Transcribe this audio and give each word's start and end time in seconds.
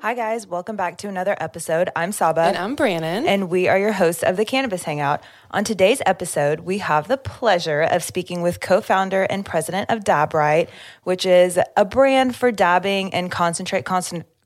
Hi, 0.00 0.14
guys. 0.14 0.46
Welcome 0.46 0.76
back 0.76 0.98
to 0.98 1.08
another 1.08 1.36
episode. 1.40 1.90
I'm 1.96 2.12
Saba. 2.12 2.42
And 2.42 2.56
I'm 2.56 2.76
Brannon. 2.76 3.26
And 3.26 3.50
we 3.50 3.66
are 3.66 3.76
your 3.76 3.90
hosts 3.90 4.22
of 4.22 4.36
the 4.36 4.44
Cannabis 4.44 4.84
Hangout. 4.84 5.24
On 5.50 5.64
today's 5.64 6.00
episode, 6.06 6.60
we 6.60 6.78
have 6.78 7.08
the 7.08 7.16
pleasure 7.16 7.82
of 7.82 8.04
speaking 8.04 8.40
with 8.40 8.60
co 8.60 8.80
founder 8.80 9.24
and 9.24 9.44
president 9.44 9.90
of 9.90 10.04
DabRite, 10.04 10.68
which 11.02 11.26
is 11.26 11.58
a 11.76 11.84
brand 11.84 12.36
for 12.36 12.52
dabbing 12.52 13.12
and 13.12 13.28
concentrate 13.28 13.84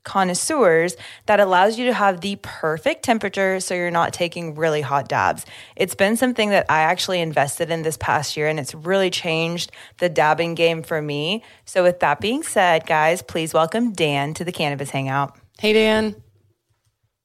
connoisseurs 0.03 0.95
that 1.27 1.39
allows 1.39 1.77
you 1.77 1.85
to 1.85 1.93
have 1.93 2.21
the 2.21 2.35
perfect 2.41 3.05
temperature 3.05 3.59
so 3.59 3.75
you're 3.75 3.91
not 3.91 4.11
taking 4.11 4.55
really 4.55 4.81
hot 4.81 5.07
dabs. 5.07 5.45
It's 5.75 5.93
been 5.93 6.17
something 6.17 6.49
that 6.49 6.65
I 6.67 6.79
actually 6.79 7.21
invested 7.21 7.69
in 7.69 7.83
this 7.83 7.95
past 7.97 8.35
year 8.35 8.47
and 8.47 8.59
it's 8.59 8.73
really 8.73 9.11
changed 9.11 9.71
the 9.99 10.09
dabbing 10.09 10.55
game 10.55 10.81
for 10.81 10.99
me. 10.99 11.43
So, 11.65 11.83
with 11.83 11.99
that 11.99 12.19
being 12.19 12.41
said, 12.41 12.87
guys, 12.87 13.21
please 13.21 13.53
welcome 13.53 13.93
Dan 13.93 14.33
to 14.33 14.43
the 14.43 14.51
Cannabis 14.51 14.89
Hangout. 14.89 15.37
Hey, 15.63 15.71
Dan. 15.71 16.13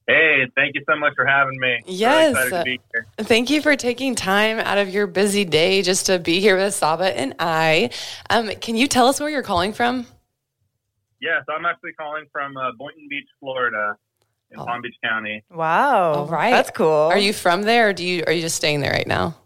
Hey, 0.07 0.47
thank 0.55 0.77
you 0.77 0.85
so 0.89 0.97
much 0.97 1.13
for 1.17 1.27
having 1.27 1.59
me. 1.59 1.81
Yes. 1.87 2.37
Really 2.53 2.79
thank 3.19 3.51
you 3.51 3.61
for 3.61 3.75
taking 3.75 4.15
time 4.15 4.61
out 4.61 4.79
of 4.79 4.91
your 4.91 5.09
busy 5.09 5.45
day 5.45 5.83
just 5.83 6.07
to 6.07 6.21
be 6.21 6.39
here 6.39 6.57
with 6.57 6.73
Saba 6.73 7.19
and 7.19 7.35
I. 7.41 7.91
Um, 8.31 8.49
can 8.61 8.77
you 8.77 8.87
tell 8.87 9.09
us 9.09 9.19
where 9.19 9.29
you're 9.29 9.43
calling 9.43 9.73
from? 9.73 10.07
Yes, 11.21 11.43
I'm 11.51 11.67
actually 11.67 11.95
calling 11.95 12.27
from 12.31 12.57
uh, 12.57 12.71
Boynton 12.79 13.09
Beach, 13.11 13.27
Florida, 13.41 13.97
in 14.53 14.61
oh. 14.61 14.67
Palm 14.67 14.83
Beach 14.83 14.95
County. 15.03 15.43
Wow. 15.51 16.13
All 16.13 16.27
right. 16.27 16.53
That's 16.53 16.71
cool. 16.71 16.87
Are 16.87 17.19
you 17.19 17.33
from 17.33 17.63
there 17.63 17.89
or 17.89 17.93
do 17.93 18.07
you 18.07 18.23
are 18.25 18.33
you 18.33 18.41
just 18.41 18.55
staying 18.55 18.83
there 18.83 18.93
right 18.93 19.09
now? 19.09 19.37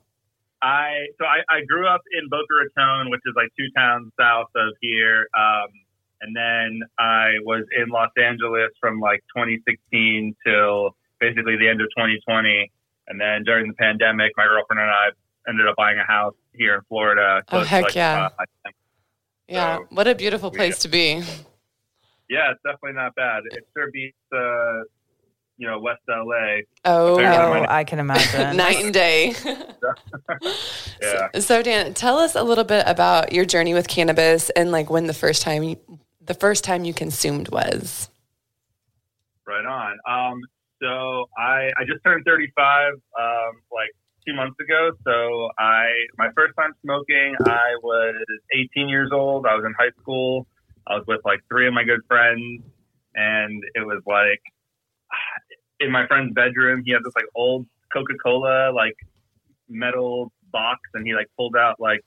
I 0.60 1.06
so 1.18 1.24
I, 1.24 1.38
I 1.48 1.64
grew 1.64 1.88
up 1.88 2.02
in 2.12 2.28
Boca 2.28 2.44
Raton, 2.60 3.10
which 3.10 3.22
is 3.24 3.32
like 3.36 3.48
two 3.58 3.68
towns 3.74 4.12
south 4.20 4.50
of 4.54 4.74
here. 4.82 5.28
Um, 5.34 5.68
and 6.22 6.34
then 6.36 6.80
I 6.98 7.34
was 7.44 7.64
in 7.76 7.88
Los 7.88 8.10
Angeles 8.16 8.70
from 8.80 9.00
like 9.00 9.20
2016 9.36 10.36
till 10.46 10.96
basically 11.20 11.56
the 11.56 11.68
end 11.68 11.80
of 11.80 11.88
2020. 11.96 12.70
And 13.08 13.20
then 13.20 13.42
during 13.42 13.66
the 13.66 13.74
pandemic, 13.74 14.32
my 14.36 14.44
girlfriend 14.44 14.80
and 14.80 14.90
I 14.90 15.50
ended 15.50 15.66
up 15.66 15.74
buying 15.76 15.98
a 15.98 16.04
house 16.04 16.34
here 16.54 16.76
in 16.76 16.80
Florida. 16.88 17.42
Oh, 17.50 17.60
heck 17.60 17.84
like, 17.84 17.94
yeah. 17.96 18.28
Uh, 18.38 18.70
yeah. 19.48 19.76
So 19.78 19.86
what 19.90 20.06
a 20.06 20.14
beautiful 20.14 20.52
place 20.52 20.78
we, 20.78 20.82
to 20.82 20.88
be. 20.88 21.22
Yeah, 22.30 22.52
it's 22.52 22.60
definitely 22.64 22.94
not 22.94 23.14
bad. 23.16 23.42
It 23.50 23.66
sure 23.76 23.90
beats, 23.90 24.16
uh, 24.32 24.84
you 25.58 25.66
know, 25.66 25.80
West 25.80 26.00
LA. 26.08 26.60
Oh, 26.84 27.20
oh 27.20 27.66
I 27.68 27.82
can 27.82 27.98
imagine. 27.98 28.56
Night 28.56 28.76
and 28.76 28.94
day. 28.94 29.34
yeah. 31.02 31.28
So, 31.34 31.40
so, 31.40 31.62
Dan, 31.62 31.94
tell 31.94 32.18
us 32.18 32.36
a 32.36 32.42
little 32.42 32.64
bit 32.64 32.84
about 32.86 33.32
your 33.32 33.44
journey 33.44 33.74
with 33.74 33.88
cannabis 33.88 34.50
and 34.50 34.70
like 34.70 34.88
when 34.88 35.08
the 35.08 35.14
first 35.14 35.42
time 35.42 35.62
you, 35.64 35.76
the 36.24 36.34
first 36.34 36.64
time 36.64 36.84
you 36.84 36.94
consumed 36.94 37.48
was? 37.50 38.08
Right 39.46 39.64
on. 39.64 39.98
Um, 40.08 40.40
so 40.80 41.26
I, 41.36 41.70
I 41.78 41.84
just 41.86 42.02
turned 42.04 42.24
35 42.24 42.92
um, 42.92 43.00
like 43.72 43.90
two 44.26 44.34
months 44.34 44.56
ago. 44.60 44.92
So 45.04 45.48
I 45.58 45.86
my 46.18 46.28
first 46.36 46.54
time 46.58 46.72
smoking, 46.82 47.34
I 47.44 47.76
was 47.82 48.14
18 48.54 48.88
years 48.88 49.10
old. 49.12 49.46
I 49.46 49.54
was 49.54 49.64
in 49.64 49.74
high 49.78 49.92
school. 50.00 50.46
I 50.86 50.94
was 50.94 51.04
with 51.06 51.20
like 51.24 51.40
three 51.48 51.66
of 51.68 51.74
my 51.74 51.84
good 51.84 52.00
friends, 52.08 52.62
and 53.14 53.62
it 53.74 53.86
was 53.86 54.02
like 54.06 54.40
in 55.80 55.90
my 55.90 56.06
friend's 56.06 56.32
bedroom. 56.34 56.82
He 56.84 56.92
had 56.92 57.02
this 57.04 57.14
like 57.14 57.26
old 57.34 57.66
Coca 57.92 58.14
Cola 58.22 58.72
like 58.72 58.96
metal 59.68 60.32
box, 60.52 60.80
and 60.94 61.06
he 61.06 61.14
like 61.14 61.28
pulled 61.36 61.56
out 61.56 61.76
like 61.80 62.00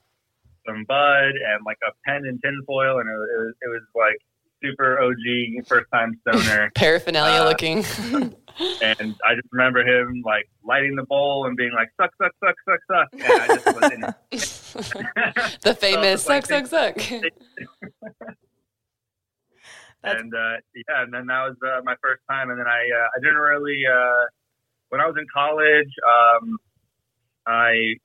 some 0.66 0.84
bud 0.84 1.32
and 1.34 1.64
like 1.64 1.78
a 1.86 1.92
pen 2.04 2.22
and 2.26 2.40
tinfoil, 2.42 2.98
and 2.98 3.08
it 3.08 3.38
was, 3.38 3.54
it 3.62 3.68
was 3.68 3.82
like 3.94 4.18
super 4.62 5.00
OG 5.00 5.66
first 5.66 5.86
time 5.92 6.18
stoner 6.20 6.70
paraphernalia 6.74 7.42
uh, 7.42 7.48
looking. 7.48 7.78
and 8.82 9.14
I 9.24 9.34
just 9.34 9.48
remember 9.52 9.80
him 9.80 10.22
like 10.24 10.48
lighting 10.64 10.96
the 10.96 11.04
bowl 11.04 11.46
and 11.46 11.56
being 11.56 11.72
like 11.72 11.88
suck 12.00 12.10
suck 12.20 12.32
suck 12.42 12.56
suck 12.68 12.80
suck. 12.90 13.08
And 13.12 13.42
I 13.42 13.46
just 13.46 13.66
was 13.66 13.92
in 13.92 14.04
it. 14.04 15.60
the 15.62 15.74
famous 15.74 16.22
so 16.22 16.40
suck 16.40 16.50
like, 16.50 16.66
suck 16.66 17.00
suck. 17.00 17.10
and 20.02 20.34
uh, 20.34 20.56
yeah, 20.74 21.02
and 21.02 21.12
then 21.12 21.26
that 21.26 21.48
was 21.48 21.56
uh, 21.66 21.80
my 21.84 21.94
first 22.02 22.22
time, 22.30 22.50
and 22.50 22.58
then 22.58 22.66
I 22.66 22.80
uh, 22.80 23.08
I 23.16 23.20
didn't 23.20 23.36
really 23.36 23.82
uh, 23.86 24.24
when 24.88 25.00
I 25.00 25.06
was 25.06 25.16
in 25.18 25.26
college. 25.32 25.92
Um, 26.08 26.58
I 27.46 27.96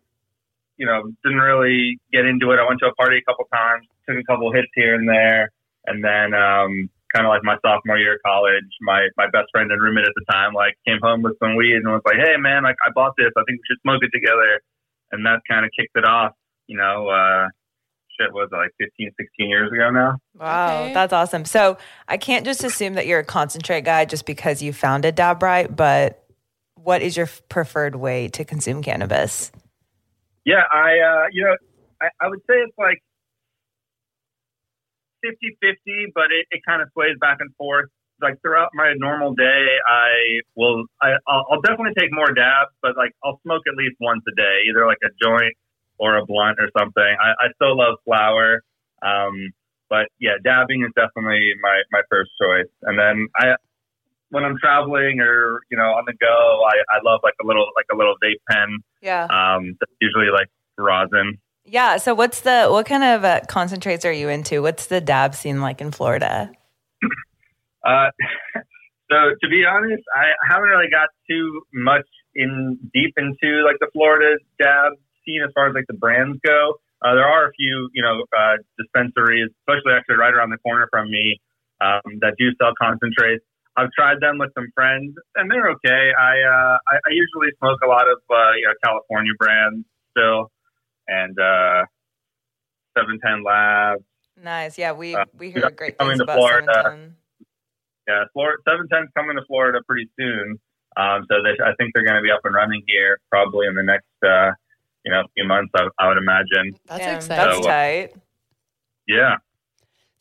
you 0.78 0.86
know, 0.86 1.04
didn't 1.24 1.40
really 1.40 2.00
get 2.12 2.26
into 2.26 2.52
it. 2.52 2.60
I 2.60 2.68
went 2.68 2.80
to 2.82 2.88
a 2.88 2.96
party 2.96 3.18
a 3.18 3.26
couple 3.30 3.46
times, 3.54 3.86
took 4.08 4.18
a 4.18 4.24
couple 4.24 4.52
hits 4.52 4.72
here 4.76 4.96
and 4.96 5.08
there, 5.08 5.50
and 5.86 6.04
then 6.04 6.34
um, 6.34 6.90
kind 7.14 7.26
of 7.26 7.30
like 7.30 7.44
my 7.44 7.58
sophomore 7.64 7.98
year 7.98 8.16
of 8.16 8.22
college, 8.26 8.66
my 8.82 9.08
my 9.18 9.28
best 9.32 9.48
friend 9.52 9.72
and 9.72 9.82
roommate 9.82 10.06
at 10.06 10.14
the 10.16 10.26
time 10.32 10.54
like 10.54 10.76
came 10.88 11.00
home 11.02 11.22
with 11.22 11.38
some 11.40 11.56
weed 11.56 11.76
and 11.76 11.88
was 11.88 12.02
like, 12.06 12.18
"Hey 12.18 12.38
man, 12.38 12.64
like 12.64 12.76
I 12.86 12.92
bought 12.94 13.14
this. 13.18 13.32
I 13.38 13.44
think 13.48 13.60
we 13.60 13.64
should 13.70 13.82
smoke 13.82 14.02
it 14.04 14.12
together." 14.14 14.62
And 15.12 15.26
that 15.26 15.42
kind 15.50 15.66
of 15.66 15.72
kicked 15.78 15.96
it 15.96 16.06
off. 16.06 16.34
You 16.68 16.78
know, 16.78 17.10
uh, 17.10 17.48
shit 18.20 18.34
was 18.34 18.50
like 18.52 18.72
15, 18.80 19.12
16 19.20 19.50
years 19.50 19.72
ago 19.72 19.90
now. 19.92 20.18
Wow, 20.40 20.84
okay. 20.84 20.94
that's 20.94 21.14
awesome. 21.14 21.46
So 21.46 21.78
I 22.08 22.18
can't 22.18 22.46
just 22.46 22.64
assume 22.64 22.94
that 22.94 23.08
you're 23.08 23.20
a 23.20 23.26
concentrate 23.26 23.82
guy 23.82 24.06
just 24.06 24.26
because 24.26 24.62
you 24.62 24.74
founded 24.74 25.16
DabRite, 25.16 25.76
but 25.76 26.24
what 26.76 27.02
is 27.02 27.18
your 27.18 27.30
preferred 27.50 27.96
way 27.96 28.28
to 28.30 28.46
consume 28.46 28.82
cannabis? 28.82 29.52
Yeah, 30.46 30.64
I, 30.72 31.00
uh, 31.00 31.26
you 31.32 31.46
know, 31.46 31.56
I, 32.02 32.10
I 32.22 32.30
would 32.30 32.40
say 32.50 32.56
it's 32.66 32.78
like 32.78 33.00
50 35.24 35.58
50, 35.62 36.12
but 36.16 36.34
it, 36.34 36.48
it 36.52 36.62
kind 36.68 36.82
of 36.82 36.90
sways 36.94 37.18
back 37.20 37.38
and 37.40 37.54
forth. 37.56 37.90
Like 38.22 38.38
throughout 38.42 38.70
my 38.74 38.94
normal 38.98 39.34
day, 39.34 39.66
I 39.88 40.42
will, 40.56 40.86
I, 41.02 41.14
I'll, 41.28 41.46
I'll 41.52 41.62
definitely 41.62 41.94
take 41.98 42.14
more 42.14 42.32
dabs, 42.34 42.70
but 42.82 42.96
like 42.98 43.12
I'll 43.24 43.40
smoke 43.44 43.64
at 43.68 43.76
least 43.76 43.98
once 44.00 44.22
a 44.30 44.36
day, 44.36 44.70
either 44.70 44.86
like 44.86 45.02
a 45.04 45.10
joint 45.22 45.54
or 45.98 46.18
a 46.18 46.26
blunt 46.26 46.58
or 46.60 46.70
something. 46.78 47.02
I, 47.04 47.46
I 47.46 47.48
still 47.56 47.78
love 47.78 47.98
flower. 48.06 48.62
Um, 49.02 49.50
but 49.90 50.08
yeah, 50.20 50.38
dabbing 50.44 50.84
is 50.86 50.94
definitely 50.96 51.54
my, 51.62 51.82
my 51.92 52.02
first 52.10 52.32
choice. 52.42 52.70
And 52.84 52.98
then 52.98 53.28
I, 53.38 53.56
when 54.32 54.44
I'm 54.44 54.58
traveling 54.58 55.20
or 55.20 55.62
you 55.70 55.78
know 55.78 55.94
on 55.94 56.06
the 56.08 56.14
go, 56.14 56.28
I, 56.28 56.98
I 56.98 57.00
love 57.04 57.20
like 57.24 57.36
a 57.44 57.46
little 57.46 57.68
like 57.76 57.86
a 57.94 57.96
little 57.96 58.16
vape 58.24 58.42
pen. 58.50 58.80
Yeah. 59.02 59.28
Um, 59.30 59.78
usually 60.00 60.32
like 60.34 60.48
rosin. 60.78 61.38
Yeah. 61.66 61.98
So 61.98 62.16
what's 62.16 62.42
the 62.42 62.68
what 62.68 62.86
kind 62.86 63.04
of 63.04 63.24
uh, 63.24 63.42
concentrates 63.48 64.04
are 64.06 64.12
you 64.12 64.30
into? 64.30 64.62
What's 64.62 64.88
the 64.88 65.00
dab 65.00 65.36
scene 65.36 65.62
like 65.62 65.82
in 65.82 65.92
Florida? 65.92 66.52
uh, 67.86 68.10
so 69.12 69.18
to 69.42 69.50
be 69.50 69.64
honest, 69.70 70.04
I 70.16 70.32
haven't 70.50 70.70
really 70.70 70.90
got 70.90 71.10
too 71.30 71.62
much 71.74 72.08
in 72.34 72.80
deep 72.94 73.14
into 73.18 73.64
like 73.66 73.78
the 73.80 73.88
Florida 73.94 74.38
dab 74.60 74.94
scene 75.26 75.42
as 75.46 75.52
far 75.54 75.70
as 75.70 75.76
like 75.76 75.86
the 75.88 75.98
brands 75.98 76.40
go. 76.46 76.80
Uh, 77.04 77.16
there 77.16 77.28
are 77.28 77.48
a 77.48 77.52
few, 77.58 77.90
you 77.94 78.02
know, 78.02 78.22
uh, 78.38 78.58
dispensaries, 78.78 79.50
especially 79.66 79.94
actually 79.98 80.16
right 80.16 80.34
around 80.34 80.52
the 80.52 80.62
corner 80.62 80.88
from 80.92 81.10
me, 81.10 81.42
um, 81.82 82.22
that 82.22 82.36
do 82.38 82.54
sell 82.62 82.74
concentrates. 82.78 83.44
I've 83.78 83.92
tried 83.98 84.20
them 84.20 84.38
with 84.38 84.52
some 84.54 84.68
friends, 84.76 85.16
and 85.36 85.50
they're 85.50 85.70
okay. 85.72 86.12
I 86.18 86.42
uh, 86.42 86.78
I, 86.88 86.96
I 86.96 87.12
usually 87.12 87.52
smoke 87.60 87.80
a 87.84 87.88
lot 87.88 88.08
of 88.08 88.20
uh, 88.30 88.52
you 88.58 88.68
know 88.68 88.74
California 88.84 89.34
brands 89.40 89.86
still, 90.12 90.52
and 91.08 91.38
uh, 91.40 91.86
Seven 92.98 93.20
Ten 93.24 93.44
Labs. 93.44 94.04
Nice, 94.42 94.78
yeah. 94.78 94.92
We 94.92 95.16
uh, 95.16 95.26
we 95.38 95.52
hear 95.52 95.70
great 95.70 95.98
things 95.98 96.20
about 96.20 96.38
Florida. 96.38 97.12
Yeah, 98.08 98.24
Florida, 98.34 98.58
Seven 98.68 98.88
Ten's 98.90 99.10
coming 99.16 99.38
to 99.38 99.46
Florida 99.48 99.80
pretty 99.88 100.10
soon. 100.20 100.60
Um, 100.98 101.26
so 101.30 101.36
they, 101.42 101.56
I 101.64 101.72
think 101.78 101.92
they're 101.94 102.04
going 102.04 102.18
to 102.18 102.22
be 102.22 102.32
up 102.32 102.42
and 102.44 102.54
running 102.54 102.84
here 102.88 103.20
probably 103.30 103.68
in 103.68 103.76
the 103.76 103.84
next 103.84 104.12
uh, 104.26 104.52
you 105.06 105.12
know 105.12 105.24
few 105.34 105.48
months. 105.48 105.72
I, 105.76 105.88
I 105.98 106.08
would 106.10 106.18
imagine. 106.18 106.76
That's 106.88 107.00
yeah, 107.00 107.16
exciting. 107.16 107.46
That's 107.46 107.58
so, 107.58 107.64
tight. 107.64 108.14
Yeah. 109.08 109.36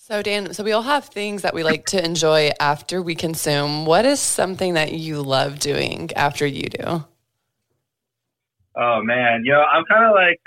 So, 0.03 0.23
Dan, 0.23 0.55
so 0.55 0.65
we 0.65 0.73
all 0.73 0.81
have 0.81 1.05
things 1.05 1.43
that 1.43 1.53
we 1.53 1.63
like 1.63 1.85
to 1.89 2.03
enjoy 2.03 2.53
after 2.59 3.03
we 3.03 3.15
consume. 3.15 3.85
What 3.85 4.07
is 4.07 4.19
something 4.19 4.73
that 4.73 4.95
you 4.95 5.21
love 5.21 5.59
doing 5.59 6.11
after 6.17 6.47
you 6.47 6.71
do? 6.71 7.05
Oh, 8.75 9.03
man. 9.03 9.43
You 9.45 9.53
know, 9.53 9.63
I'm 9.63 9.85
kind 9.85 10.07
of 10.07 10.13
like, 10.17 10.41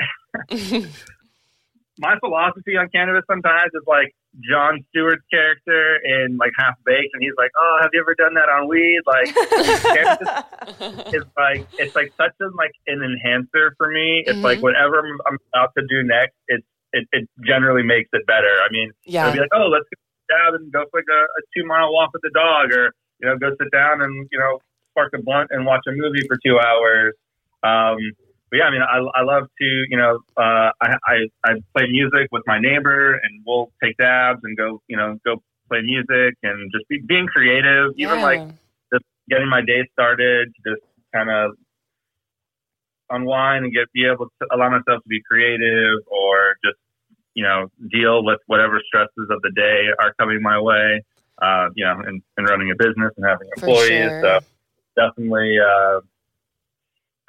my 2.00 2.18
philosophy 2.18 2.78
on 2.78 2.90
cannabis 2.90 3.26
sometimes 3.30 3.70
is 3.76 3.84
like, 3.86 4.16
Jon 4.42 4.84
Stewart's 4.90 5.22
character 5.32 6.00
in 6.04 6.38
like 6.38 6.50
Half 6.58 6.74
Baked, 6.86 7.14
and 7.14 7.22
he's 7.22 7.36
like, 7.38 7.52
"Oh, 7.56 7.78
have 7.82 7.92
you 7.94 8.02
ever 8.02 8.16
done 8.16 8.34
that 8.34 8.50
on 8.50 8.68
weed?" 8.68 9.02
Like, 9.06 9.30
it's 9.30 11.30
like 11.38 11.68
it's 11.78 11.96
like 11.96 12.12
such 12.18 12.34
a 12.42 12.46
like 12.58 12.74
an 12.88 13.04
enhancer 13.04 13.76
for 13.78 13.92
me. 13.92 14.24
It's 14.26 14.34
mm-hmm. 14.34 14.42
like 14.42 14.64
whatever 14.64 14.98
I'm, 15.00 15.20
I'm, 15.28 15.38
about 15.54 15.76
to 15.78 15.86
do 15.88 16.02
next, 16.02 16.34
it's 16.48 16.66
it, 16.94 17.08
it 17.12 17.28
generally 17.46 17.84
makes 17.84 18.10
it 18.14 18.26
better. 18.26 18.62
I 18.64 18.72
mean, 18.72 18.92
yeah, 19.04 19.28
it'll 19.28 19.34
be 19.34 19.40
like, 19.40 19.54
"Oh, 19.54 19.68
let's 19.68 19.86
go 19.90 20.38
down 20.38 20.56
and 20.56 20.72
go 20.72 20.86
for 20.90 21.00
like 21.00 21.12
a, 21.12 21.22
a 21.26 21.42
two 21.56 21.68
mile 21.68 21.92
walk 21.92 22.12
with 22.14 22.22
the 22.22 22.32
dog," 22.34 22.72
or 22.72 22.94
you 23.20 23.28
know, 23.28 23.38
go 23.38 23.50
sit 23.60 23.72
down 23.72 24.02
and 24.02 24.28
you 24.32 24.40
know, 24.40 24.60
spark 24.92 25.14
a 25.14 25.22
blunt 25.22 25.50
and 25.52 25.66
watch 25.66 25.82
a 25.88 25.92
movie 25.92 26.26
for 26.28 26.38
two 26.46 26.60
hours. 26.60 27.14
Um, 27.64 27.98
but 28.54 28.58
yeah, 28.58 28.66
I 28.66 28.72
mean, 28.72 28.82
I, 28.84 28.98
I 29.20 29.24
love 29.24 29.50
to, 29.60 29.66
you 29.90 29.98
know, 29.98 30.20
uh, 30.38 30.70
I, 30.80 30.94
I, 31.08 31.16
I 31.44 31.52
play 31.76 31.88
music 31.90 32.28
with 32.32 32.44
my 32.46 32.60
neighbor 32.60 33.14
and 33.14 33.42
we'll 33.48 33.72
take 33.84 33.98
dabs 33.98 34.42
and 34.44 34.56
go, 34.56 34.80
you 34.88 34.96
know, 34.96 35.18
go 35.26 35.42
play 35.70 35.82
music 35.82 36.38
and 36.44 36.72
just 36.72 36.88
be, 36.88 37.02
being 37.02 37.26
creative, 37.26 37.94
yeah. 37.96 38.08
even 38.08 38.22
like 38.22 38.48
just 38.94 39.06
getting 39.28 39.50
my 39.50 39.62
day 39.62 39.90
started, 39.94 40.54
just 40.64 40.84
kind 41.16 41.32
of 41.32 41.56
unwind 43.10 43.66
and 43.66 43.74
get, 43.74 43.92
be 43.92 44.06
able 44.06 44.28
to 44.28 44.48
allow 44.54 44.70
myself 44.70 45.02
to 45.02 45.10
be 45.10 45.22
creative 45.28 46.02
or 46.06 46.56
just, 46.64 46.78
you 47.36 47.44
know, 47.44 47.68
deal 47.92 48.24
with 48.24 48.40
whatever 48.48 48.82
stresses 48.86 49.28
of 49.30 49.42
the 49.42 49.52
day 49.56 49.88
are 50.00 50.14
coming 50.20 50.42
my 50.42 50.60
way, 50.60 51.04
uh, 51.42 51.70
you 51.76 51.84
know, 51.86 52.00
and, 52.06 52.22
and 52.38 52.48
running 52.48 52.72
a 52.72 52.76
business 52.76 53.12
and 53.18 53.26
having 53.26 53.48
employees. 53.58 54.10
Sure. 54.10 54.22
So 54.22 54.40
definitely, 54.96 55.58
uh, 55.60 56.00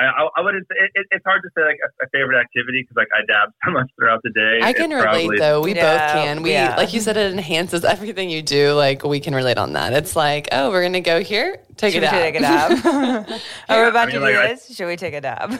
I, 0.00 0.28
I 0.36 0.40
wouldn't. 0.40 0.66
Say, 0.68 0.74
it, 0.94 1.06
it's 1.12 1.24
hard 1.24 1.42
to 1.42 1.48
say 1.56 1.64
like 1.64 1.78
a, 1.84 2.04
a 2.04 2.08
favorite 2.10 2.40
activity 2.40 2.82
because 2.82 2.96
like 2.96 3.08
I 3.14 3.24
dab 3.26 3.50
so 3.64 3.70
much 3.70 3.90
throughout 3.96 4.20
the 4.24 4.30
day. 4.30 4.60
I 4.62 4.72
can 4.72 4.90
it's 4.90 5.04
relate 5.04 5.26
probably, 5.26 5.38
though. 5.38 5.60
We 5.60 5.74
yeah, 5.74 6.14
both 6.14 6.24
can. 6.24 6.42
We 6.42 6.52
yeah. 6.52 6.76
like 6.76 6.92
you 6.92 7.00
said, 7.00 7.16
it 7.16 7.32
enhances 7.32 7.84
everything 7.84 8.28
you 8.28 8.42
do. 8.42 8.72
Like 8.72 9.04
we 9.04 9.20
can 9.20 9.34
relate 9.34 9.58
on 9.58 9.74
that. 9.74 9.92
It's 9.92 10.16
like, 10.16 10.48
oh, 10.50 10.70
we're 10.70 10.82
gonna 10.82 11.00
go 11.00 11.22
here. 11.22 11.58
Take 11.76 11.94
Should 11.94 12.02
a 12.02 12.06
dab. 12.06 12.22
Take 12.22 12.34
a 12.36 12.40
dab. 12.40 12.72
oh, 12.84 13.40
we're 13.68 13.88
about 13.88 14.08
I 14.08 14.12
mean, 14.12 14.14
to 14.16 14.20
like, 14.20 14.34
do 14.34 14.48
this. 14.48 14.76
Should 14.76 14.86
we 14.86 14.96
take 14.96 15.14
a 15.14 15.20
dab? 15.20 15.52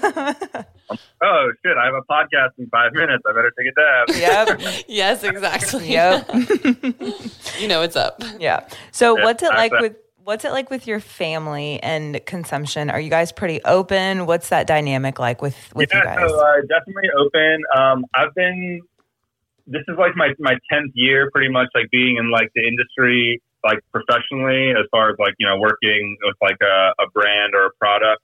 Um, 0.90 0.98
oh 1.22 1.50
shit! 1.64 1.76
I 1.78 1.86
have 1.86 1.94
a 1.94 2.02
podcast 2.02 2.50
in 2.58 2.68
five 2.68 2.92
minutes. 2.92 3.22
I 3.26 3.32
better 3.32 3.52
take 3.58 3.68
a 3.68 4.16
dab. 4.16 4.58
Yep. 4.58 4.84
yes, 4.88 5.22
exactly. 5.24 5.90
Yep. 5.92 6.28
you 7.58 7.68
know 7.68 7.80
what's 7.80 7.96
up. 7.96 8.20
Yeah. 8.38 8.68
So, 8.90 9.16
yeah, 9.16 9.24
what's 9.24 9.42
it 9.42 9.50
like 9.50 9.72
with 9.72 9.96
What's 10.24 10.46
it 10.46 10.52
like 10.52 10.70
with 10.70 10.86
your 10.86 11.00
family 11.00 11.78
and 11.82 12.18
consumption? 12.24 12.88
Are 12.88 12.98
you 12.98 13.10
guys 13.10 13.30
pretty 13.30 13.62
open? 13.64 14.24
What's 14.24 14.48
that 14.48 14.66
dynamic 14.66 15.18
like 15.18 15.42
with, 15.42 15.54
with 15.74 15.90
yeah, 15.92 15.98
you 15.98 16.04
guys? 16.04 16.30
So, 16.30 16.40
uh, 16.40 16.60
definitely 16.62 17.10
open. 17.12 17.60
Um, 17.76 18.06
I've 18.14 18.34
been, 18.34 18.80
this 19.66 19.82
is 19.86 19.98
like 19.98 20.16
my, 20.16 20.32
my 20.38 20.54
10th 20.72 20.92
year 20.94 21.30
pretty 21.30 21.50
much 21.50 21.68
like 21.74 21.90
being 21.90 22.16
in 22.16 22.30
like 22.30 22.48
the 22.54 22.66
industry, 22.66 23.42
like 23.62 23.80
professionally 23.92 24.70
as 24.70 24.86
far 24.90 25.10
as 25.10 25.16
like, 25.18 25.34
you 25.38 25.46
know, 25.46 25.58
working 25.58 26.16
with 26.22 26.36
like 26.40 26.56
a, 26.62 27.04
a 27.04 27.10
brand 27.12 27.52
or 27.54 27.66
a 27.66 27.70
product. 27.78 28.22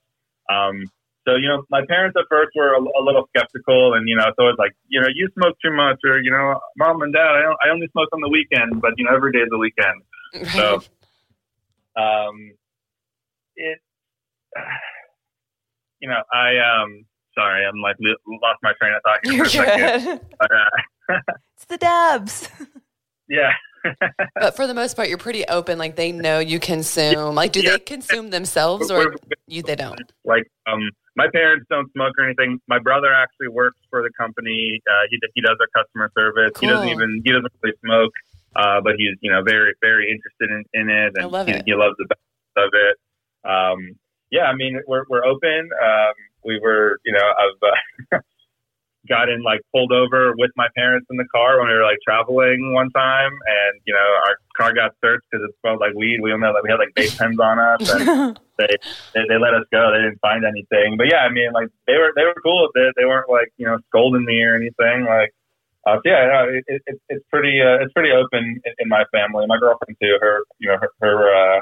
Um, 0.48 0.84
so, 1.28 1.36
you 1.36 1.48
know, 1.48 1.64
my 1.68 1.84
parents 1.86 2.16
at 2.18 2.24
first 2.30 2.52
were 2.56 2.76
a, 2.76 2.80
a, 2.80 3.02
little 3.04 3.28
skeptical 3.36 3.92
and, 3.92 4.08
you 4.08 4.16
know, 4.16 4.32
so 4.38 4.48
it's 4.48 4.58
like, 4.58 4.72
you 4.88 5.02
know, 5.02 5.08
you 5.14 5.28
smoke 5.34 5.54
too 5.62 5.70
much 5.70 5.98
or, 6.04 6.18
you 6.18 6.30
know, 6.30 6.58
mom 6.78 7.02
and 7.02 7.12
dad, 7.12 7.28
I, 7.28 7.52
I 7.62 7.70
only 7.70 7.88
smoke 7.92 8.08
on 8.14 8.22
the 8.22 8.30
weekend, 8.30 8.80
but, 8.80 8.92
you 8.96 9.04
know, 9.04 9.14
every 9.14 9.32
day 9.32 9.40
is 9.40 9.50
a 9.52 9.58
weekend. 9.58 10.00
So, 10.54 10.80
um, 11.96 12.52
it, 13.56 13.78
you 16.00 16.08
know, 16.08 16.22
I 16.32 16.56
um, 16.58 17.04
sorry, 17.34 17.64
I'm 17.64 17.80
like 17.80 17.96
lost 18.00 18.58
my 18.62 18.72
train 18.80 18.92
of 18.94 19.02
thought. 19.02 19.20
You're 19.24 19.46
good. 19.46 20.20
But, 20.38 20.50
uh, 20.52 21.18
it's 21.56 21.64
the 21.66 21.78
dabs. 21.78 22.48
Yeah. 23.28 23.52
but 24.34 24.56
for 24.56 24.66
the 24.66 24.74
most 24.74 24.96
part, 24.96 25.08
you're 25.08 25.16
pretty 25.16 25.46
open. 25.46 25.78
Like 25.78 25.94
they 25.94 26.10
know 26.10 26.40
you 26.40 26.58
consume. 26.58 27.36
Like, 27.36 27.52
do 27.52 27.60
yeah. 27.60 27.70
they 27.70 27.78
consume 27.78 28.30
themselves, 28.30 28.90
or 28.90 29.14
you 29.46 29.62
they 29.62 29.76
don't? 29.76 30.02
Like, 30.24 30.50
um, 30.66 30.90
my 31.14 31.28
parents 31.32 31.64
don't 31.70 31.90
smoke 31.92 32.14
or 32.18 32.24
anything. 32.24 32.60
My 32.66 32.80
brother 32.80 33.14
actually 33.14 33.46
works 33.46 33.78
for 33.88 34.02
the 34.02 34.10
company. 34.18 34.82
Uh, 34.84 35.06
he 35.10 35.20
he 35.36 35.40
does 35.42 35.56
our 35.60 35.82
customer 35.82 36.10
service. 36.18 36.50
Cool. 36.56 36.68
He 36.68 36.74
doesn't 36.74 36.88
even 36.88 37.22
he 37.24 37.30
doesn't 37.30 37.52
really 37.62 37.76
smoke 37.84 38.10
uh, 38.56 38.80
but 38.82 38.94
he's 38.96 39.16
you 39.20 39.30
know 39.30 39.42
very 39.42 39.74
very 39.80 40.10
interested 40.10 40.50
in, 40.50 40.64
in 40.74 40.90
it, 40.90 41.12
and 41.16 41.30
love 41.30 41.46
he, 41.46 41.54
it. 41.54 41.62
he, 41.66 41.74
loves 41.74 41.94
the 41.98 42.06
best 42.06 42.20
of 42.56 42.70
it. 42.72 42.96
Um, 43.48 43.98
yeah, 44.30 44.44
I 44.44 44.54
mean 44.54 44.80
we're 44.86 45.04
we're 45.08 45.24
open. 45.24 45.70
Um, 45.82 46.14
we 46.44 46.58
were 46.60 46.98
you 47.04 47.12
know 47.12 47.20
I've 47.20 48.18
uh, 48.18 48.18
gotten 49.08 49.42
like 49.42 49.60
pulled 49.72 49.92
over 49.92 50.34
with 50.36 50.50
my 50.56 50.68
parents 50.76 51.06
in 51.10 51.16
the 51.16 51.24
car 51.34 51.58
when 51.58 51.68
we 51.68 51.74
were 51.74 51.84
like 51.84 51.98
traveling 52.04 52.72
one 52.74 52.90
time, 52.90 53.32
and 53.32 53.80
you 53.84 53.94
know 53.94 54.08
our 54.26 54.36
car 54.56 54.74
got 54.74 54.92
searched 55.00 55.24
because 55.30 55.44
it 55.48 55.54
smelled 55.60 55.80
like 55.80 55.94
weed. 55.94 56.20
We 56.20 56.32
only 56.32 56.46
had, 56.46 56.52
like, 56.52 56.64
we 56.64 56.70
had 56.70 56.80
like 56.80 56.94
vape 56.96 57.16
pens 57.18 57.40
on 57.40 57.58
us, 57.58 57.88
and 57.90 58.38
they, 58.58 58.68
they 59.14 59.22
they 59.28 59.38
let 59.38 59.54
us 59.54 59.64
go. 59.72 59.90
They 59.92 60.02
didn't 60.02 60.20
find 60.20 60.44
anything, 60.44 60.96
but 60.96 61.06
yeah, 61.10 61.24
I 61.24 61.30
mean 61.30 61.52
like 61.52 61.68
they 61.86 61.96
were 61.96 62.12
they 62.16 62.24
were 62.24 62.36
cool 62.42 62.68
with 62.68 62.82
it. 62.82 62.94
They 62.96 63.04
weren't 63.04 63.30
like 63.30 63.52
you 63.56 63.66
know 63.66 63.78
scolding 63.88 64.24
me 64.24 64.42
or 64.42 64.56
anything 64.56 65.06
like. 65.06 65.32
Uh, 65.86 65.96
so 65.96 66.00
yeah, 66.04 66.26
no, 66.26 66.60
it, 66.66 66.82
it, 66.86 67.00
it's 67.08 67.24
pretty 67.30 67.60
uh, 67.60 67.82
it's 67.82 67.92
pretty 67.94 68.12
open 68.12 68.60
in, 68.64 68.72
in, 68.78 68.88
my 68.88 69.04
family. 69.12 69.46
My 69.46 69.58
girlfriend 69.58 69.96
too. 70.00 70.18
Her 70.20 70.42
you 70.58 70.68
know 70.68 70.76
her 70.78 70.90
her, 71.00 71.34
uh, 71.34 71.60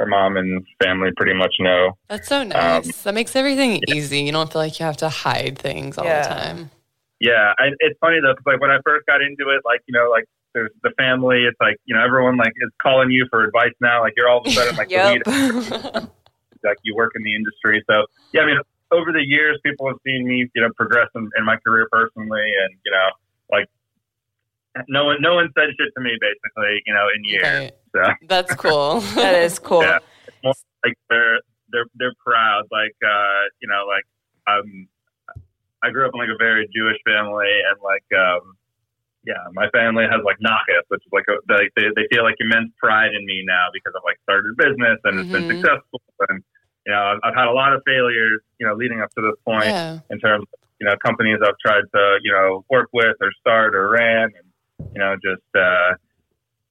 her 0.00 0.06
mom 0.06 0.36
and 0.36 0.66
family 0.82 1.10
pretty 1.16 1.34
much 1.34 1.54
know. 1.60 1.92
That's 2.08 2.28
so 2.28 2.42
nice. 2.42 2.86
Um, 2.86 2.92
that 3.04 3.14
makes 3.14 3.36
everything 3.36 3.80
yeah. 3.86 3.94
easy. 3.94 4.22
You 4.22 4.32
don't 4.32 4.52
feel 4.52 4.62
like 4.62 4.80
you 4.80 4.86
have 4.86 4.96
to 4.98 5.08
hide 5.08 5.58
things 5.58 5.96
all 5.96 6.04
yeah. 6.04 6.22
the 6.22 6.34
time. 6.34 6.70
Yeah, 7.20 7.54
I, 7.56 7.70
it's 7.78 7.96
funny 8.00 8.18
though, 8.20 8.32
because 8.32 8.46
like 8.46 8.60
when 8.60 8.72
I 8.72 8.78
first 8.84 9.06
got 9.06 9.22
into 9.22 9.54
it, 9.54 9.62
like 9.64 9.80
you 9.86 9.94
know, 9.94 10.10
like 10.10 10.24
there's 10.54 10.72
the 10.82 10.90
family. 10.98 11.44
It's 11.48 11.58
like 11.60 11.76
you 11.84 11.94
know 11.94 12.02
everyone 12.04 12.36
like 12.36 12.52
is 12.56 12.70
calling 12.82 13.12
you 13.12 13.28
for 13.30 13.44
advice 13.44 13.74
now. 13.80 14.00
Like 14.00 14.14
you're 14.16 14.28
all 14.28 14.40
of 14.40 14.46
a 14.46 14.50
sudden 14.50 14.74
like 14.74 14.90
yep. 14.90 15.22
the 15.22 15.30
lead. 15.30 16.08
like 16.64 16.78
you 16.82 16.96
work 16.96 17.12
in 17.14 17.22
the 17.22 17.36
industry, 17.36 17.82
so 17.88 18.06
yeah. 18.32 18.42
I 18.42 18.46
mean, 18.46 18.58
over 18.90 19.12
the 19.12 19.22
years, 19.22 19.60
people 19.64 19.86
have 19.86 19.98
seen 20.04 20.26
me 20.26 20.50
you 20.52 20.62
know 20.62 20.70
progress 20.76 21.06
in, 21.14 21.30
in 21.38 21.44
my 21.44 21.56
career 21.64 21.86
personally, 21.92 22.42
and 22.42 22.74
you 22.84 22.90
know 22.90 23.08
like 23.52 23.68
no 24.88 25.04
one 25.04 25.16
no 25.20 25.34
one 25.34 25.48
said 25.56 25.68
shit 25.78 25.92
to 25.96 26.02
me 26.02 26.16
basically, 26.20 26.82
you 26.86 26.94
know, 26.94 27.06
in 27.14 27.24
years. 27.24 27.42
Right. 27.44 27.72
So 27.94 28.26
that's 28.26 28.54
cool. 28.54 29.00
that 29.14 29.34
is 29.34 29.58
cool. 29.58 29.82
Yeah. 29.82 29.98
like 30.42 30.96
they're 31.10 31.40
they're 31.70 31.86
they're 31.96 32.16
proud. 32.24 32.64
Like 32.72 32.96
uh, 33.04 33.42
you 33.60 33.68
know, 33.68 33.84
like 33.86 34.06
um 34.48 34.88
I 35.84 35.90
grew 35.90 36.06
up 36.06 36.12
in 36.14 36.20
like 36.20 36.32
a 36.32 36.38
very 36.38 36.68
Jewish 36.74 36.96
family 37.04 37.52
and 37.68 37.78
like 37.82 38.06
um 38.18 38.56
yeah, 39.24 39.38
my 39.52 39.68
family 39.70 40.04
has 40.10 40.18
like 40.24 40.38
nachas, 40.42 40.82
which 40.88 40.98
is 41.06 41.12
like 41.12 41.26
a, 41.30 41.38
they, 41.46 41.70
they, 41.78 41.88
they 41.94 42.06
feel 42.10 42.24
like 42.24 42.34
immense 42.40 42.74
pride 42.78 43.14
in 43.14 43.24
me 43.24 43.44
now 43.46 43.70
because 43.72 43.92
I've 43.94 44.02
like 44.02 44.18
started 44.24 44.50
a 44.50 44.56
business 44.58 44.98
and 45.04 45.14
mm-hmm. 45.14 45.20
it's 45.20 45.30
been 45.30 45.42
mm-hmm. 45.46 45.62
successful 45.62 46.00
and 46.28 46.42
you 46.86 46.92
know 46.92 46.98
I've, 46.98 47.20
I've, 47.22 47.34
had 47.34 47.46
a 47.46 47.54
lot 47.54 47.72
of 47.72 47.82
failures 47.86 48.40
you 48.58 48.66
know 48.66 48.74
leading 48.74 49.00
up 49.00 49.10
to 49.14 49.22
this 49.22 49.38
point 49.44 49.66
yeah. 49.66 50.00
in 50.10 50.18
terms 50.18 50.42
of 50.42 50.58
you 50.82 50.88
know, 50.88 50.96
companies 50.96 51.38
I've 51.40 51.58
tried 51.64 51.84
to, 51.94 52.18
you 52.24 52.32
know, 52.32 52.64
work 52.68 52.88
with 52.92 53.14
or 53.20 53.30
start 53.38 53.76
or 53.76 53.88
ran 53.90 54.30
and, 54.34 54.90
you 54.92 54.98
know, 54.98 55.14
just, 55.14 55.46
uh, 55.54 55.94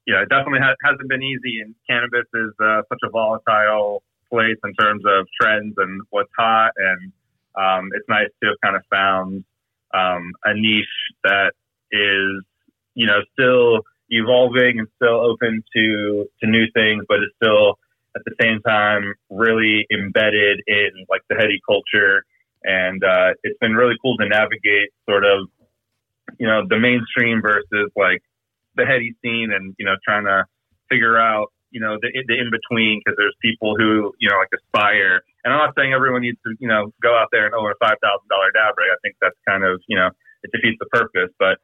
you 0.05 0.13
know, 0.13 0.23
it 0.23 0.27
definitely 0.27 0.59
ha- 0.59 0.75
hasn't 0.83 1.07
been 1.07 1.23
easy 1.23 1.61
and 1.63 1.73
cannabis 1.89 2.27
is 2.33 2.51
uh, 2.61 2.81
such 2.89 2.99
a 3.05 3.09
volatile 3.09 4.03
place 4.29 4.57
in 4.65 4.73
terms 4.73 5.03
of 5.07 5.27
trends 5.39 5.75
and 5.77 6.01
what's 6.09 6.29
hot. 6.37 6.71
And 6.75 7.13
um, 7.55 7.89
it's 7.93 8.03
nice 8.09 8.27
to 8.43 8.49
have 8.49 8.57
kind 8.61 8.75
of 8.75 8.81
found 8.91 9.45
um, 9.93 10.33
a 10.43 10.53
niche 10.55 10.85
that 11.23 11.53
is, 11.93 12.43
you 12.93 13.07
know, 13.07 13.21
still 13.31 13.79
evolving 14.09 14.79
and 14.79 14.89
still 14.97 15.21
open 15.21 15.63
to, 15.73 16.25
to 16.43 16.49
new 16.49 16.65
things, 16.73 17.05
but 17.07 17.19
it's 17.19 17.33
still 17.41 17.79
at 18.13 18.23
the 18.25 18.35
same 18.41 18.59
time 18.67 19.13
really 19.29 19.87
embedded 19.89 20.59
in 20.67 20.89
like 21.09 21.21
the 21.29 21.35
heady 21.39 21.61
culture 21.65 22.25
and 22.63 23.03
uh, 23.03 23.33
it's 23.43 23.57
been 23.59 23.73
really 23.73 23.95
cool 24.01 24.17
to 24.17 24.27
navigate 24.27 24.89
sort 25.09 25.25
of 25.25 25.47
you 26.39 26.47
know 26.47 26.63
the 26.67 26.79
mainstream 26.79 27.41
versus 27.41 27.91
like 27.95 28.21
the 28.75 28.85
heady 28.85 29.13
scene 29.21 29.51
and 29.51 29.75
you 29.77 29.85
know 29.85 29.95
trying 30.05 30.25
to 30.25 30.45
figure 30.89 31.19
out 31.19 31.47
you 31.71 31.79
know 31.79 31.97
the, 32.01 32.09
the 32.27 32.35
in 32.37 32.51
between 32.51 32.99
because 32.99 33.15
there's 33.17 33.35
people 33.41 33.75
who 33.75 34.13
you 34.19 34.29
know 34.29 34.37
like 34.37 34.51
aspire. 34.53 35.21
And 35.43 35.53
I'm 35.53 35.59
not 35.59 35.73
saying 35.77 35.93
everyone 35.93 36.21
needs 36.21 36.37
to 36.45 36.53
you 36.59 36.67
know 36.67 36.91
go 37.01 37.17
out 37.17 37.29
there 37.31 37.45
and 37.45 37.55
own 37.55 37.71
a 37.71 37.77
five 37.79 37.97
thousand 38.01 38.27
dollar 38.29 38.51
dab 38.51 38.77
rig. 38.77 38.89
I 38.91 38.99
think 39.01 39.15
that's 39.21 39.37
kind 39.47 39.63
of 39.63 39.81
you 39.87 39.97
know 39.97 40.09
it 40.43 40.51
defeats 40.51 40.77
the 40.79 40.89
purpose. 40.91 41.31
But 41.39 41.57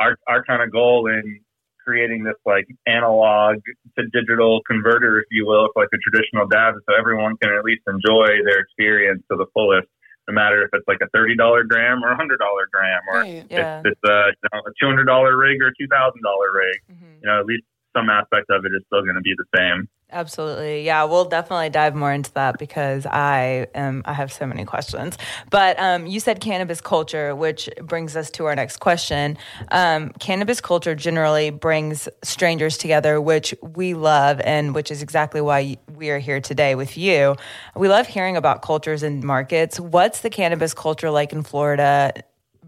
our 0.00 0.16
our 0.28 0.44
kind 0.44 0.62
of 0.62 0.70
goal 0.70 1.06
in 1.08 1.40
creating 1.84 2.22
this 2.22 2.38
like 2.46 2.66
analog 2.86 3.56
to 3.98 4.02
digital 4.12 4.60
converter 4.66 5.18
if 5.18 5.26
you 5.30 5.46
will 5.46 5.68
for 5.74 5.82
like 5.82 5.90
a 5.92 5.98
traditional 5.98 6.46
dab 6.46 6.74
so 6.88 6.94
everyone 6.94 7.34
can 7.42 7.52
at 7.52 7.64
least 7.64 7.82
enjoy 7.88 8.28
their 8.46 8.60
experience 8.60 9.20
to 9.28 9.36
the 9.36 9.46
fullest 9.52 9.88
no 10.28 10.34
matter 10.34 10.62
if 10.62 10.70
it's 10.72 10.86
like 10.86 10.98
a 11.02 11.08
thirty 11.10 11.36
dollar 11.36 11.64
gram 11.64 12.02
or 12.02 12.12
a 12.12 12.16
hundred 12.16 12.38
dollar 12.38 12.68
gram, 12.72 13.00
or 13.10 13.20
right, 13.20 13.46
yeah. 13.50 13.80
if 13.80 13.86
it's 13.92 14.04
a, 14.04 14.30
you 14.30 14.48
know, 14.52 14.60
a 14.66 14.72
two 14.80 14.86
hundred 14.86 15.06
dollar 15.06 15.36
rig 15.36 15.60
or 15.60 15.68
a 15.68 15.76
two 15.78 15.88
thousand 15.88 16.22
dollar 16.22 16.52
rig. 16.52 16.78
Mm-hmm. 16.90 17.14
You 17.22 17.26
know, 17.28 17.40
at 17.40 17.46
least 17.46 17.64
some 17.96 18.08
aspect 18.08 18.46
of 18.50 18.64
it 18.64 18.72
is 18.74 18.82
still 18.86 19.02
going 19.02 19.16
to 19.16 19.22
be 19.22 19.34
the 19.36 19.46
same. 19.56 19.88
Absolutely. 20.12 20.84
Yeah, 20.84 21.04
we'll 21.04 21.24
definitely 21.24 21.70
dive 21.70 21.94
more 21.94 22.12
into 22.12 22.30
that 22.34 22.58
because 22.58 23.06
I 23.06 23.66
am 23.74 24.02
I 24.04 24.12
have 24.12 24.30
so 24.30 24.46
many 24.46 24.66
questions. 24.66 25.16
But 25.48 25.78
um, 25.80 26.06
you 26.06 26.20
said 26.20 26.40
cannabis 26.40 26.82
culture, 26.82 27.34
which 27.34 27.70
brings 27.80 28.14
us 28.14 28.30
to 28.32 28.44
our 28.44 28.54
next 28.54 28.76
question. 28.76 29.38
Um, 29.70 30.10
cannabis 30.20 30.60
culture 30.60 30.94
generally 30.94 31.48
brings 31.48 32.10
strangers 32.22 32.76
together, 32.76 33.22
which 33.22 33.54
we 33.62 33.94
love, 33.94 34.40
and 34.40 34.74
which 34.74 34.90
is 34.90 35.02
exactly 35.02 35.40
why 35.40 35.78
we 35.96 36.10
are 36.10 36.18
here 36.18 36.42
today 36.42 36.74
with 36.74 36.98
you. 36.98 37.34
We 37.74 37.88
love 37.88 38.06
hearing 38.06 38.36
about 38.36 38.60
cultures 38.60 39.02
and 39.02 39.24
markets. 39.24 39.80
What's 39.80 40.20
the 40.20 40.30
cannabis 40.30 40.74
culture 40.74 41.10
like 41.10 41.32
in 41.32 41.42
Florida 41.42 42.12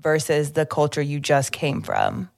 versus 0.01 0.53
the 0.53 0.65
culture 0.65 1.03
you 1.03 1.21
just 1.21 1.53
came 1.53 1.83
from? 1.83 2.31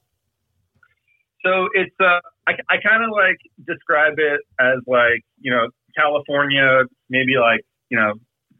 So 1.45 1.69
it's 1.73 1.95
uh, 1.97 2.19
I, 2.47 2.53
I 2.71 2.75
kind 2.79 3.03
of 3.03 3.11
like 3.11 3.37
describe 3.67 4.15
it 4.17 4.39
as 4.59 4.79
like 4.87 5.21
you 5.39 5.51
know 5.51 5.67
California 5.95 6.83
maybe 7.09 7.35
like 7.35 7.61
you 7.89 7.99
know 7.99 8.13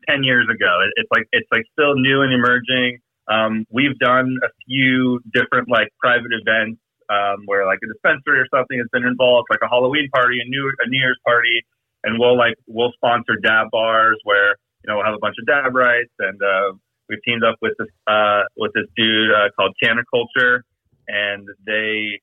ten 0.08 0.24
years 0.24 0.48
ago. 0.52 0.72
It, 0.84 0.92
it's 1.02 1.12
like 1.12 1.26
it's 1.32 1.48
like 1.52 1.64
still 1.72 1.96
new 1.96 2.22
and 2.22 2.34
emerging. 2.34 3.00
Um, 3.32 3.66
we've 3.72 3.98
done 4.00 4.38
a 4.44 4.50
few 4.68 5.20
different 5.34 5.70
like 5.70 5.88
private 6.00 6.32
events 6.32 6.80
um, 7.10 7.44
where 7.46 7.66
like 7.66 7.80
a 7.84 7.88
dispensary 7.88 8.40
or 8.40 8.48
something 8.54 8.78
has 8.78 8.88
been 8.92 9.04
involved, 9.04 9.48
like 9.50 9.64
a 9.64 9.70
Halloween 9.70 10.10
party, 10.14 10.40
a 10.44 10.48
New 10.48 10.72
a 10.84 10.90
New 10.90 11.00
Year's 11.00 11.20
party, 11.26 11.64
and 12.04 12.20
we'll 12.20 12.38
like 12.38 12.56
we'll 12.68 12.92
sponsor 12.94 13.40
dab 13.42 13.68
bars 13.72 14.20
where 14.24 14.56
you 14.84 14.88
know 14.88 14.98
we'll 14.98 15.06
have 15.06 15.16
a 15.16 15.24
bunch 15.24 15.36
of 15.40 15.48
DabRites, 15.48 16.12
and 16.20 16.40
uh, 16.44 16.76
we've 17.08 17.24
teamed 17.24 17.44
up 17.44 17.56
with 17.62 17.74
this 17.80 17.88
uh, 18.08 18.44
with 18.58 18.72
this 18.76 18.88
dude 18.96 19.32
uh, 19.32 19.48
called 19.56 19.76
Canaculture, 19.82 20.62
and 21.08 21.48
they 21.66 22.20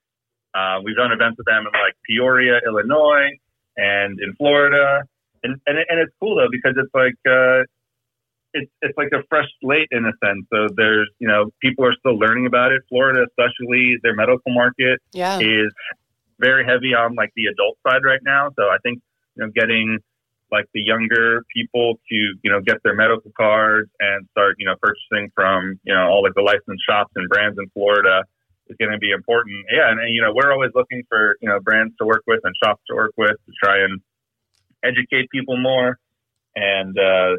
uh, 0.55 0.79
we've 0.85 0.97
done 0.97 1.13
events 1.13 1.37
with 1.37 1.47
them 1.47 1.67
in 1.67 1.73
like 1.73 1.95
Peoria, 2.07 2.61
Illinois, 2.67 3.31
and 3.77 4.19
in 4.21 4.35
Florida, 4.37 5.03
and 5.43 5.61
and, 5.67 5.79
and 5.79 5.99
it's 6.01 6.13
cool 6.21 6.37
though 6.37 6.49
because 6.51 6.75
it's 6.77 6.95
like 6.95 7.19
uh, 7.29 7.67
it's 8.55 8.71
it's 8.81 8.97
like 8.97 9.11
a 9.13 9.23
fresh 9.29 9.49
slate 9.61 9.89
in 9.91 10.05
a 10.07 10.13
sense. 10.25 10.47
So 10.53 10.69
there's 10.77 11.11
you 11.19 11.29
know 11.29 11.51
people 11.61 11.85
are 11.85 11.95
still 11.99 12.19
learning 12.19 12.47
about 12.47 12.73
it. 12.73 12.83
Florida, 12.89 13.27
especially 13.27 13.97
their 14.03 14.15
medical 14.15 14.53
market, 14.55 15.01
yeah. 15.13 15.39
is 15.39 15.73
very 16.39 16.65
heavy 16.65 16.95
on 16.95 17.15
like 17.17 17.31
the 17.37 17.47
adult 17.47 17.77
side 17.87 18.05
right 18.05 18.23
now. 18.23 18.51
So 18.57 18.65
I 18.65 18.79
think 18.83 19.01
you 19.37 19.45
know 19.45 19.51
getting 19.55 19.99
like 20.53 20.67
the 20.73 20.83
younger 20.83 21.43
people 21.53 21.99
to 22.09 22.15
you 22.15 22.51
know 22.51 22.61
get 22.61 22.77
their 22.85 22.95
medical 22.95 23.33
cards 23.37 23.91
and 23.99 24.27
start 24.31 24.55
you 24.59 24.67
know 24.67 24.77
purchasing 24.81 25.33
from 25.35 25.81
you 25.83 25.93
know 25.93 26.07
all 26.07 26.23
like 26.23 26.35
the 26.35 26.43
licensed 26.43 26.85
shops 26.89 27.11
and 27.17 27.29
brands 27.29 27.59
in 27.59 27.69
Florida 27.71 28.23
is 28.69 28.77
going 28.79 28.93
to 28.93 28.99
be 28.99 29.11
important. 29.11 29.67
Yeah, 29.73 29.91
and, 29.91 30.01
and, 30.01 30.15
you 30.15 30.23
know 30.23 30.33
we're 30.35 30.53
always 30.53 30.71
looking 30.75 31.03
for 31.09 31.37
you 31.41 31.49
know 31.49 31.61
brands 31.61 31.95
to 32.01 32.07
work 32.07 32.23
with 32.27 32.41
and 32.45 32.55
shops 32.63 32.83
to 32.89 32.95
work 32.95 33.13
with 33.17 33.33
to 33.33 33.53
try 33.63 33.83
and 33.85 34.01
educate 34.83 35.31
people 35.31 35.57
more 35.57 35.99
and 36.57 36.99
uh, 36.99 37.37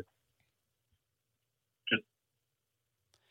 just 1.89 2.03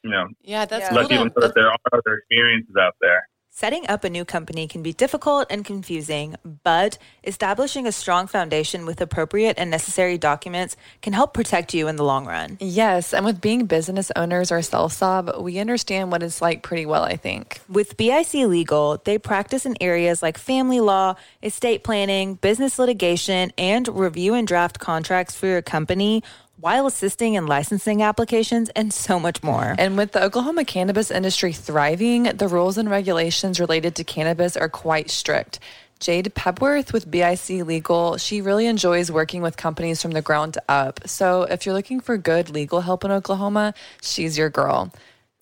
you 0.02 0.10
know 0.10 0.28
yeah 0.42 0.64
that's 0.64 0.92
let 0.92 1.08
cool 1.08 1.08
people 1.08 1.24
know 1.26 1.46
that 1.46 1.54
there 1.54 1.68
are 1.68 1.78
other 1.92 2.18
experiences 2.18 2.74
out 2.80 2.94
there. 3.00 3.28
Setting 3.56 3.87
up 3.87 4.02
a 4.02 4.11
new 4.11 4.25
company 4.25 4.66
can 4.66 4.82
be 4.82 4.92
difficult 4.92 5.46
and 5.49 5.64
confusing, 5.64 6.34
but 6.64 6.99
establishing 7.23 7.87
a 7.87 7.92
strong 7.92 8.26
foundation 8.26 8.84
with 8.84 9.00
appropriate 9.00 9.61
and 9.61 9.70
necessary 9.70 10.18
documents 10.18 10.76
can 11.02 11.12
help 11.12 11.32
protect 11.32 11.73
you 11.73 11.87
in 11.87 11.94
the 11.94 12.02
long 12.02 12.26
run. 12.26 12.56
Yes, 12.58 13.14
and 13.14 13.25
with 13.25 13.40
being 13.40 13.66
business 13.66 14.11
owners 14.16 14.50
ourselves, 14.50 14.96
Sob, 14.96 15.37
we 15.38 15.61
understand 15.61 16.11
what 16.11 16.20
it's 16.25 16.42
like 16.42 16.64
pretty 16.64 16.84
well, 16.84 17.04
I 17.04 17.14
think. 17.14 17.61
With 17.68 17.96
BIC 17.96 18.34
Legal, 18.34 19.00
they 19.04 19.18
practice 19.18 19.64
in 19.64 19.76
areas 19.80 20.20
like 20.20 20.37
family 20.37 20.80
law, 20.80 21.14
estate 21.40 21.84
planning, 21.84 22.34
business 22.34 22.76
litigation, 22.76 23.52
and 23.56 23.87
review 23.87 24.34
and 24.34 24.49
draft 24.49 24.80
contracts 24.80 25.37
for 25.37 25.46
your 25.46 25.62
company 25.62 26.25
while 26.61 26.87
assisting 26.87 27.34
in 27.34 27.46
licensing 27.46 28.02
applications 28.02 28.68
and 28.70 28.92
so 28.92 29.18
much 29.18 29.42
more. 29.42 29.75
And 29.78 29.96
with 29.96 30.12
the 30.12 30.23
Oklahoma 30.23 30.64
cannabis 30.64 31.11
industry 31.11 31.52
thriving, 31.52 32.25
the 32.25 32.49
rules 32.49 32.78
and 32.78 32.88
regulations 32.88 33.61
related 33.61 33.94
to 33.96 34.04
cannabis 34.04 34.56
are 34.56 34.68
quite 34.68 35.11
strict. 35.11 35.58
Jade 36.00 36.34
Pepworth 36.34 36.92
with 36.92 37.11
BIC 37.11 37.64
Legal, 37.64 38.18
she 38.18 38.40
really 38.40 38.66
enjoys 38.66 39.11
working 39.11 39.42
with 39.42 39.56
companies 39.56 40.02
from 40.02 40.11
the 40.11 40.23
ground 40.23 40.58
up. 40.68 41.00
So 41.06 41.42
if 41.44 41.64
you're 41.64 41.75
looking 41.75 42.00
for 42.00 42.16
good 42.18 42.50
legal 42.50 42.80
help 42.80 43.04
in 43.04 43.11
Oklahoma, 43.11 43.75
she's 44.02 44.37
your 44.37 44.50
girl. 44.50 44.92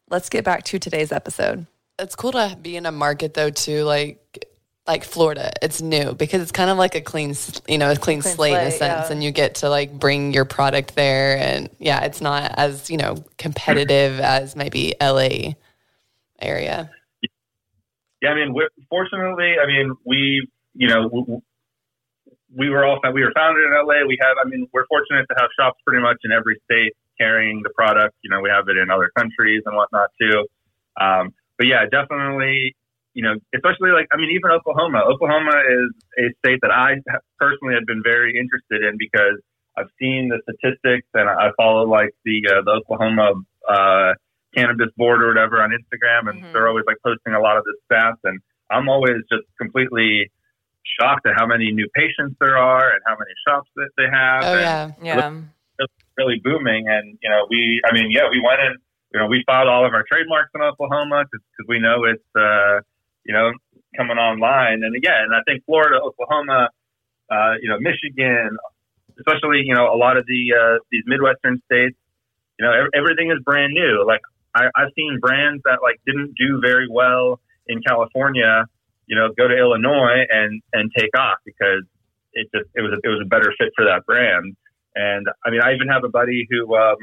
Let's 0.09 0.29
get 0.29 0.45
back 0.45 0.65
to 0.65 0.79
today's 0.79 1.11
episode. 1.11 1.67
It's 1.99 2.15
cool 2.15 2.33
to 2.33 2.57
be 2.61 2.77
in 2.77 2.87
a 2.87 2.93
market 2.93 3.35
though 3.35 3.51
too 3.51 3.85
like 3.85 4.47
like 4.87 5.05
Florida, 5.05 5.53
it's 5.63 5.81
new 5.81 6.13
because 6.15 6.43
it's 6.43 6.53
kind 6.53 6.71
of 6.71 6.77
like 6.77 6.95
a 6.95 7.01
clean, 7.01 7.35
you 7.69 7.79
know, 7.79 7.91
a 7.91 7.97
clean, 7.97 8.21
clean 8.21 8.35
slate, 8.35 8.53
slate, 8.53 8.63
in 8.63 8.67
a 8.67 8.71
sense, 8.71 9.09
yeah. 9.09 9.13
and 9.13 9.23
you 9.23 9.31
get 9.31 9.57
to 9.57 9.69
like 9.69 9.93
bring 9.93 10.33
your 10.33 10.45
product 10.45 10.97
there, 10.97 11.39
and 11.39 11.71
yeah, 11.79 12.05
it's 12.05 12.21
not 12.21 12.53
as 12.57 12.91
you 12.91 12.97
know 12.97 13.17
competitive 13.39 14.19
as 14.19 14.57
maybe 14.57 14.95
LA 15.01 15.53
area. 16.41 16.91
Yeah, 18.21 18.31
I 18.31 18.35
mean, 18.35 18.55
fortunately, 18.89 19.55
I 19.63 19.67
mean, 19.67 19.95
we, 20.05 20.49
you 20.75 20.89
know, 20.89 21.43
we 22.57 22.71
were 22.71 22.85
all 22.85 23.01
we 23.13 23.23
were 23.23 23.33
founded 23.35 23.65
in 23.65 23.73
LA. 23.73 24.07
We 24.07 24.19
have, 24.21 24.37
I 24.45 24.49
mean, 24.49 24.69
we're 24.73 24.87
fortunate 24.87 25.27
to 25.29 25.37
have 25.41 25.49
shops 25.59 25.81
pretty 25.87 26.03
much 26.03 26.19
in 26.25 26.33
every 26.33 26.61
state 26.65 26.93
carrying 27.19 27.63
the 27.63 27.71
product. 27.71 28.15
You 28.23 28.31
know, 28.31 28.41
we 28.41 28.49
have 28.51 28.69
it 28.69 28.77
in 28.77 28.91
other 28.91 29.11
countries 29.17 29.63
and 29.67 29.77
whatnot 29.77 30.11
too. 30.21 30.47
Um, 31.01 31.35
but 31.59 31.67
yeah, 31.67 31.85
definitely, 31.91 32.77
you 33.15 33.23
know, 33.23 33.35
especially 33.55 33.91
like, 33.91 34.09
I 34.13 34.17
mean, 34.17 34.31
even 34.31 34.51
Oklahoma. 34.51 35.03
Oklahoma 35.05 35.53
is 35.69 35.91
a 36.19 36.33
state 36.41 36.61
that 36.63 36.71
I 36.71 36.97
personally 37.39 37.75
have 37.75 37.87
been 37.87 38.03
very 38.03 38.39
interested 38.39 38.83
in 38.89 38.97
because 38.99 39.41
I've 39.77 39.91
seen 40.01 40.29
the 40.29 40.41
statistics 40.45 41.09
and 41.15 41.29
I 41.29 41.51
follow 41.57 41.89
like 41.89 42.11
the 42.25 42.43
uh, 42.49 42.63
the 42.65 42.73
Oklahoma 42.83 43.33
uh, 43.69 44.13
cannabis 44.55 44.89
board 44.97 45.23
or 45.23 45.29
whatever 45.29 45.63
on 45.63 45.71
Instagram, 45.71 46.29
and 46.29 46.43
mm-hmm. 46.43 46.53
they're 46.53 46.69
always 46.69 46.85
like 46.87 46.99
posting 47.05 47.35
a 47.35 47.41
lot 47.41 47.57
of 47.57 47.65
this 47.65 47.77
stats, 47.91 48.21
and 48.25 48.41
I'm 48.71 48.89
always 48.89 49.17
just 49.31 49.45
completely 49.59 50.31
shocked 50.99 51.27
at 51.27 51.35
how 51.37 51.47
many 51.47 51.73
new 51.73 51.89
patients 51.95 52.37
there 52.41 52.59
are 52.59 52.91
and 52.91 53.01
how 53.07 53.17
many 53.17 53.33
shops 53.49 53.71
that 53.77 53.89
they 53.97 54.09
have. 54.13 54.45
Oh 54.45 54.59
yeah, 54.59 54.93
yeah, 55.03 55.41
it's 55.79 55.93
really 56.19 56.41
booming. 56.45 56.89
And 56.89 57.19
you 57.23 57.31
know, 57.31 57.47
we, 57.49 57.81
I 57.89 57.95
mean, 57.95 58.11
yeah, 58.11 58.29
we 58.31 58.43
went 58.45 58.61
in. 58.61 58.77
You 59.15 59.21
know, 59.21 59.27
we 59.27 59.45
filed 59.47 59.69
all 59.69 59.85
of 59.85 59.93
our 59.93 60.05
trademarks 60.09 60.51
in 60.55 60.63
Oklahoma 60.63 61.25
because 61.25 61.67
we 61.69 61.79
know 61.79 62.05
it's. 62.05 62.25
Uh, 62.37 62.81
you 63.25 63.35
know, 63.35 63.53
coming 63.97 64.19
online. 64.19 64.83
And 64.83 64.97
again, 64.97 65.29
I 65.35 65.43
think 65.47 65.65
Florida, 65.65 66.01
Oklahoma, 66.03 66.71
uh, 67.31 67.55
you 67.61 67.69
know, 67.69 67.79
Michigan, 67.79 68.57
especially, 69.19 69.63
you 69.65 69.75
know, 69.75 69.93
a 69.93 69.97
lot 69.97 70.17
of 70.17 70.27
the, 70.27 70.43
uh, 70.53 70.79
these 70.91 71.05
Midwestern 71.07 71.61
states, 71.67 71.97
you 72.59 72.67
know, 72.67 72.73
everything 72.95 73.31
is 73.31 73.39
brand 73.45 73.73
new. 73.73 74.05
Like 74.07 74.21
I, 74.55 74.67
I've 74.75 74.93
seen 74.97 75.19
brands 75.21 75.63
that 75.65 75.79
like 75.83 76.01
didn't 76.07 76.35
do 76.39 76.61
very 76.61 76.89
well 76.91 77.41
in 77.67 77.81
California, 77.83 78.67
you 79.07 79.17
know, 79.17 79.29
go 79.37 79.49
to 79.49 79.57
Illinois 79.57 80.25
and, 80.29 80.63
and 80.73 80.91
take 80.97 81.17
off 81.17 81.39
because 81.45 81.85
it 82.33 82.49
just, 82.55 82.69
it 82.75 82.81
was, 82.81 82.93
a, 82.93 82.99
it 83.05 83.11
was 83.11 83.23
a 83.25 83.29
better 83.29 83.53
fit 83.59 83.73
for 83.77 83.85
that 83.85 84.05
brand. 84.07 84.57
And 84.95 85.27
I 85.45 85.51
mean, 85.51 85.61
I 85.63 85.75
even 85.75 85.89
have 85.89 86.05
a 86.05 86.09
buddy 86.09 86.47
who, 86.51 86.75
um, 86.77 86.97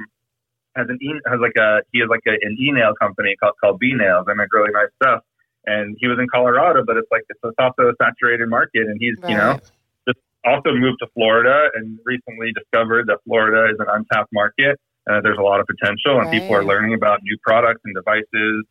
has 0.76 0.86
an 0.88 1.00
e- 1.02 1.26
has 1.26 1.40
like 1.42 1.58
a 1.58 1.82
he 1.92 2.00
has 2.00 2.10
like 2.10 2.22
a, 2.28 2.38
an 2.46 2.56
e-nail 2.62 2.94
company 2.94 3.36
called 3.42 3.56
called 3.60 3.80
B 3.80 3.94
Nails. 3.98 4.26
They 4.28 4.36
make 4.36 4.54
really 4.54 4.70
nice 4.72 4.94
stuff 5.02 5.24
and 5.66 5.96
he 6.00 6.08
was 6.08 6.18
in 6.20 6.28
Colorado, 6.28 6.84
but 6.86 6.98
it's 6.98 7.10
like 7.12 7.24
it's 7.30 7.40
also 7.44 7.90
a 7.90 7.94
saturated 8.02 8.50
market, 8.50 8.88
and 8.88 8.98
he's 9.00 9.18
right. 9.22 9.32
you 9.32 9.38
know 9.38 9.60
just 10.08 10.20
also 10.46 10.72
moved 10.74 11.00
to 11.02 11.08
Florida 11.14 11.70
and 11.76 12.00
recently 12.06 12.52
discovered 12.54 13.08
that 13.08 13.20
Florida 13.26 13.72
is 13.72 13.80
an 13.80 13.88
untapped 13.90 14.32
market. 14.34 14.80
There's 15.06 15.40
a 15.40 15.42
lot 15.42 15.60
of 15.60 15.66
potential, 15.66 16.20
and 16.20 16.28
right. 16.28 16.40
people 16.40 16.56
are 16.56 16.64
learning 16.64 16.94
about 16.94 17.22
new 17.24 17.36
products 17.42 17.82
and 17.84 17.96
devices. 17.96 18.66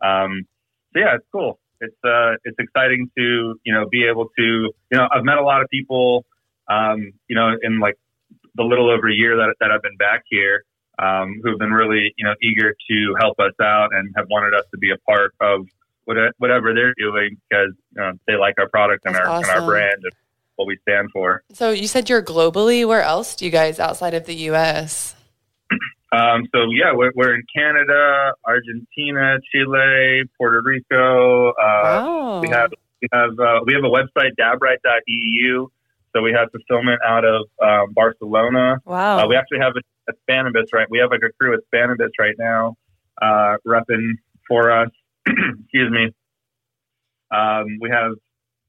Um, 0.00 0.46
so 0.92 1.00
yeah, 1.00 1.16
it's 1.16 1.26
cool. 1.30 1.58
It's 1.80 1.96
uh, 2.04 2.36
it's 2.44 2.56
exciting 2.58 3.10
to 3.16 3.58
you 3.64 3.72
know 3.74 3.86
be 3.90 4.04
able 4.04 4.28
to 4.38 4.42
you 4.42 4.96
know 4.96 5.08
I've 5.12 5.24
met 5.24 5.38
a 5.38 5.42
lot 5.42 5.62
of 5.62 5.68
people 5.68 6.24
um, 6.68 7.12
you 7.28 7.36
know 7.36 7.50
in 7.60 7.80
like 7.80 7.96
the 8.54 8.62
little 8.62 8.90
over 8.90 9.08
a 9.08 9.14
year 9.14 9.36
that 9.36 9.54
that 9.60 9.70
I've 9.70 9.82
been 9.82 9.96
back 9.96 10.22
here 10.30 10.64
um, 10.98 11.40
who 11.42 11.50
have 11.50 11.58
been 11.58 11.72
really 11.72 12.14
you 12.16 12.24
know 12.24 12.34
eager 12.40 12.74
to 12.88 13.14
help 13.18 13.38
us 13.40 13.54
out 13.60 13.88
and 13.92 14.12
have 14.16 14.26
wanted 14.30 14.54
us 14.54 14.64
to 14.70 14.78
be 14.78 14.90
a 14.90 14.98
part 14.98 15.34
of 15.40 15.66
whatever 16.04 16.74
they're 16.74 16.94
doing 16.98 17.36
because 17.48 17.72
know, 17.94 18.12
they 18.26 18.34
like 18.36 18.54
our 18.58 18.68
product 18.68 19.04
and 19.06 19.16
our, 19.16 19.26
awesome. 19.26 19.50
and 19.50 19.60
our 19.60 19.66
brand 19.66 20.00
and 20.02 20.12
what 20.56 20.66
we 20.66 20.78
stand 20.82 21.10
for. 21.12 21.42
So 21.52 21.70
you 21.70 21.86
said 21.86 22.08
you're 22.08 22.22
globally. 22.22 22.86
Where 22.86 23.02
else 23.02 23.34
do 23.36 23.44
you 23.44 23.50
guys 23.50 23.78
outside 23.78 24.14
of 24.14 24.26
the 24.26 24.34
U.S.? 24.34 25.14
Um, 26.12 26.46
so 26.54 26.70
yeah, 26.70 26.92
we're, 26.92 27.10
we're, 27.14 27.34
in 27.34 27.42
Canada, 27.56 28.34
Argentina, 28.44 29.38
Chile, 29.50 30.24
Puerto 30.36 30.60
Rico. 30.62 31.52
Uh, 31.52 31.54
wow. 31.56 32.40
We 32.42 32.50
have 32.50 32.70
we 33.00 33.08
have 33.14 33.30
uh, 33.30 33.60
we 33.64 33.72
have 33.72 33.82
a 33.82 33.88
website 33.88 34.32
dabrite.eu. 34.38 35.68
So 36.14 36.20
we 36.20 36.32
have 36.32 36.48
fulfillment 36.50 37.00
out 37.02 37.24
of 37.24 37.46
um, 37.62 37.94
Barcelona. 37.94 38.76
Wow. 38.84 39.20
Uh, 39.20 39.28
we 39.28 39.36
actually 39.36 39.60
have 39.60 39.72
a, 39.74 40.12
a 40.12 40.14
Spannabis 40.28 40.66
right. 40.74 40.86
We 40.90 40.98
have 40.98 41.10
like 41.10 41.22
a 41.26 41.32
crew 41.40 41.54
at 41.54 41.60
Spannabis 41.72 42.10
right 42.18 42.34
now, 42.38 42.76
uh, 43.22 43.56
repping 43.66 44.18
for 44.46 44.70
us. 44.70 44.90
excuse 45.26 45.90
me. 45.90 46.12
Um, 47.34 47.66
we 47.80 47.90
have 47.90 48.12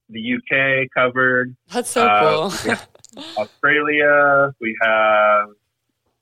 the 0.10 0.36
UK 0.36 0.88
covered. 0.95 1.55
That's 1.72 1.89
so 1.89 2.07
uh, 2.07 2.50
cool. 2.50 2.75
Australia. 3.38 4.53
We 4.62 4.75
have. 4.81 5.48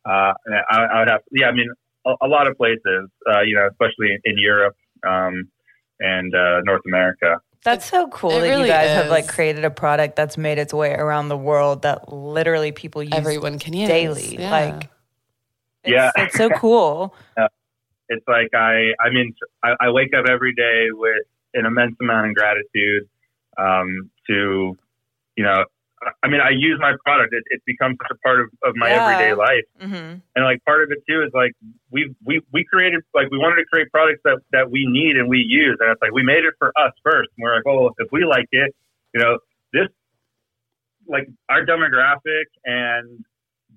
Uh, 0.04 0.34
I, 0.46 0.56
I 0.72 1.00
would 1.00 1.10
have. 1.10 1.22
Yeah, 1.32 1.48
I 1.48 1.52
mean, 1.52 1.70
a, 2.06 2.14
a 2.22 2.28
lot 2.28 2.48
of 2.48 2.58
places. 2.58 3.10
Uh, 3.30 3.42
you 3.42 3.56
know, 3.56 3.68
especially 3.70 4.12
in, 4.12 4.20
in 4.26 4.38
Europe 4.38 4.76
um, 5.08 5.50
and 6.00 6.34
uh, 6.34 6.62
North 6.64 6.82
America. 6.88 7.38
That's 7.64 7.86
so 7.86 8.08
cool 8.08 8.32
It 8.32 8.42
that 8.42 8.48
really 8.48 8.62
you 8.64 8.68
guys 8.68 8.90
have 8.90 9.10
like 9.10 9.28
created 9.28 9.64
a 9.64 9.70
product 9.70 10.16
that's 10.16 10.36
made 10.36 10.58
its 10.58 10.74
way 10.74 10.94
around 10.94 11.30
the 11.30 11.38
world 11.38 11.84
that 11.84 12.12
literally 12.12 12.72
people 12.72 13.04
use 13.04 13.14
Everyone 13.14 13.60
can 13.60 13.74
use 13.74 13.88
daily. 13.88 14.38
Yeah. 14.40 14.50
Like, 14.50 14.90
it's, 15.84 15.92
Yeah. 15.92 16.12
it's 16.16 16.36
so 16.36 16.50
cool. 16.50 17.14
it's 18.12 18.28
like 18.28 18.50
I, 18.54 18.92
I 19.00 19.10
mean, 19.10 19.34
I, 19.64 19.88
I 19.88 19.90
wake 19.92 20.14
up 20.14 20.26
every 20.28 20.54
day 20.54 20.88
with 20.92 21.24
an 21.54 21.66
immense 21.66 21.96
amount 22.02 22.30
of 22.30 22.36
gratitude 22.36 23.08
um, 23.58 24.12
to, 24.28 24.78
you 25.36 25.44
know, 25.44 25.64
I 26.24 26.28
mean, 26.28 26.42
I 26.42 26.50
use 26.50 26.78
my 26.80 26.94
product. 27.06 27.34
It, 27.34 27.44
it's 27.52 27.64
become 27.66 27.96
such 28.02 28.12
a 28.12 28.20
part 28.28 28.42
of, 28.42 28.48
of 28.64 28.74
my 28.76 28.90
Yeah. 28.90 29.02
everyday 29.02 29.34
life, 29.34 29.66
hmm 29.80 30.16
and 30.36 30.46
like 30.46 30.64
part 30.66 30.82
of 30.84 30.92
it 30.92 31.00
too 31.10 31.22
is 31.24 31.32
like 31.34 31.52
we 31.92 32.14
we 32.26 32.42
we 32.54 32.64
created 32.64 33.02
like 33.14 33.30
we 33.32 33.38
wanted 33.38 33.58
to 33.58 33.66
create 33.72 33.92
products 33.92 34.22
that 34.24 34.40
that 34.52 34.72
we 34.72 34.86
need 34.88 35.18
and 35.18 35.30
we 35.30 35.40
use, 35.40 35.78
and 35.80 35.92
it's 35.92 36.02
like 36.02 36.12
we 36.14 36.24
made 36.24 36.44
it 36.46 36.54
for 36.60 36.72
us 36.78 36.94
first. 37.04 37.30
And 37.38 37.44
we're 37.44 37.56
like, 37.56 37.68
oh, 37.68 37.92
if 38.00 38.08
we 38.12 38.26
like 38.26 38.48
it, 38.52 38.74
you 39.14 39.22
know, 39.22 39.38
this 39.74 39.90
like 41.08 41.28
our 41.50 41.66
demographic 41.66 42.46
and 42.66 43.24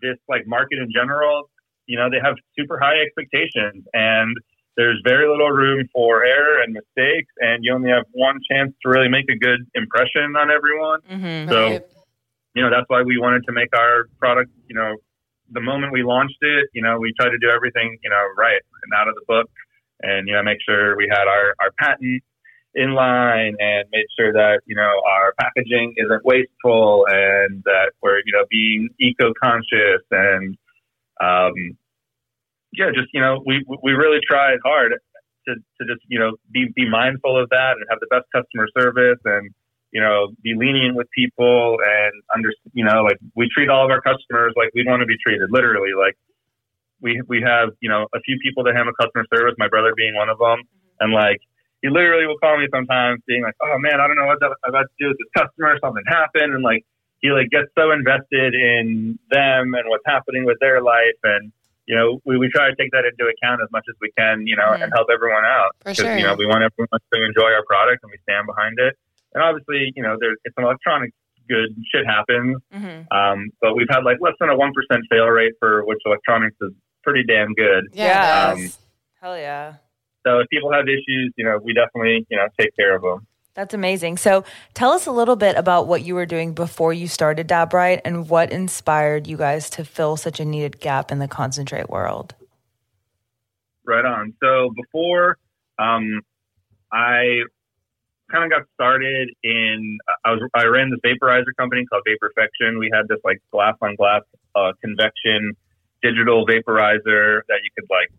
this 0.00 0.16
like 0.28 0.46
market 0.46 0.78
in 0.78 0.90
general, 0.94 1.50
you 1.86 1.98
know, 1.98 2.08
they 2.10 2.20
have 2.22 2.34
super 2.58 2.78
high 2.78 3.00
expectations 3.00 3.84
and 3.92 4.36
there's 4.76 5.00
very 5.06 5.28
little 5.28 5.50
room 5.50 5.86
for 5.92 6.24
error 6.24 6.62
and 6.62 6.72
mistakes 6.72 7.32
and 7.38 7.64
you 7.64 7.72
only 7.72 7.90
have 7.90 8.04
one 8.12 8.38
chance 8.50 8.72
to 8.82 8.88
really 8.88 9.08
make 9.08 9.26
a 9.30 9.36
good 9.36 9.60
impression 9.74 10.34
on 10.36 10.50
everyone. 10.50 11.00
hmm 11.08 11.48
So, 11.48 11.68
Right. 11.70 11.82
you 12.54 12.62
know, 12.62 12.70
that's 12.70 12.88
why 12.88 13.02
we 13.02 13.18
wanted 13.18 13.44
to 13.46 13.52
make 13.52 13.76
our 13.76 14.06
product, 14.18 14.50
you 14.68 14.74
know, 14.74 14.96
the 15.52 15.60
moment 15.60 15.92
we 15.92 16.02
launched 16.02 16.40
it, 16.40 16.68
you 16.72 16.82
know, 16.82 16.98
we 16.98 17.12
tried 17.18 17.30
to 17.30 17.38
do 17.38 17.50
everything, 17.50 17.98
you 18.02 18.10
know, 18.10 18.24
right 18.36 18.62
and 18.82 18.92
out 19.00 19.08
of 19.08 19.14
the 19.14 19.24
book 19.28 19.50
and, 20.02 20.26
you 20.26 20.34
know, 20.34 20.42
make 20.42 20.58
sure 20.66 20.96
we 20.96 21.06
had 21.10 21.28
our, 21.28 21.54
our 21.60 21.70
patent 21.78 22.22
in 22.74 22.92
line 22.94 23.54
and 23.60 23.84
made 23.92 24.06
sure 24.18 24.32
that, 24.32 24.60
you 24.66 24.74
know, 24.74 24.90
our 25.06 25.32
packaging 25.38 25.94
isn't 25.96 26.24
wasteful 26.24 27.06
and 27.08 27.62
that 27.64 27.92
we're, 28.02 28.18
you 28.26 28.32
know, 28.32 28.44
being 28.50 28.88
eco-conscious 28.98 30.02
and, 30.10 30.56
um, 31.20 31.54
yeah, 32.72 32.90
just, 32.94 33.08
you 33.12 33.20
know, 33.20 33.42
we, 33.46 33.64
we 33.82 33.92
really 33.92 34.18
tried 34.26 34.58
hard 34.64 34.92
to, 35.46 35.54
to 35.54 35.82
just, 35.86 36.02
you 36.08 36.18
know, 36.18 36.36
be, 36.52 36.68
be 36.74 36.88
mindful 36.88 37.40
of 37.40 37.48
that 37.50 37.76
and 37.76 37.86
have 37.90 38.00
the 38.00 38.08
best 38.10 38.26
customer 38.34 38.66
service 38.76 39.20
and, 39.24 39.50
you 39.92 40.00
know, 40.00 40.34
be 40.42 40.54
lenient 40.56 40.96
with 40.96 41.06
people 41.14 41.78
and 41.78 42.12
under, 42.34 42.50
you 42.72 42.84
know, 42.84 43.02
like 43.02 43.18
we 43.36 43.48
treat 43.54 43.68
all 43.68 43.84
of 43.84 43.90
our 43.90 44.00
customers 44.00 44.52
like 44.56 44.70
we 44.74 44.84
want 44.86 45.00
to 45.00 45.06
be 45.06 45.14
treated, 45.22 45.48
literally. 45.50 45.94
Like 45.96 46.16
we 47.00 47.22
we 47.28 47.42
have, 47.44 47.70
you 47.80 47.88
know, 47.88 48.08
a 48.14 48.20
few 48.20 48.38
people 48.42 48.64
that 48.64 48.74
handle 48.74 48.94
customer 48.98 49.24
service, 49.32 49.54
my 49.58 49.68
brother 49.68 49.92
being 49.94 50.16
one 50.16 50.28
of 50.28 50.38
them, 50.38 50.64
and 50.98 51.12
like 51.12 51.38
he 51.82 51.90
literally 51.90 52.26
will 52.26 52.38
call 52.38 52.56
me 52.58 52.66
sometimes, 52.72 53.20
being 53.28 53.42
like, 53.42 53.54
"Oh 53.62 53.76
man, 53.78 54.00
I 54.00 54.08
don't 54.08 54.16
know 54.16 54.26
what 54.26 54.42
I'm 54.42 54.56
about 54.66 54.88
to 54.88 54.96
do 54.98 55.08
with 55.12 55.18
this 55.20 55.30
customer. 55.36 55.78
Something 55.84 56.02
happened," 56.08 56.54
and 56.54 56.64
like 56.64 56.82
he 57.24 57.32
like 57.32 57.48
gets 57.48 57.72
so 57.72 57.90
invested 57.90 58.52
in 58.52 59.18
them 59.30 59.72
and 59.72 59.88
what's 59.88 60.04
happening 60.04 60.44
with 60.44 60.58
their 60.60 60.82
life, 60.82 61.16
and 61.24 61.50
you 61.86 61.96
know, 61.96 62.20
we, 62.26 62.36
we 62.36 62.48
try 62.52 62.68
to 62.68 62.76
take 62.76 62.92
that 62.92 63.08
into 63.08 63.24
account 63.32 63.64
as 63.64 63.68
much 63.72 63.84
as 63.88 63.96
we 64.00 64.12
can, 64.16 64.46
you 64.46 64.56
know, 64.56 64.76
and 64.76 64.92
help 64.92 65.08
everyone 65.08 65.44
out 65.44 65.72
because 65.78 65.96
sure. 65.96 66.16
you 66.16 66.22
know 66.22 66.36
we 66.36 66.44
want 66.44 66.68
everyone 66.68 67.00
to 67.00 67.24
enjoy 67.24 67.48
our 67.48 67.64
product 67.64 68.04
and 68.04 68.12
we 68.12 68.20
stand 68.28 68.44
behind 68.46 68.76
it. 68.76 68.92
And 69.32 69.42
obviously, 69.42 69.90
you 69.96 70.02
know, 70.02 70.16
there's 70.20 70.36
it's 70.44 70.54
an 70.58 70.64
electronic 70.64 71.12
good 71.48 71.72
shit 71.92 72.04
happens, 72.04 72.60
hmm 72.70 73.08
um, 73.08 73.48
but 73.60 73.72
we've 73.74 73.88
had 73.88 74.04
like 74.04 74.18
less 74.20 74.36
than 74.38 74.50
a 74.50 74.56
one 74.56 74.72
percent 74.76 75.08
fail 75.08 75.28
rate 75.32 75.52
for 75.58 75.82
which 75.86 75.98
electronics 76.04 76.56
is 76.60 76.72
pretty 77.02 77.24
damn 77.24 77.54
good. 77.54 77.88
Yeah. 77.94 78.04
Yeah. 78.04 78.52
it 78.52 78.58
is. 78.68 78.78
Hell 79.22 79.38
yeah. 79.38 79.80
So 80.26 80.40
if 80.40 80.48
people 80.48 80.72
have 80.72 80.84
issues, 80.88 81.32
you 81.36 81.44
know, 81.46 81.58
we 81.64 81.72
definitely 81.72 82.26
you 82.28 82.36
know 82.36 82.48
take 82.60 82.76
care 82.76 82.94
of 82.94 83.00
them. 83.00 83.26
That's 83.54 83.72
amazing. 83.72 84.16
So 84.16 84.44
tell 84.74 84.90
us 84.90 85.06
a 85.06 85.12
little 85.12 85.36
bit 85.36 85.56
about 85.56 85.86
what 85.86 86.02
you 86.02 86.16
were 86.16 86.26
doing 86.26 86.54
before 86.54 86.92
you 86.92 87.06
started 87.06 87.46
Dabrite 87.48 88.00
and 88.04 88.28
what 88.28 88.50
inspired 88.50 89.28
you 89.28 89.36
guys 89.36 89.70
to 89.70 89.84
fill 89.84 90.16
such 90.16 90.40
a 90.40 90.44
needed 90.44 90.80
gap 90.80 91.12
in 91.12 91.20
the 91.20 91.28
concentrate 91.28 91.88
world. 91.88 92.34
Right 93.86 94.04
on. 94.04 94.34
So 94.42 94.70
before 94.74 95.38
um, 95.78 96.22
I 96.92 97.42
kind 98.30 98.44
of 98.44 98.50
got 98.50 98.62
started 98.74 99.30
in, 99.44 99.98
I 100.24 100.32
was 100.32 100.48
I 100.54 100.64
ran 100.64 100.90
this 100.90 101.00
vaporizer 101.04 101.54
company 101.56 101.84
called 101.86 102.02
Vaporfection. 102.08 102.80
We 102.80 102.90
had 102.92 103.06
this 103.08 103.18
like 103.24 103.40
glass 103.52 103.76
on 103.80 103.94
glass 103.94 104.22
uh, 104.56 104.72
convection 104.80 105.52
digital 106.02 106.46
vaporizer 106.46 107.40
that 107.48 107.60
you 107.62 107.70
could 107.74 107.88
like 107.88 108.10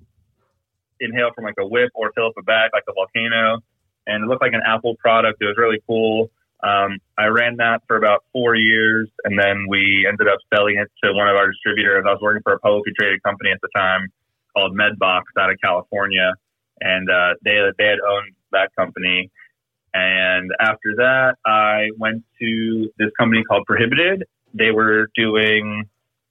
inhale 0.99 1.31
from 1.35 1.43
like 1.43 1.55
a 1.59 1.67
whip 1.67 1.91
or 1.93 2.11
fill 2.15 2.27
up 2.27 2.33
a 2.37 2.43
bag 2.43 2.71
like 2.73 2.83
a 2.87 2.93
volcano, 2.93 3.59
and 4.07 4.23
it 4.23 4.27
looked 4.27 4.41
like 4.41 4.53
an 4.53 4.61
Apple 4.65 4.95
product. 4.97 5.41
It 5.41 5.45
was 5.45 5.55
really 5.57 5.81
cool. 5.87 6.29
Um, 6.63 6.97
I 7.17 7.27
ran 7.27 7.57
that 7.57 7.83
for 7.87 7.97
about 7.97 8.23
four 8.31 8.55
years, 8.55 9.09
and 9.23 9.37
then 9.37 9.65
we 9.69 10.07
ended 10.07 10.27
up 10.27 10.39
selling 10.53 10.77
it 10.77 10.89
to 11.03 11.13
one 11.13 11.27
of 11.27 11.35
our 11.35 11.51
distributors. 11.51 12.03
I 12.07 12.11
was 12.11 12.19
working 12.21 12.41
for 12.43 12.53
a 12.53 12.59
publicly 12.59 12.93
traded 12.97 13.21
company 13.23 13.51
at 13.51 13.59
the 13.61 13.69
time 13.75 14.07
called 14.55 14.75
Medbox 14.75 15.23
out 15.39 15.51
of 15.51 15.57
California, 15.63 16.33
and 16.81 17.09
uh, 17.09 17.35
they 17.43 17.59
they 17.77 17.85
had 17.85 17.99
owned 17.99 18.33
that 18.51 18.69
company. 18.77 19.31
And 19.93 20.51
after 20.59 20.95
that, 20.97 21.35
I 21.45 21.89
went 21.97 22.23
to 22.41 22.89
this 22.97 23.09
company 23.17 23.43
called 23.43 23.65
Prohibited. 23.65 24.25
They 24.53 24.71
were 24.71 25.07
doing 25.15 25.85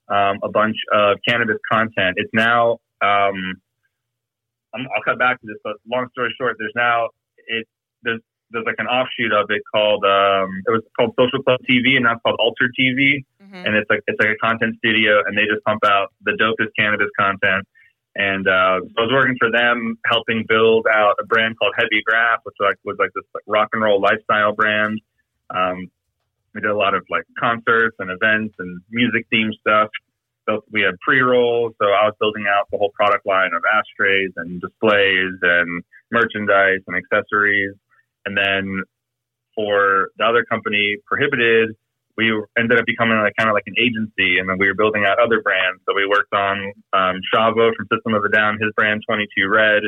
um, 0.08 0.38
a 0.42 0.50
bunch 0.50 0.76
of 0.92 1.18
cannabis 1.26 1.56
content. 1.70 2.16
It's 2.16 2.30
now 2.34 2.78
um, 3.00 3.60
I'll 4.74 5.02
cut 5.04 5.18
back 5.18 5.40
to 5.40 5.46
this, 5.46 5.56
but 5.62 5.76
long 5.88 6.08
story 6.12 6.34
short, 6.38 6.56
there's 6.58 6.72
now 6.74 7.10
it 7.46 7.66
there's 8.02 8.20
there's 8.50 8.66
like 8.66 8.78
an 8.78 8.86
offshoot 8.86 9.32
of 9.32 9.50
it 9.50 9.62
called 9.74 10.04
um, 10.04 10.48
it 10.66 10.70
was 10.70 10.82
called 10.98 11.14
Social 11.18 11.42
Club 11.42 11.60
TV, 11.68 11.96
and 11.96 12.04
now 12.04 12.12
it's 12.12 12.22
called 12.22 12.36
Alter 12.38 12.70
TV 12.78 13.24
and 13.62 13.76
it's 13.76 13.88
like 13.88 14.00
it's 14.06 14.18
like 14.18 14.30
a 14.30 14.36
content 14.42 14.76
studio, 14.78 15.22
and 15.26 15.38
they 15.38 15.42
just 15.42 15.62
pump 15.64 15.84
out 15.84 16.12
the 16.24 16.32
dopest 16.32 16.70
cannabis 16.78 17.08
content. 17.18 17.66
And 18.16 18.46
uh, 18.46 18.80
so 18.80 18.94
I 18.98 19.02
was 19.02 19.12
working 19.12 19.36
for 19.38 19.50
them, 19.50 19.98
helping 20.06 20.44
build 20.48 20.86
out 20.90 21.14
a 21.20 21.26
brand 21.26 21.58
called 21.58 21.74
Heavy 21.76 22.02
Graph, 22.04 22.40
which 22.44 22.54
like 22.60 22.76
was 22.84 22.96
like 22.98 23.10
this 23.14 23.24
like, 23.34 23.44
rock 23.46 23.68
and 23.72 23.82
roll 23.82 24.00
lifestyle 24.00 24.54
brand. 24.54 25.00
Um, 25.50 25.90
we 26.54 26.60
did 26.60 26.70
a 26.70 26.76
lot 26.76 26.94
of 26.94 27.04
like 27.10 27.24
concerts 27.38 27.96
and 27.98 28.10
events 28.10 28.54
and 28.58 28.80
music 28.90 29.26
themed 29.32 29.54
stuff. 29.60 29.90
So 30.48 30.64
we 30.70 30.82
had 30.82 30.98
pre 31.00 31.20
rolls. 31.20 31.72
So 31.80 31.88
I 31.88 32.06
was 32.06 32.14
building 32.20 32.44
out 32.48 32.68
the 32.70 32.78
whole 32.78 32.92
product 32.94 33.26
line 33.26 33.50
of 33.54 33.62
ashtrays 33.72 34.30
and 34.36 34.60
displays 34.60 35.34
and 35.42 35.82
merchandise 36.10 36.80
and 36.86 36.96
accessories. 36.96 37.74
And 38.26 38.36
then 38.36 38.82
for 39.54 40.10
the 40.18 40.24
other 40.24 40.44
company, 40.44 40.96
Prohibited, 41.06 41.76
we 42.16 42.30
ended 42.58 42.78
up 42.78 42.86
becoming 42.86 43.18
like 43.18 43.34
kind 43.36 43.50
of 43.50 43.54
like 43.54 43.66
an 43.66 43.74
agency, 43.78 44.38
and 44.38 44.48
then 44.48 44.56
we 44.58 44.66
were 44.66 44.74
building 44.74 45.04
out 45.04 45.18
other 45.18 45.42
brands. 45.42 45.82
So 45.86 45.94
we 45.94 46.06
worked 46.06 46.32
on 46.32 46.72
um, 46.92 47.20
Shavo 47.32 47.74
from 47.74 47.86
System 47.90 48.14
of 48.14 48.24
a 48.24 48.30
Down, 48.30 48.58
his 48.60 48.70
brand 48.76 49.02
22 49.06 49.48
Red. 49.48 49.82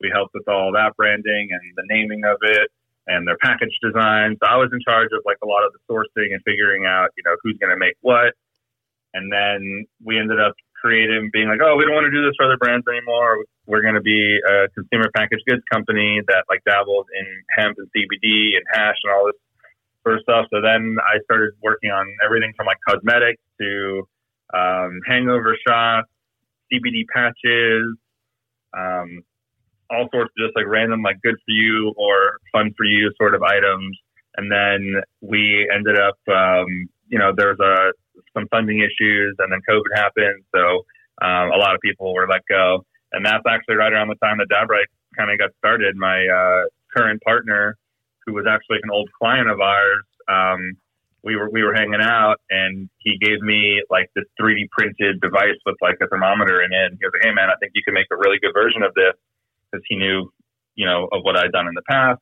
We 0.00 0.10
helped 0.12 0.34
with 0.34 0.48
all 0.48 0.72
that 0.72 0.96
branding 0.96 1.48
and 1.52 1.60
the 1.76 1.84
naming 1.86 2.24
of 2.24 2.38
it 2.42 2.70
and 3.06 3.26
their 3.26 3.36
package 3.38 3.76
design. 3.82 4.36
So 4.42 4.48
I 4.48 4.56
was 4.56 4.70
in 4.72 4.80
charge 4.80 5.10
of 5.12 5.22
like 5.24 5.38
a 5.42 5.46
lot 5.46 5.64
of 5.64 5.72
the 5.72 5.80
sourcing 5.86 6.32
and 6.32 6.40
figuring 6.44 6.86
out, 6.86 7.10
you 7.16 7.22
know, 7.24 7.36
who's 7.42 7.56
going 7.60 7.70
to 7.70 7.78
make 7.78 7.94
what. 8.00 8.34
And 9.14 9.32
then 9.32 9.86
we 10.04 10.18
ended 10.18 10.40
up 10.40 10.54
creating, 10.80 11.30
being 11.32 11.48
like, 11.48 11.60
oh, 11.62 11.76
we 11.76 11.84
don't 11.84 11.94
want 11.94 12.06
to 12.06 12.14
do 12.14 12.24
this 12.24 12.34
for 12.36 12.46
other 12.46 12.56
brands 12.56 12.86
anymore. 12.88 13.44
We're 13.66 13.82
going 13.82 13.94
to 13.94 14.04
be 14.04 14.38
a 14.40 14.68
consumer 14.72 15.10
packaged 15.14 15.44
goods 15.46 15.62
company 15.70 16.20
that 16.28 16.44
like 16.48 16.64
dabbles 16.64 17.06
in 17.12 17.26
hemp 17.56 17.76
and 17.78 17.88
CBD 17.92 18.56
and 18.56 18.64
hash 18.72 18.96
and 19.04 19.12
all 19.12 19.26
this 19.26 19.38
sort 20.02 20.16
of 20.16 20.22
stuff. 20.22 20.46
So 20.52 20.60
then 20.60 20.96
I 21.00 21.20
started 21.24 21.52
working 21.62 21.90
on 21.90 22.06
everything 22.24 22.52
from 22.56 22.66
like 22.66 22.78
cosmetics 22.88 23.42
to 23.60 24.08
um, 24.54 25.00
hangover 25.06 25.56
shots, 25.66 26.08
CBD 26.72 27.04
patches, 27.12 27.96
um, 28.76 29.22
all 29.90 30.08
sorts 30.12 30.30
of 30.38 30.46
just 30.46 30.56
like 30.56 30.66
random 30.66 31.02
like 31.02 31.20
good 31.22 31.34
for 31.34 31.52
you 31.52 31.92
or 31.96 32.38
fun 32.52 32.72
for 32.76 32.86
you 32.86 33.10
sort 33.18 33.34
of 33.34 33.42
items. 33.42 33.98
And 34.36 34.50
then 34.50 35.02
we 35.20 35.68
ended 35.74 35.98
up, 35.98 36.16
um, 36.30 36.88
you 37.08 37.18
know, 37.18 37.32
there's 37.36 37.58
a 37.58 37.92
some 38.34 38.46
funding 38.48 38.80
issues, 38.80 39.36
and 39.38 39.52
then 39.52 39.60
COVID 39.68 39.92
happened, 39.94 40.44
so 40.54 40.84
um, 41.22 41.50
a 41.52 41.58
lot 41.58 41.74
of 41.74 41.80
people 41.80 42.14
were 42.14 42.26
let 42.28 42.42
go. 42.48 42.84
And 43.12 43.26
that's 43.26 43.44
actually 43.48 43.76
right 43.76 43.92
around 43.92 44.08
the 44.08 44.20
time 44.22 44.38
that 44.38 44.48
Dabrite 44.48 44.90
kind 45.16 45.30
of 45.30 45.38
got 45.38 45.50
started. 45.58 45.96
My 45.96 46.26
uh, 46.26 46.68
current 46.96 47.20
partner, 47.22 47.76
who 48.24 48.34
was 48.34 48.46
actually 48.48 48.78
an 48.82 48.90
old 48.90 49.10
client 49.18 49.50
of 49.50 49.60
ours, 49.60 50.04
um, 50.28 50.76
we 51.22 51.36
were 51.36 51.50
we 51.50 51.62
were 51.62 51.74
hanging 51.74 52.00
out, 52.00 52.36
and 52.48 52.88
he 52.98 53.18
gave 53.18 53.40
me 53.42 53.82
like 53.90 54.08
this 54.14 54.24
3D 54.40 54.70
printed 54.70 55.20
device 55.20 55.58
with 55.66 55.76
like 55.82 55.96
a 56.00 56.06
thermometer 56.06 56.62
in 56.62 56.72
it. 56.72 56.86
And 56.92 56.98
he 56.98 57.04
was 57.04 57.12
like, 57.12 57.24
"Hey 57.24 57.34
man, 57.34 57.50
I 57.50 57.56
think 57.60 57.72
you 57.74 57.82
can 57.84 57.94
make 57.94 58.06
a 58.10 58.16
really 58.16 58.38
good 58.40 58.52
version 58.54 58.82
of 58.82 58.94
this," 58.94 59.12
because 59.70 59.84
he 59.88 59.96
knew, 59.96 60.32
you 60.76 60.86
know, 60.86 61.08
of 61.12 61.22
what 61.22 61.36
I'd 61.36 61.52
done 61.52 61.68
in 61.68 61.74
the 61.74 61.84
past. 61.88 62.20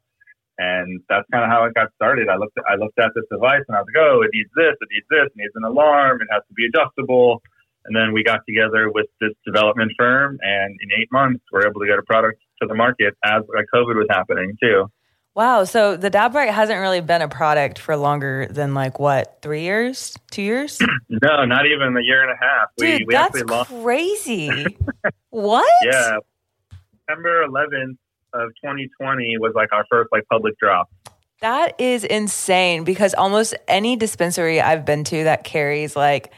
And 0.58 1.00
that's 1.08 1.24
kind 1.30 1.44
of 1.44 1.50
how 1.50 1.64
it 1.64 1.74
got 1.74 1.88
started. 1.94 2.28
I 2.28 2.36
looked, 2.36 2.58
I 2.68 2.74
looked 2.74 2.98
at 2.98 3.10
this 3.14 3.24
device 3.30 3.62
and 3.68 3.76
I 3.76 3.80
was 3.80 3.86
like, 3.94 4.02
oh, 4.02 4.22
it 4.22 4.30
needs 4.34 4.50
this, 4.56 4.74
it 4.80 4.88
needs 4.90 5.06
this, 5.08 5.26
it 5.26 5.36
needs 5.36 5.52
an 5.54 5.64
alarm, 5.64 6.20
it 6.20 6.26
has 6.32 6.42
to 6.48 6.54
be 6.54 6.66
adjustable. 6.66 7.40
And 7.84 7.94
then 7.94 8.12
we 8.12 8.24
got 8.24 8.40
together 8.46 8.90
with 8.90 9.06
this 9.20 9.30
development 9.46 9.92
firm, 9.96 10.38
and 10.42 10.76
in 10.82 10.88
eight 11.00 11.08
months, 11.10 11.42
we're 11.50 11.66
able 11.66 11.80
to 11.80 11.86
get 11.86 11.98
a 11.98 12.02
product 12.02 12.38
to 12.60 12.68
the 12.68 12.74
market 12.74 13.14
as 13.24 13.42
COVID 13.72 13.96
was 13.96 14.06
happening 14.10 14.56
too. 14.60 14.90
Wow. 15.34 15.62
So 15.64 15.96
the 15.96 16.10
DabRite 16.10 16.50
hasn't 16.50 16.80
really 16.80 17.00
been 17.00 17.22
a 17.22 17.28
product 17.28 17.78
for 17.78 17.96
longer 17.96 18.48
than 18.50 18.74
like 18.74 18.98
what, 18.98 19.38
three 19.40 19.62
years, 19.62 20.16
two 20.32 20.42
years? 20.42 20.80
no, 21.08 21.44
not 21.44 21.66
even 21.66 21.96
a 21.96 22.02
year 22.02 22.28
and 22.28 22.32
a 22.32 22.44
half. 22.44 22.68
Dude, 22.76 23.02
we, 23.02 23.04
we 23.06 23.14
that's 23.14 23.40
crazy. 23.68 24.76
what? 25.30 25.72
Yeah. 25.84 26.18
September 27.06 27.46
11th 27.46 27.96
of 28.34 28.50
2020 28.62 29.36
was 29.38 29.52
like 29.54 29.72
our 29.72 29.84
first 29.90 30.10
like 30.12 30.24
public 30.30 30.58
drop. 30.58 30.90
That 31.40 31.80
is 31.80 32.04
insane 32.04 32.84
because 32.84 33.14
almost 33.14 33.54
any 33.68 33.96
dispensary 33.96 34.60
I've 34.60 34.84
been 34.84 35.04
to 35.04 35.24
that 35.24 35.44
carries 35.44 35.94
like, 35.94 36.32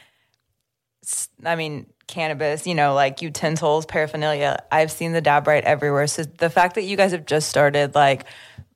I 1.45 1.57
mean, 1.57 1.87
cannabis, 2.07 2.67
you 2.67 2.75
know, 2.75 2.93
like 2.93 3.23
utensils, 3.23 3.87
paraphernalia, 3.87 4.63
I've 4.71 4.91
seen 4.91 5.13
the 5.13 5.23
DabRite 5.23 5.63
everywhere. 5.63 6.07
So 6.07 6.25
the 6.25 6.51
fact 6.51 6.75
that 6.75 6.83
you 6.83 6.97
guys 6.97 7.13
have 7.13 7.25
just 7.25 7.49
started 7.49 7.95
like 7.95 8.25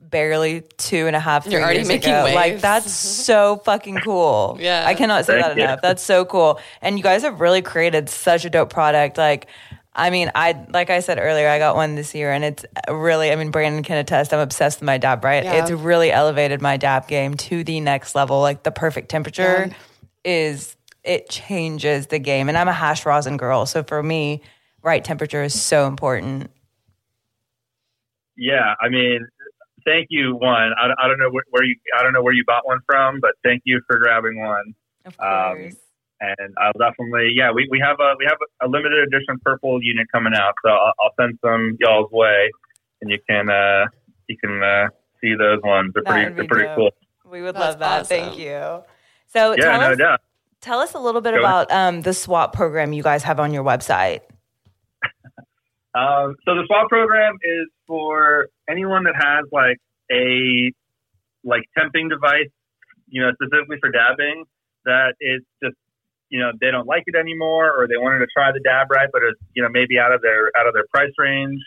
barely 0.00 0.62
two 0.78 1.06
and 1.06 1.14
a 1.16 1.20
half, 1.20 1.46
You're 1.46 1.60
already 1.60 1.80
years 1.80 1.88
making 1.88 2.10
ago. 2.14 2.24
Waves. 2.24 2.34
Like 2.36 2.60
that's 2.60 2.90
so 3.26 3.60
fucking 3.64 3.96
cool. 3.96 4.56
yeah. 4.60 4.84
I 4.86 4.94
cannot 4.94 5.26
say 5.26 5.34
Thank 5.34 5.44
that 5.46 5.56
you. 5.56 5.64
enough. 5.64 5.82
That's 5.82 6.02
so 6.02 6.24
cool. 6.24 6.60
And 6.80 6.96
you 6.96 7.02
guys 7.02 7.22
have 7.22 7.40
really 7.40 7.60
created 7.62 8.08
such 8.08 8.44
a 8.44 8.50
dope 8.50 8.70
product. 8.72 9.18
Like, 9.18 9.48
I 9.96 10.10
mean, 10.10 10.30
I 10.34 10.64
like 10.70 10.90
I 10.90 11.00
said 11.00 11.18
earlier, 11.20 11.48
I 11.48 11.58
got 11.58 11.76
one 11.76 11.94
this 11.94 12.14
year, 12.14 12.32
and 12.32 12.44
it's 12.44 12.64
really. 12.88 13.30
I 13.30 13.36
mean, 13.36 13.50
Brannon 13.50 13.84
can 13.84 13.96
attest. 13.96 14.34
I'm 14.34 14.40
obsessed 14.40 14.80
with 14.80 14.86
my 14.86 14.98
dab. 14.98 15.22
Right, 15.22 15.44
yeah. 15.44 15.62
it's 15.62 15.70
really 15.70 16.10
elevated 16.10 16.60
my 16.60 16.76
dab 16.76 17.06
game 17.06 17.34
to 17.34 17.62
the 17.62 17.80
next 17.80 18.14
level. 18.14 18.40
Like 18.40 18.64
the 18.64 18.72
perfect 18.72 19.08
temperature 19.08 19.66
yeah. 19.68 19.74
is 20.24 20.76
it 21.04 21.28
changes 21.28 22.08
the 22.08 22.18
game. 22.18 22.48
And 22.48 22.58
I'm 22.58 22.68
a 22.68 22.72
hash 22.72 23.06
rosin 23.06 23.36
girl, 23.36 23.66
so 23.66 23.82
for 23.82 24.02
me, 24.02 24.42
right 24.82 25.04
temperature 25.04 25.42
is 25.42 25.60
so 25.60 25.86
important. 25.86 26.50
Yeah, 28.36 28.74
I 28.80 28.88
mean, 28.88 29.28
thank 29.84 30.08
you. 30.10 30.34
One, 30.34 30.72
I, 30.76 30.90
I 30.98 31.06
don't 31.06 31.18
know 31.18 31.30
where, 31.30 31.44
where, 31.50 31.64
you, 31.64 31.76
I 31.98 32.02
don't 32.02 32.12
know 32.12 32.22
where 32.22 32.32
you 32.32 32.42
bought 32.46 32.66
one 32.66 32.80
from, 32.86 33.20
but 33.20 33.32
thank 33.44 33.62
you 33.64 33.80
for 33.86 33.98
grabbing 33.98 34.40
one. 34.40 34.74
Of 35.04 35.16
course. 35.16 35.72
Um, 35.74 35.78
and 36.20 36.54
I'll 36.58 36.72
definitely, 36.72 37.32
yeah, 37.34 37.50
we, 37.52 37.66
we 37.70 37.80
have 37.80 37.96
a 38.00 38.14
we 38.18 38.24
have 38.26 38.38
a 38.62 38.68
limited 38.68 39.06
edition 39.08 39.38
purple 39.44 39.82
unit 39.82 40.06
coming 40.12 40.32
out, 40.34 40.54
so 40.64 40.70
I'll, 40.70 40.92
I'll 41.00 41.14
send 41.18 41.38
some 41.44 41.76
y'all's 41.80 42.10
way, 42.12 42.50
and 43.00 43.10
you 43.10 43.18
can 43.28 43.50
uh, 43.50 43.86
you 44.28 44.36
can 44.36 44.62
uh, 44.62 44.88
see 45.20 45.34
those 45.34 45.60
ones. 45.62 45.92
They're 45.94 46.04
pretty 46.04 46.34
they're 46.34 46.46
pretty 46.46 46.66
dope. 46.66 46.76
cool. 46.76 46.90
We 47.30 47.42
would 47.42 47.54
That's 47.54 47.64
love 47.64 47.78
that. 47.80 48.00
Awesome. 48.02 48.16
Thank 48.16 48.38
you. 48.38 48.82
So 49.26 49.54
yeah, 49.58 49.78
no 49.78 49.92
us, 49.92 49.98
doubt. 49.98 50.20
Tell 50.60 50.80
us 50.80 50.94
a 50.94 50.98
little 50.98 51.20
bit 51.20 51.34
Go 51.34 51.40
about 51.40 51.70
um, 51.70 52.02
the 52.02 52.14
swap 52.14 52.52
program 52.52 52.92
you 52.92 53.02
guys 53.02 53.22
have 53.24 53.40
on 53.40 53.52
your 53.52 53.64
website. 53.64 54.20
um, 55.94 56.36
so 56.44 56.54
the 56.54 56.62
swap 56.66 56.88
program 56.88 57.34
is 57.42 57.68
for 57.86 58.48
anyone 58.68 59.04
that 59.04 59.14
has 59.16 59.44
like 59.52 59.78
a 60.12 60.72
like 61.42 61.64
temping 61.76 62.08
device, 62.08 62.48
you 63.08 63.20
know, 63.20 63.32
specifically 63.32 63.76
for 63.80 63.90
dabbing 63.90 64.44
that 64.84 65.14
is 65.20 65.42
just 65.62 65.76
you 66.34 66.40
know 66.40 66.50
they 66.60 66.72
don't 66.72 66.88
like 66.88 67.04
it 67.06 67.14
anymore 67.14 67.70
or 67.70 67.86
they 67.86 67.96
wanted 67.96 68.18
to 68.18 68.26
try 68.34 68.50
the 68.50 68.58
DabRite 68.58 69.14
but 69.14 69.22
it's 69.22 69.38
you 69.54 69.62
know 69.62 69.68
maybe 69.70 70.00
out 70.02 70.12
of 70.12 70.20
their 70.20 70.50
out 70.58 70.66
of 70.66 70.74
their 70.74 70.84
price 70.92 71.14
range 71.16 71.60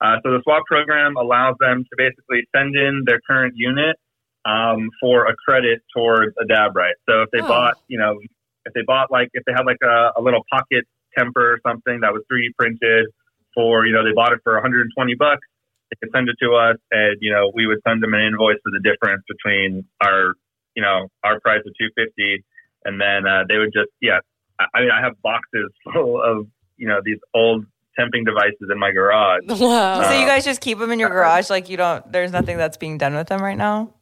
uh, 0.00 0.16
so 0.24 0.32
the 0.32 0.40
swap 0.42 0.64
program 0.64 1.16
allows 1.16 1.56
them 1.60 1.84
to 1.84 1.94
basically 1.96 2.40
send 2.56 2.74
in 2.74 3.04
their 3.04 3.20
current 3.28 3.52
unit 3.54 3.96
um, 4.44 4.88
for 4.98 5.26
a 5.26 5.36
credit 5.36 5.82
towards 5.94 6.32
a 6.40 6.46
DabRite 6.48 6.96
so 7.06 7.20
if 7.20 7.28
they 7.36 7.44
oh. 7.44 7.48
bought 7.48 7.74
you 7.86 7.98
know 7.98 8.18
if 8.64 8.72
they 8.72 8.80
bought 8.80 9.12
like 9.12 9.28
if 9.34 9.44
they 9.44 9.52
had 9.52 9.66
like 9.66 9.84
a, 9.84 10.16
a 10.16 10.22
little 10.22 10.40
pocket 10.50 10.88
temper 11.16 11.52
or 11.52 11.58
something 11.60 12.00
that 12.00 12.14
was 12.14 12.24
3d 12.32 12.56
printed 12.56 13.12
for 13.52 13.84
you 13.84 13.92
know 13.92 14.02
they 14.02 14.16
bought 14.16 14.32
it 14.32 14.40
for 14.42 14.54
120 14.54 14.88
bucks 15.16 15.46
they 15.92 15.96
could 16.00 16.12
send 16.16 16.30
it 16.30 16.36
to 16.40 16.56
us 16.56 16.80
and 16.90 17.18
you 17.20 17.30
know 17.30 17.52
we 17.54 17.66
would 17.66 17.78
send 17.86 18.02
them 18.02 18.14
an 18.14 18.24
invoice 18.24 18.56
for 18.64 18.72
the 18.72 18.80
difference 18.80 19.22
between 19.28 19.84
our 20.00 20.32
you 20.74 20.80
know 20.80 21.12
our 21.22 21.38
price 21.40 21.60
of 21.60 21.76
250 21.76 22.42
and 22.84 23.00
then 23.00 23.26
uh, 23.26 23.44
they 23.48 23.58
would 23.58 23.72
just 23.72 23.90
yeah 24.00 24.18
I 24.58 24.80
mean 24.80 24.90
I 24.90 25.00
have 25.02 25.20
boxes 25.22 25.70
full 25.92 26.22
of 26.22 26.46
you 26.76 26.88
know 26.88 27.00
these 27.04 27.18
old 27.34 27.66
temping 27.98 28.24
devices 28.24 28.68
in 28.70 28.78
my 28.78 28.90
garage. 28.90 29.42
Wow! 29.48 30.00
Uh, 30.00 30.10
so 30.10 30.18
you 30.18 30.26
guys 30.26 30.44
just 30.44 30.60
keep 30.60 30.78
them 30.78 30.90
in 30.90 30.98
your 30.98 31.10
garage, 31.10 31.50
like 31.50 31.68
you 31.68 31.76
don't. 31.76 32.10
There's 32.10 32.32
nothing 32.32 32.56
that's 32.56 32.76
being 32.76 32.98
done 32.98 33.14
with 33.14 33.28
them 33.28 33.40
right 33.40 33.56
now. 33.56 33.94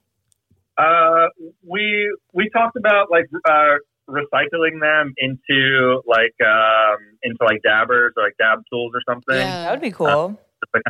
Uh, 0.78 1.28
we 1.66 2.14
we 2.32 2.48
talked 2.50 2.76
about 2.76 3.10
like 3.10 3.26
uh, 3.48 3.76
recycling 4.08 4.80
them 4.80 5.12
into 5.18 6.02
like 6.06 6.34
um, 6.44 6.98
into 7.22 7.44
like 7.44 7.60
dabbers 7.62 8.12
or 8.16 8.24
like 8.24 8.36
dab 8.38 8.60
tools 8.72 8.92
or 8.94 9.00
something. 9.06 9.36
Yeah, 9.36 9.64
that 9.64 9.70
would 9.72 9.80
be 9.80 9.90
cool. 9.90 10.40
Uh, 10.74 10.80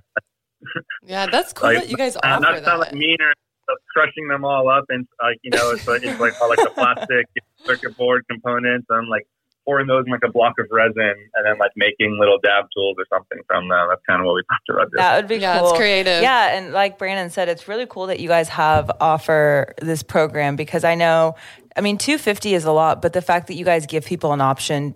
yeah, 1.05 1.27
that's 1.27 1.53
cool 1.53 1.71
like, 1.71 1.81
that 1.81 1.91
you 1.91 1.97
guys 1.97 2.17
offer 2.17 2.41
not 2.41 2.65
that. 2.65 2.79
Like 2.79 2.95
meaner, 2.95 3.33
crushing 3.93 4.29
them 4.29 4.45
all 4.45 4.69
up 4.69 4.85
and 4.89 5.07
like 5.23 5.39
you 5.43 5.51
know 5.51 5.71
it's 5.71 5.87
like 5.87 6.03
it's 6.03 6.21
like 6.21 6.41
all 6.41 6.49
like 6.49 6.59
the 6.59 6.71
plastic 6.75 7.27
circuit 7.65 7.97
board 7.97 8.25
components 8.29 8.87
and 8.91 9.09
like 9.09 9.27
pouring 9.65 9.87
those 9.87 10.05
in 10.07 10.13
like 10.13 10.25
a 10.25 10.31
block 10.31 10.55
of 10.59 10.67
resin 10.73 11.15
and 11.35 11.47
then 11.47 11.57
like 11.59 11.71
making 11.77 12.19
little 12.19 12.39
dab 12.43 12.67
tools 12.75 12.97
or 12.99 13.05
something 13.13 13.39
from 13.47 13.69
them. 13.69 13.87
That's 13.89 14.03
kind 14.09 14.21
of 14.21 14.27
what 14.27 14.35
we 14.35 14.43
talked 14.43 14.69
about. 14.69 14.91
This. 14.91 14.99
That 14.99 15.17
would 15.17 15.29
be 15.29 15.37
yeah, 15.37 15.59
cool. 15.59 15.69
it's 15.69 15.79
creative. 15.79 16.23
Yeah, 16.23 16.57
and 16.57 16.73
like 16.73 16.99
Brannon 16.99 17.31
said, 17.31 17.49
it's 17.49 17.69
really 17.69 17.87
cool 17.87 18.07
that 18.07 18.21
you 18.21 18.29
guys 18.29 18.49
have 18.49 18.91
offer 19.01 19.75
this 19.81 20.03
program 20.03 20.57
because 20.57 20.85
I 20.85 20.95
know, 20.95 21.37
I 21.77 21.81
mean, 21.81 21.99
two 21.99 22.19
fifty 22.19 22.55
is 22.55 22.65
a 22.65 22.73
lot, 22.73 23.01
but 23.01 23.13
the 23.13 23.23
fact 23.23 23.47
that 23.47 23.55
you 23.55 23.65
guys 23.65 23.87
give 23.87 24.05
people 24.05 24.33
an 24.33 24.41
option 24.41 24.95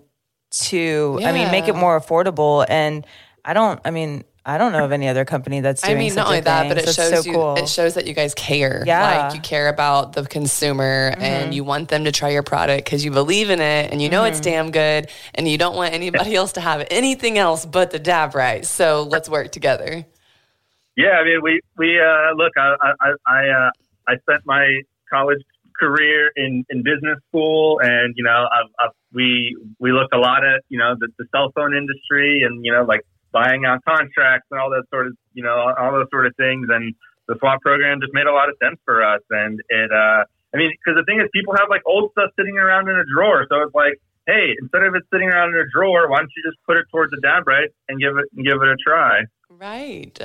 to, 0.51 1.17
yeah. 1.21 1.29
I 1.29 1.33
mean, 1.33 1.49
make 1.51 1.67
it 1.67 1.75
more 1.75 1.99
affordable 1.99 2.65
and. 2.67 3.05
I 3.45 3.53
don't. 3.53 3.79
I 3.85 3.91
mean, 3.91 4.25
I 4.47 4.57
don't 4.57 4.71
know 4.71 4.85
of 4.85 4.93
any 4.93 5.09
other 5.09 5.25
company 5.25 5.59
that's 5.59 5.81
doing. 5.81 5.97
I 5.97 5.99
mean, 5.99 6.15
not 6.15 6.27
only 6.27 6.39
that, 6.39 6.69
but 6.69 6.77
it 6.77 6.85
so 6.85 6.91
shows 6.93 7.23
so 7.25 7.29
you. 7.29 7.35
Cool. 7.35 7.55
It 7.55 7.67
shows 7.67 7.95
that 7.95 8.07
you 8.07 8.13
guys 8.13 8.33
care. 8.33 8.81
Yeah, 8.87 9.25
like 9.25 9.35
you 9.35 9.41
care 9.41 9.67
about 9.67 10.13
the 10.13 10.25
consumer 10.25 11.11
mm-hmm. 11.11 11.21
and 11.21 11.53
you 11.53 11.65
want 11.65 11.89
them 11.89 12.05
to 12.05 12.13
try 12.13 12.29
your 12.29 12.43
product 12.43 12.85
because 12.85 13.03
you 13.03 13.11
believe 13.11 13.49
in 13.49 13.59
it 13.59 13.91
and 13.91 14.01
you 14.01 14.07
know 14.07 14.21
mm-hmm. 14.21 14.31
it's 14.31 14.39
damn 14.39 14.71
good 14.71 15.09
and 15.35 15.49
you 15.49 15.57
don't 15.57 15.75
want 15.75 15.93
anybody 15.93 16.33
else 16.33 16.53
to 16.53 16.61
have 16.61 16.87
anything 16.89 17.37
else 17.37 17.65
but 17.65 17.91
the 17.91 17.99
DabRite. 17.99 18.65
So 18.65 19.03
let's 19.03 19.27
work 19.27 19.51
together. 19.51 20.05
Yeah, 20.95 21.19
I 21.19 21.25
mean, 21.25 21.41
we 21.43 21.59
we 21.77 21.99
uh, 21.99 22.33
look. 22.35 22.53
I 22.57 22.75
I 22.81 23.11
I, 23.27 23.49
uh, 23.49 23.71
I 24.07 24.17
spent 24.19 24.43
my 24.45 24.81
college 25.11 25.41
career 25.77 26.31
in, 26.37 26.65
in 26.69 26.83
business 26.83 27.19
school, 27.27 27.79
and 27.83 28.13
you 28.15 28.23
know, 28.23 28.47
I've, 28.51 28.71
I've, 28.79 28.95
we 29.13 29.57
we 29.77 29.91
looked 29.91 30.13
a 30.13 30.17
lot 30.17 30.45
at 30.45 30.61
you 30.69 30.79
know 30.79 30.95
the, 30.97 31.09
the 31.19 31.25
cell 31.35 31.51
phone 31.53 31.75
industry, 31.75 32.43
and 32.43 32.65
you 32.65 32.71
know, 32.71 32.83
like 32.83 33.01
buying 33.31 33.65
out 33.65 33.83
contracts 33.85 34.47
and 34.51 34.59
all 34.59 34.69
that 34.71 34.83
sort 34.89 35.07
of, 35.07 35.13
you 35.33 35.43
know, 35.43 35.73
all 35.77 35.91
those 35.91 36.09
sort 36.11 36.27
of 36.27 36.35
things. 36.35 36.67
And 36.69 36.95
the 37.27 37.35
swap 37.39 37.61
program 37.61 37.99
just 38.01 38.13
made 38.13 38.27
a 38.27 38.33
lot 38.33 38.49
of 38.49 38.55
sense 38.63 38.79
for 38.85 39.03
us. 39.03 39.21
And 39.29 39.59
it, 39.69 39.91
uh, 39.91 40.23
I 40.53 40.57
mean, 40.57 40.71
because 40.71 40.97
the 40.97 41.05
thing 41.05 41.19
is, 41.19 41.29
people 41.33 41.55
have 41.55 41.69
like 41.69 41.81
old 41.85 42.11
stuff 42.11 42.31
sitting 42.37 42.57
around 42.57 42.89
in 42.89 42.95
a 42.95 43.05
drawer. 43.05 43.45
So 43.49 43.61
it's 43.61 43.75
like, 43.75 43.99
hey, 44.25 44.55
instead 44.61 44.83
of 44.83 44.95
it 44.95 45.03
sitting 45.11 45.27
around 45.27 45.53
in 45.53 45.59
a 45.59 45.69
drawer, 45.73 46.09
why 46.09 46.19
don't 46.19 46.31
you 46.35 46.43
just 46.43 46.57
put 46.65 46.77
it 46.77 46.85
towards 46.91 47.13
a 47.13 47.19
DabRite 47.25 47.75
and 47.89 47.99
give 47.99 48.17
it 48.17 48.25
and 48.35 48.45
give 48.45 48.61
it 48.61 48.69
a 48.69 48.77
try? 48.77 49.23
Right. 49.49 50.17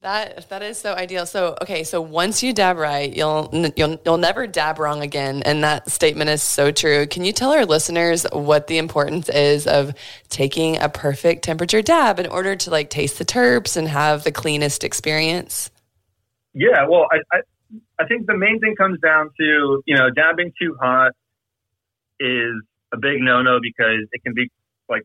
That 0.00 0.48
that 0.50 0.62
is 0.62 0.78
so 0.78 0.94
ideal. 0.94 1.26
So 1.26 1.56
okay, 1.60 1.82
so 1.82 2.00
once 2.00 2.40
you 2.40 2.52
dab 2.52 2.76
right, 2.76 3.12
you'll 3.12 3.50
you'll 3.74 4.00
you'll 4.04 4.16
never 4.16 4.46
dab 4.46 4.78
wrong 4.78 5.02
again, 5.02 5.42
and 5.42 5.64
that 5.64 5.90
statement 5.90 6.30
is 6.30 6.40
so 6.40 6.70
true. 6.70 7.08
Can 7.08 7.24
you 7.24 7.32
tell 7.32 7.50
our 7.50 7.66
listeners 7.66 8.24
what 8.32 8.68
the 8.68 8.78
importance 8.78 9.28
is 9.28 9.66
of 9.66 9.92
taking 10.28 10.76
a 10.76 10.88
perfect 10.88 11.42
temperature 11.42 11.82
dab 11.82 12.20
in 12.20 12.26
order 12.26 12.54
to 12.54 12.70
like 12.70 12.90
taste 12.90 13.18
the 13.18 13.24
terps 13.24 13.76
and 13.76 13.88
have 13.88 14.22
the 14.22 14.30
cleanest 14.30 14.84
experience? 14.84 15.68
Yeah, 16.54 16.86
well, 16.88 17.08
I 17.10 17.16
I, 17.36 17.40
I 17.98 18.06
think 18.06 18.28
the 18.28 18.36
main 18.36 18.60
thing 18.60 18.76
comes 18.76 19.00
down 19.00 19.30
to 19.40 19.82
you 19.84 19.96
know 19.96 20.10
dabbing 20.10 20.52
too 20.62 20.76
hot 20.80 21.10
is 22.20 22.54
a 22.92 22.98
big 22.98 23.18
no 23.18 23.42
no 23.42 23.58
because 23.60 24.06
it 24.12 24.22
can 24.22 24.32
be 24.32 24.48
like 24.88 25.02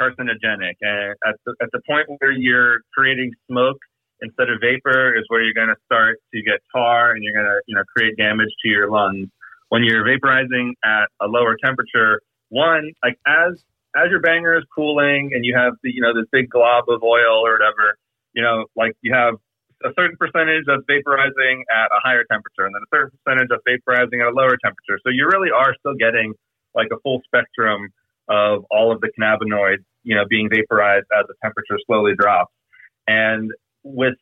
carcinogenic, 0.00 0.74
and 0.80 1.14
at 1.24 1.36
the, 1.46 1.54
at 1.62 1.68
the 1.72 1.80
point 1.88 2.08
where 2.18 2.32
you're 2.32 2.80
creating 2.92 3.30
smoke 3.48 3.78
instead 4.24 4.48
of 4.48 4.60
vapor 4.60 5.14
is 5.16 5.24
where 5.28 5.42
you're 5.42 5.54
going 5.54 5.68
to 5.68 5.80
start 5.84 6.18
to 6.32 6.42
get 6.42 6.60
tar 6.72 7.12
and 7.12 7.22
you're 7.22 7.34
going 7.34 7.46
to 7.46 7.60
you 7.66 7.76
know 7.76 7.84
create 7.94 8.16
damage 8.16 8.50
to 8.64 8.68
your 8.68 8.90
lungs. 8.90 9.28
When 9.68 9.84
you're 9.84 10.04
vaporizing 10.04 10.72
at 10.84 11.08
a 11.20 11.26
lower 11.26 11.56
temperature 11.62 12.20
one 12.48 12.92
like 13.02 13.18
as 13.26 13.60
as 13.96 14.10
your 14.10 14.20
banger 14.20 14.56
is 14.56 14.64
cooling 14.74 15.30
and 15.34 15.44
you 15.44 15.56
have 15.56 15.74
the 15.82 15.90
you 15.92 16.00
know 16.00 16.14
this 16.14 16.26
big 16.32 16.48
glob 16.48 16.84
of 16.88 17.02
oil 17.02 17.44
or 17.44 17.52
whatever 17.52 17.96
you 18.34 18.42
know 18.42 18.66
like 18.76 18.92
you 19.02 19.14
have 19.14 19.34
a 19.84 19.90
certain 19.98 20.16
percentage 20.16 20.64
that's 20.66 20.82
vaporizing 20.88 21.60
at 21.68 21.92
a 21.92 22.00
higher 22.02 22.24
temperature 22.30 22.64
and 22.64 22.74
then 22.74 22.82
a 22.82 22.90
certain 22.94 23.12
percentage 23.20 23.48
that's 23.50 23.64
vaporizing 23.68 24.22
at 24.24 24.32
a 24.32 24.34
lower 24.34 24.56
temperature. 24.56 24.98
So 25.04 25.10
you 25.10 25.28
really 25.28 25.50
are 25.50 25.74
still 25.78 25.94
getting 25.94 26.32
like 26.74 26.88
a 26.92 26.98
full 27.00 27.20
spectrum 27.26 27.92
of 28.28 28.64
all 28.70 28.92
of 28.92 29.00
the 29.02 29.10
cannabinoids 29.12 29.84
you 30.02 30.14
know 30.14 30.24
being 30.28 30.48
vaporized 30.48 31.06
as 31.12 31.26
the 31.26 31.34
temperature 31.42 31.78
slowly 31.86 32.12
drops. 32.16 32.52
And 33.06 33.52
with 33.84 34.14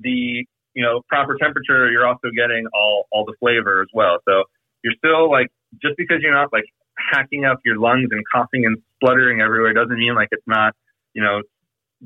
the 0.00 0.46
you 0.74 0.82
know 0.82 1.02
proper 1.08 1.36
temperature, 1.40 1.90
you're 1.90 2.06
also 2.06 2.28
getting 2.34 2.66
all 2.72 3.06
all 3.12 3.24
the 3.24 3.34
flavor 3.40 3.82
as 3.82 3.88
well. 3.92 4.18
So 4.26 4.44
you're 4.82 4.94
still 4.98 5.30
like 5.30 5.48
just 5.82 5.96
because 5.96 6.18
you're 6.22 6.34
not 6.34 6.52
like 6.52 6.64
hacking 7.12 7.44
up 7.44 7.60
your 7.64 7.78
lungs 7.78 8.08
and 8.10 8.22
coughing 8.32 8.64
and 8.64 8.78
spluttering 8.96 9.40
everywhere 9.40 9.72
doesn't 9.72 9.98
mean 9.98 10.14
like 10.14 10.28
it's 10.30 10.46
not 10.46 10.74
you 11.14 11.22
know 11.22 11.42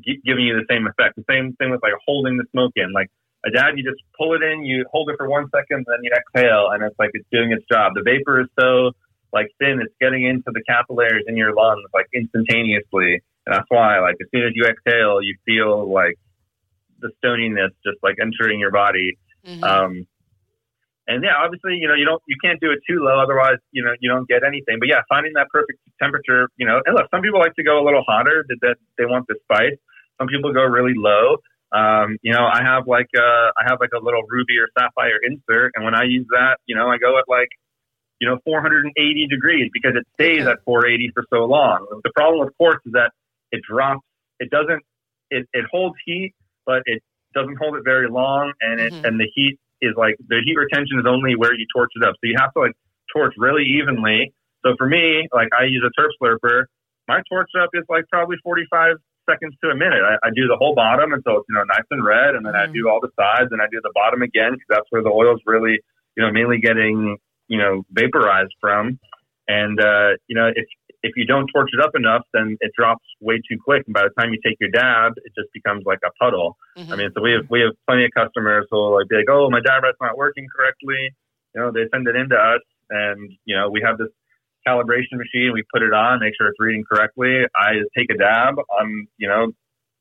g- 0.01 0.21
giving 0.25 0.45
you 0.45 0.55
the 0.55 0.67
same 0.69 0.87
effect. 0.87 1.17
The 1.17 1.25
same 1.29 1.55
thing 1.57 1.71
with 1.71 1.83
like 1.83 1.95
holding 2.07 2.37
the 2.37 2.45
smoke 2.53 2.73
in. 2.77 2.93
Like 2.93 3.09
a 3.45 3.51
dab, 3.51 3.77
you 3.77 3.85
just 3.85 4.03
pull 4.17 4.35
it 4.35 4.43
in, 4.43 4.65
you 4.65 4.87
hold 4.91 5.11
it 5.11 5.17
for 5.19 5.29
one 5.29 5.51
second, 5.51 5.85
then 5.89 5.99
you 6.03 6.11
exhale, 6.15 6.71
and 6.71 6.83
it's 6.83 6.99
like 6.99 7.11
it's 7.13 7.27
doing 7.33 7.53
its 7.53 7.65
job. 7.71 7.93
The 7.95 8.03
vapor 8.03 8.41
is 8.43 8.49
so 8.59 8.93
like 9.33 9.49
thin, 9.59 9.81
it's 9.83 9.95
getting 10.01 10.25
into 10.25 10.53
the 10.53 10.63
capillaries 10.69 11.25
in 11.27 11.37
your 11.37 11.55
lungs 11.55 11.85
like 11.93 12.07
instantaneously, 12.15 13.21
and 13.47 13.55
that's 13.55 13.67
why 13.69 14.01
like 14.01 14.17
as 14.21 14.29
soon 14.33 14.47
as 14.47 14.53
you 14.55 14.65
exhale, 14.65 15.23
you 15.23 15.37
feel 15.45 15.91
like 15.93 16.17
the 17.03 17.11
stoniness 17.23 17.71
just 17.85 17.99
like 18.03 18.17
entering 18.21 18.61
your 18.61 18.71
body. 18.71 19.19
Mm-hmm. 19.47 19.65
Um, 19.65 20.07
and 21.09 21.25
yeah, 21.25 21.35
obviously, 21.35 21.77
you 21.83 21.89
know, 21.89 21.95
you 21.99 22.07
don't, 22.07 22.23
you 22.31 22.37
can't 22.39 22.61
do 22.61 22.71
it 22.71 22.79
too 22.89 23.03
low, 23.03 23.19
otherwise, 23.19 23.59
you 23.73 23.83
know, 23.83 23.91
you 23.99 24.09
don't 24.09 24.29
get 24.29 24.47
anything. 24.47 24.79
But 24.79 24.89
yeah, 24.89 25.03
finding 25.09 25.33
that 25.35 25.49
perfect 25.51 25.83
temperature, 26.01 26.49
you 26.57 26.67
know, 26.67 26.79
and 26.87 26.95
look, 26.95 27.11
some 27.11 27.23
people 27.23 27.41
like 27.41 27.55
to 27.59 27.65
go 27.65 27.83
a 27.83 27.85
little 27.85 28.05
hotter, 28.07 28.47
that, 28.49 28.59
that 28.63 28.77
they 28.97 29.05
want 29.05 29.27
the 29.27 29.35
spice. 29.43 29.75
Some 30.19 30.29
people 30.29 30.53
go 30.53 30.63
really 30.63 30.95
low. 30.95 31.43
Um, 31.73 32.19
you 32.23 32.33
know, 32.33 32.47
I 32.47 32.63
have 32.63 32.87
like 32.87 33.09
a, 33.17 33.23
uh, 33.23 33.51
I 33.59 33.65
have 33.67 33.81
like 33.81 33.91
a 33.97 34.03
little 34.03 34.23
ruby 34.29 34.61
or 34.61 34.69
sapphire 34.79 35.19
insert, 35.25 35.73
and 35.75 35.85
when 35.85 35.95
I 35.95 36.05
use 36.05 36.27
that, 36.31 36.59
you 36.67 36.77
know, 36.77 36.87
I 36.87 36.99
go 36.99 37.19
at 37.19 37.25
like, 37.27 37.49
you 38.21 38.29
know, 38.29 38.39
480 38.45 39.27
degrees 39.27 39.71
because 39.73 39.97
it 39.97 40.07
stays 40.15 40.47
at 40.47 40.63
480 40.65 41.11
for 41.15 41.25
so 41.33 41.45
long. 41.45 41.89
The 42.05 42.13
problem 42.15 42.45
with 42.45 42.55
quartz 42.57 42.85
is 42.87 42.93
that 42.93 43.11
it 43.51 43.63
drops. 43.69 44.07
It 44.39 44.51
doesn't. 44.51 44.83
It, 45.31 45.49
it 45.53 45.65
holds 45.73 45.97
heat, 46.05 46.35
but 46.67 46.83
it 46.87 47.03
doesn't 47.35 47.57
hold 47.57 47.77
it 47.77 47.83
very 47.85 48.09
long, 48.09 48.53
and 48.61 48.81
it 48.81 48.93
mm-hmm. 48.93 49.05
and 49.05 49.21
the 49.21 49.29
heat 49.35 49.59
is 49.81 49.95
like 49.97 50.17
the 50.29 50.41
heat 50.45 50.57
retention 50.57 50.99
is 50.99 51.07
only 51.07 51.35
where 51.37 51.55
you 51.55 51.67
torch 51.75 51.91
it 51.97 52.05
up. 52.07 52.15
So 52.21 52.31
you 52.31 52.37
have 52.39 52.53
to 52.55 52.61
like 52.61 52.77
torch 53.13 53.35
really 53.37 53.65
evenly. 53.65 54.33
So 54.65 54.75
for 54.79 54.87
me, 54.87 55.29
like 55.33 55.49
I 55.59 55.65
use 55.65 55.83
a 55.85 55.93
terp 56.01 56.15
slurper. 56.23 56.65
My 57.09 57.21
torch 57.29 57.51
up 57.61 57.71
is 57.75 57.83
like 57.89 58.05
probably 58.09 58.37
45 58.45 58.97
seconds 59.29 59.55
to 59.63 59.71
a 59.71 59.75
minute. 59.75 60.03
I, 60.03 60.15
I 60.27 60.31
do 60.35 60.47
the 60.47 60.57
whole 60.57 60.75
bottom 60.75 61.13
until 61.13 61.39
it's 61.39 61.47
you 61.49 61.55
know 61.55 61.65
nice 61.65 61.87
and 61.91 62.05
red, 62.05 62.35
and 62.35 62.47
then 62.47 62.55
mm. 62.55 62.63
I 62.63 62.67
do 62.67 62.89
all 62.89 63.01
the 63.01 63.11
sides, 63.19 63.51
and 63.51 63.61
I 63.61 63.67
do 63.71 63.81
the 63.83 63.93
bottom 63.95 64.23
again 64.23 64.53
because 64.53 64.71
that's 64.71 64.89
where 64.91 65.03
the 65.03 65.11
oil 65.11 65.35
is 65.35 65.43
really 65.47 65.79
you 66.17 66.23
know 66.23 66.31
mainly 66.31 66.59
getting 66.59 67.19
you 67.49 67.59
know 67.59 67.83
vaporized 67.91 68.55
from. 68.61 68.99
And 69.49 69.81
uh, 69.81 70.15
you 70.29 70.37
know 70.37 70.49
if 70.55 70.67
if 71.03 71.13
you 71.17 71.27
don't 71.27 71.49
torch 71.49 71.71
it 71.73 71.81
up 71.81 71.93
enough, 71.95 72.23
then 72.33 72.57
it 72.61 72.73
drops 72.77 73.05
way 73.21 73.37
too 73.37 73.59
quick. 73.63 73.83
And 73.87 73.95
by 73.95 74.03
the 74.03 74.15
time 74.21 74.33
you 74.33 74.39
take 74.45 74.57
your 74.61 74.71
dab, 74.71 75.13
it 75.25 75.33
just 75.37 75.53
becomes 75.53 75.85
like 75.85 75.99
a 76.05 76.11
puddle. 76.23 76.57
Mm-hmm. 76.79 76.93
I 76.93 76.97
mean, 76.97 77.11
so 77.15 77.23
we 77.23 77.33
have 77.33 77.47
we 77.51 77.61
have 77.61 77.73
plenty 77.87 78.05
of 78.05 78.11
customers 78.17 78.67
who 78.71 78.77
will 78.77 78.95
like 78.95 79.09
be 79.09 79.17
like, 79.17 79.31
"Oh, 79.31 79.51
my 79.51 79.61
dab 79.61 79.83
rat's 79.83 79.99
not 80.01 80.17
working 80.17 80.47
correctly." 80.55 81.11
You 81.55 81.61
know, 81.61 81.73
they 81.73 81.85
send 81.93 82.07
it 82.09 82.17
into 82.17 82.37
us, 82.37 82.63
and 82.91 83.31
you 83.45 83.57
know, 83.57 83.69
we 83.71 83.83
have 83.85 83.99
this 83.99 84.09
calibration 84.67 85.19
machine. 85.19 85.53
We 85.53 85.65
put 85.73 85.83
it 85.83 85.93
on, 85.93 86.21
make 86.21 86.35
sure 86.39 86.49
it's 86.49 86.61
reading 86.61 86.85
correctly. 86.91 87.43
I 87.57 87.83
take 87.97 88.11
a 88.11 88.17
dab. 88.17 88.55
I'm, 88.79 89.09
you 89.19 89.29
know, 89.29 89.53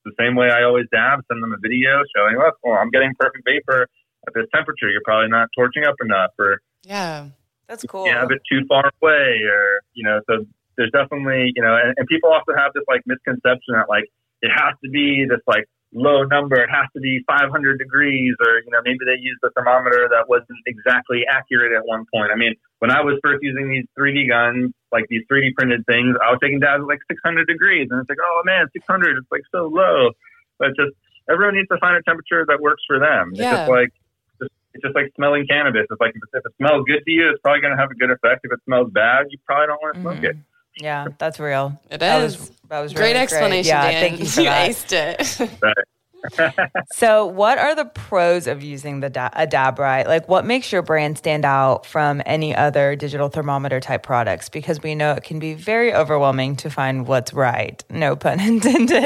the 0.06 0.12
same 0.20 0.36
way 0.36 0.52
I 0.52 0.64
always 0.64 0.86
dab. 0.94 1.20
Send 1.32 1.42
them 1.42 1.54
a 1.54 1.60
video 1.62 2.04
showing, 2.16 2.38
"Look, 2.38 2.56
oh, 2.66 2.74
I'm 2.74 2.92
getting 2.92 3.14
perfect 3.20 3.44
vapor 3.46 3.88
at 4.28 4.34
this 4.36 4.46
temperature. 4.54 4.90
You're 4.90 5.02
probably 5.04 5.30
not 5.30 5.50
torching 5.58 5.84
up 5.86 5.96
enough." 6.02 6.32
Or 6.38 6.62
yeah. 6.84 7.30
That's 7.72 7.86
cool. 7.86 8.06
You 8.06 8.12
have 8.12 8.32
it 8.32 8.42
too 8.52 8.66
far 8.68 8.92
away, 9.02 9.40
or 9.48 9.80
you 9.94 10.04
know, 10.04 10.20
so 10.28 10.46
there's 10.82 10.92
definitely, 10.98 11.54
you 11.54 11.62
know, 11.62 11.78
and, 11.78 11.94
and 11.94 12.10
people 12.10 12.34
also 12.34 12.58
have 12.58 12.74
this 12.74 12.82
like 12.90 13.06
misconception 13.06 13.78
that 13.78 13.86
like 13.86 14.10
it 14.42 14.50
has 14.50 14.74
to 14.82 14.90
be 14.90 15.30
this 15.30 15.46
like 15.46 15.70
low 15.94 16.26
number. 16.26 16.58
It 16.58 16.74
has 16.74 16.90
to 16.98 17.00
be 17.00 17.22
500 17.30 17.54
degrees, 17.78 18.34
or 18.42 18.66
you 18.66 18.72
know, 18.74 18.82
maybe 18.82 19.06
they 19.06 19.22
used 19.22 19.38
a 19.46 19.54
thermometer 19.54 20.10
that 20.10 20.26
wasn't 20.26 20.58
exactly 20.66 21.22
accurate 21.30 21.70
at 21.78 21.86
one 21.86 22.10
point. 22.10 22.34
I 22.34 22.38
mean, 22.38 22.58
when 22.80 22.90
I 22.90 23.06
was 23.06 23.22
first 23.22 23.46
using 23.46 23.70
these 23.70 23.86
3D 23.94 24.26
guns, 24.26 24.74
like 24.92 25.06
these 25.14 25.22
3D 25.30 25.54
printed 25.54 25.86
things, 25.86 26.18
I 26.18 26.34
was 26.34 26.42
taking 26.42 26.60
dabs 26.60 26.82
at 26.82 26.90
like 26.90 27.06
600 27.06 27.46
degrees, 27.46 27.88
and 27.92 28.02
it's 28.02 28.10
like, 28.10 28.24
oh 28.24 28.42
man, 28.44 28.66
600, 28.74 29.22
it's 29.22 29.30
like 29.30 29.46
so 29.54 29.70
low. 29.70 30.10
But 30.58 30.74
just 30.74 30.98
everyone 31.30 31.56
needs 31.56 31.70
to 31.70 31.78
find 31.78 31.94
a 31.94 32.02
temperature 32.02 32.42
that 32.50 32.58
works 32.58 32.82
for 32.90 32.98
them. 32.98 33.38
Yeah. 33.38 33.46
It's 33.46 33.58
just 33.62 33.70
like 33.70 33.94
it's 34.74 34.84
just 34.84 34.96
like 34.96 35.12
smelling 35.16 35.46
cannabis. 35.48 35.86
It's 35.90 36.00
like 36.02 36.16
if 36.16 36.24
it, 36.24 36.38
if 36.40 36.46
it 36.46 36.54
smells 36.58 36.86
good 36.88 37.04
to 37.04 37.12
you, 37.12 37.30
it's 37.30 37.42
probably 37.44 37.62
going 37.62 37.76
to 37.76 37.82
have 37.82 37.92
a 37.92 37.96
good 37.96 38.12
effect. 38.12 38.42
If 38.44 38.52
it 38.52 38.60
smells 38.66 38.90
bad, 38.92 39.28
you 39.30 39.38
probably 39.46 39.68
don't 39.68 39.82
want 39.82 39.96
to 39.96 40.02
smoke 40.02 40.16
mm-hmm. 40.24 40.40
it. 40.40 40.51
Yeah, 40.78 41.08
that's 41.18 41.40
real. 41.40 41.80
It 41.90 42.00
that 42.00 42.22
is. 42.24 42.38
Was, 42.40 42.52
that 42.70 42.80
was 42.80 42.94
great 42.94 43.16
explanation. 43.16 43.76
Great. 43.78 43.92
Yeah, 43.92 43.92
Dan. 43.92 44.10
thank 44.10 44.20
you 44.20 44.26
for 44.30 44.42
you 44.42 44.48
that. 44.48 44.70
aced 44.70 45.50
it. 45.50 45.50
so, 46.94 47.26
what 47.26 47.58
are 47.58 47.76
the 47.76 47.86
pros 47.86 48.48
of 48.48 48.64
using 48.64 49.00
the 49.00 49.10
da- 49.10 49.30
a 49.34 49.48
DabRite? 49.48 50.06
Like, 50.08 50.30
what 50.30 50.46
makes 50.46 50.72
your 50.72 50.82
brand 50.82 51.18
stand 51.18 51.46
out 51.46 51.86
from 51.86 52.22
any 52.26 52.56
other 52.56 52.96
digital 52.96 53.30
thermometer 53.30 53.80
type 53.80 54.04
products? 54.04 54.50
Because 54.50 54.82
we 54.82 54.96
know 54.96 55.14
it 55.14 55.24
can 55.24 55.40
be 55.40 55.54
very 55.54 55.94
overwhelming 55.94 56.56
to 56.58 56.70
find 56.70 57.08
what's 57.08 57.34
right. 57.34 57.84
No 57.90 58.16
pun 58.16 58.40
intended. 58.48 59.02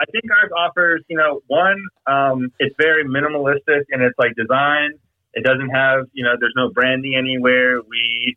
I 0.00 0.04
think 0.12 0.24
ours 0.30 0.50
offers, 0.56 1.02
you 1.08 1.16
know, 1.16 1.40
one, 1.48 1.78
um, 2.06 2.52
it's 2.60 2.74
very 2.80 3.04
minimalistic 3.04 3.82
and 3.90 4.02
it's 4.02 4.16
like 4.18 4.32
design. 4.36 4.90
It 5.34 5.44
doesn't 5.44 5.70
have, 5.70 6.04
you 6.12 6.22
know, 6.24 6.34
there's 6.38 6.54
no 6.56 6.70
branding 6.70 7.14
anywhere. 7.16 7.80
We 7.82 8.36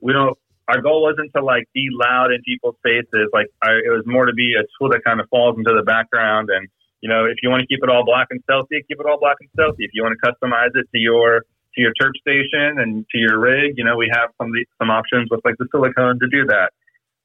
we 0.00 0.12
don't 0.12 0.36
our 0.68 0.80
goal 0.80 1.02
wasn't 1.02 1.32
to 1.36 1.42
like 1.42 1.68
be 1.74 1.88
loud 1.92 2.32
in 2.32 2.40
people's 2.42 2.76
faces. 2.82 3.28
Like 3.32 3.48
I, 3.62 3.72
it 3.84 3.90
was 3.90 4.04
more 4.06 4.26
to 4.26 4.32
be 4.32 4.54
a 4.54 4.64
tool 4.78 4.90
that 4.90 5.02
kind 5.04 5.20
of 5.20 5.28
falls 5.28 5.56
into 5.58 5.72
the 5.74 5.82
background. 5.82 6.48
And 6.50 6.68
you 7.00 7.08
know, 7.08 7.26
if 7.26 7.36
you 7.42 7.50
want 7.50 7.60
to 7.60 7.66
keep 7.66 7.80
it 7.82 7.90
all 7.90 8.04
black 8.04 8.28
and 8.30 8.40
stealthy, 8.44 8.80
keep 8.88 8.98
it 8.98 9.06
all 9.06 9.18
black 9.20 9.36
and 9.40 9.48
stealthy. 9.52 9.84
If 9.84 9.90
you 9.92 10.02
want 10.02 10.16
to 10.16 10.22
customize 10.24 10.72
it 10.74 10.88
to 10.92 10.98
your 10.98 11.44
to 11.74 11.80
your 11.80 11.92
church 12.00 12.16
station 12.20 12.80
and 12.80 13.04
to 13.10 13.18
your 13.18 13.38
rig, 13.38 13.74
you 13.76 13.84
know, 13.84 13.96
we 13.96 14.08
have 14.12 14.30
some 14.40 14.52
the, 14.52 14.64
some 14.78 14.90
options 14.90 15.28
with 15.30 15.40
like 15.44 15.56
the 15.58 15.66
silicone 15.70 16.18
to 16.20 16.28
do 16.30 16.46
that. 16.46 16.72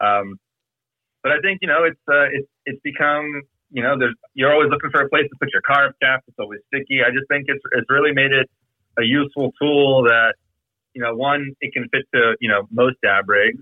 Um, 0.04 0.39
but 1.23 1.32
I 1.32 1.39
think 1.39 1.60
you 1.62 1.67
know 1.67 1.84
it's 1.84 1.99
uh, 2.08 2.28
it's 2.32 2.47
it's 2.65 2.82
become 2.84 3.43
you 3.71 3.84
know 3.84 3.97
there's 3.97 4.15
you're 4.34 4.52
always 4.52 4.69
looking 4.69 4.89
for 4.91 5.02
a 5.02 5.10
place 5.10 5.28
to 5.30 5.36
put 5.39 5.49
your 5.54 5.62
carb 5.63 5.91
cap. 6.02 6.23
It's 6.28 6.39
always 6.39 6.60
sticky. 6.67 6.99
I 7.06 7.12
just 7.12 7.28
think 7.30 7.45
it's 7.47 7.63
it's 7.71 7.89
really 7.89 8.12
made 8.12 8.32
it 8.32 8.49
a 8.97 9.04
useful 9.04 9.52
tool 9.62 10.04
that 10.04 10.36
you 10.93 11.02
know, 11.02 11.15
one, 11.15 11.56
it 11.62 11.73
can 11.73 11.88
fit 11.91 12.04
to, 12.13 12.36
you 12.39 12.49
know, 12.49 12.67
most 12.71 12.97
dab 13.02 13.30
rigs. 13.30 13.62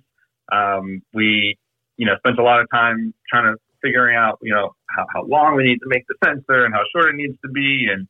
Um, 0.51 1.01
we, 1.13 1.57
you 1.97 2.05
know, 2.05 2.13
spent 2.19 2.39
a 2.39 2.43
lot 2.43 2.61
of 2.61 2.67
time 2.73 3.13
trying 3.29 3.53
to 3.53 3.59
figuring 3.81 4.15
out, 4.15 4.39
you 4.41 4.53
know, 4.53 4.75
how, 4.89 5.05
how 5.13 5.23
long 5.23 5.55
we 5.55 5.63
need 5.63 5.79
to 5.79 5.87
make 5.87 6.03
the 6.07 6.15
sensor 6.23 6.65
and 6.65 6.73
how 6.73 6.81
short 6.95 7.09
it 7.09 7.15
needs 7.15 7.37
to 7.43 7.49
be. 7.49 7.87
And, 7.91 8.07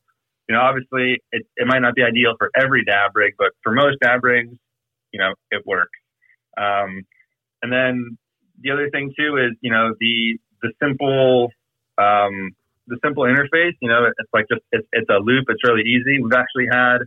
you 0.48 0.54
know, 0.54 0.60
obviously 0.60 1.20
it, 1.32 1.46
it 1.56 1.66
might 1.66 1.80
not 1.80 1.94
be 1.94 2.02
ideal 2.02 2.34
for 2.38 2.50
every 2.56 2.84
dab 2.84 3.10
rig, 3.14 3.34
but 3.38 3.48
for 3.62 3.72
most 3.72 3.98
dab 4.00 4.24
rigs, 4.24 4.56
you 5.12 5.18
know, 5.18 5.34
it 5.50 5.66
works. 5.66 5.98
Um, 6.56 7.04
and 7.62 7.72
then 7.72 8.18
the 8.60 8.70
other 8.70 8.88
thing 8.90 9.12
too 9.18 9.36
is, 9.36 9.56
you 9.60 9.70
know, 9.70 9.94
the, 10.00 10.38
the 10.62 10.72
simple, 10.82 11.50
um, 11.98 12.54
the 12.86 12.98
simple 13.04 13.24
interface, 13.24 13.74
you 13.80 13.88
know, 13.88 14.06
it's 14.06 14.30
like 14.32 14.46
just, 14.50 14.62
it's, 14.72 14.86
it's 14.92 15.10
a 15.10 15.18
loop. 15.18 15.44
It's 15.48 15.62
really 15.64 15.82
easy. 15.82 16.22
We've 16.22 16.32
actually 16.32 16.68
had, 16.72 16.98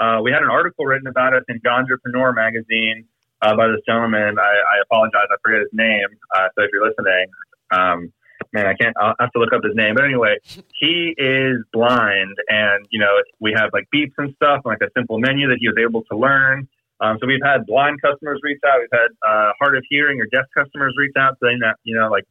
uh, 0.00 0.20
we 0.22 0.32
had 0.32 0.42
an 0.42 0.48
article 0.50 0.86
written 0.86 1.06
about 1.06 1.34
us 1.34 1.44
in 1.48 1.60
Ganjapreneur 1.60 2.34
magazine 2.34 3.04
uh, 3.42 3.54
by 3.54 3.68
this 3.68 3.80
gentleman. 3.86 4.38
I, 4.38 4.42
I, 4.42 4.76
apologize, 4.82 5.28
I 5.30 5.36
forget 5.42 5.60
his 5.60 5.72
name. 5.72 6.08
Uh, 6.34 6.48
so 6.56 6.64
if 6.64 6.70
you're 6.72 6.86
listening, 6.88 7.26
um, 7.70 8.12
man, 8.52 8.66
I 8.66 8.74
can't. 8.74 8.96
I'll 8.98 9.14
have 9.20 9.30
to 9.32 9.38
look 9.38 9.52
up 9.52 9.62
his 9.62 9.76
name. 9.76 9.94
But 9.94 10.04
anyway, 10.04 10.38
he 10.80 11.14
is 11.16 11.58
blind, 11.72 12.36
and 12.48 12.86
you 12.90 12.98
know 12.98 13.12
we 13.40 13.52
have 13.56 13.70
like 13.72 13.88
beeps 13.94 14.16
and 14.16 14.34
stuff, 14.36 14.62
like 14.64 14.80
a 14.80 14.88
simple 14.96 15.18
menu 15.18 15.48
that 15.48 15.58
he 15.60 15.68
was 15.68 15.76
able 15.78 16.02
to 16.10 16.16
learn. 16.16 16.66
Um, 17.00 17.16
so 17.20 17.26
we've 17.26 17.44
had 17.44 17.66
blind 17.66 18.00
customers 18.02 18.40
reach 18.42 18.60
out. 18.66 18.80
We've 18.80 18.92
had 18.92 19.12
uh, 19.26 19.52
hard 19.58 19.76
of 19.76 19.84
hearing 19.88 20.20
or 20.20 20.26
deaf 20.26 20.44
customers 20.56 20.94
reach 20.96 21.14
out 21.18 21.36
saying 21.42 21.60
that 21.60 21.76
you 21.84 21.96
know 21.96 22.08
like 22.08 22.24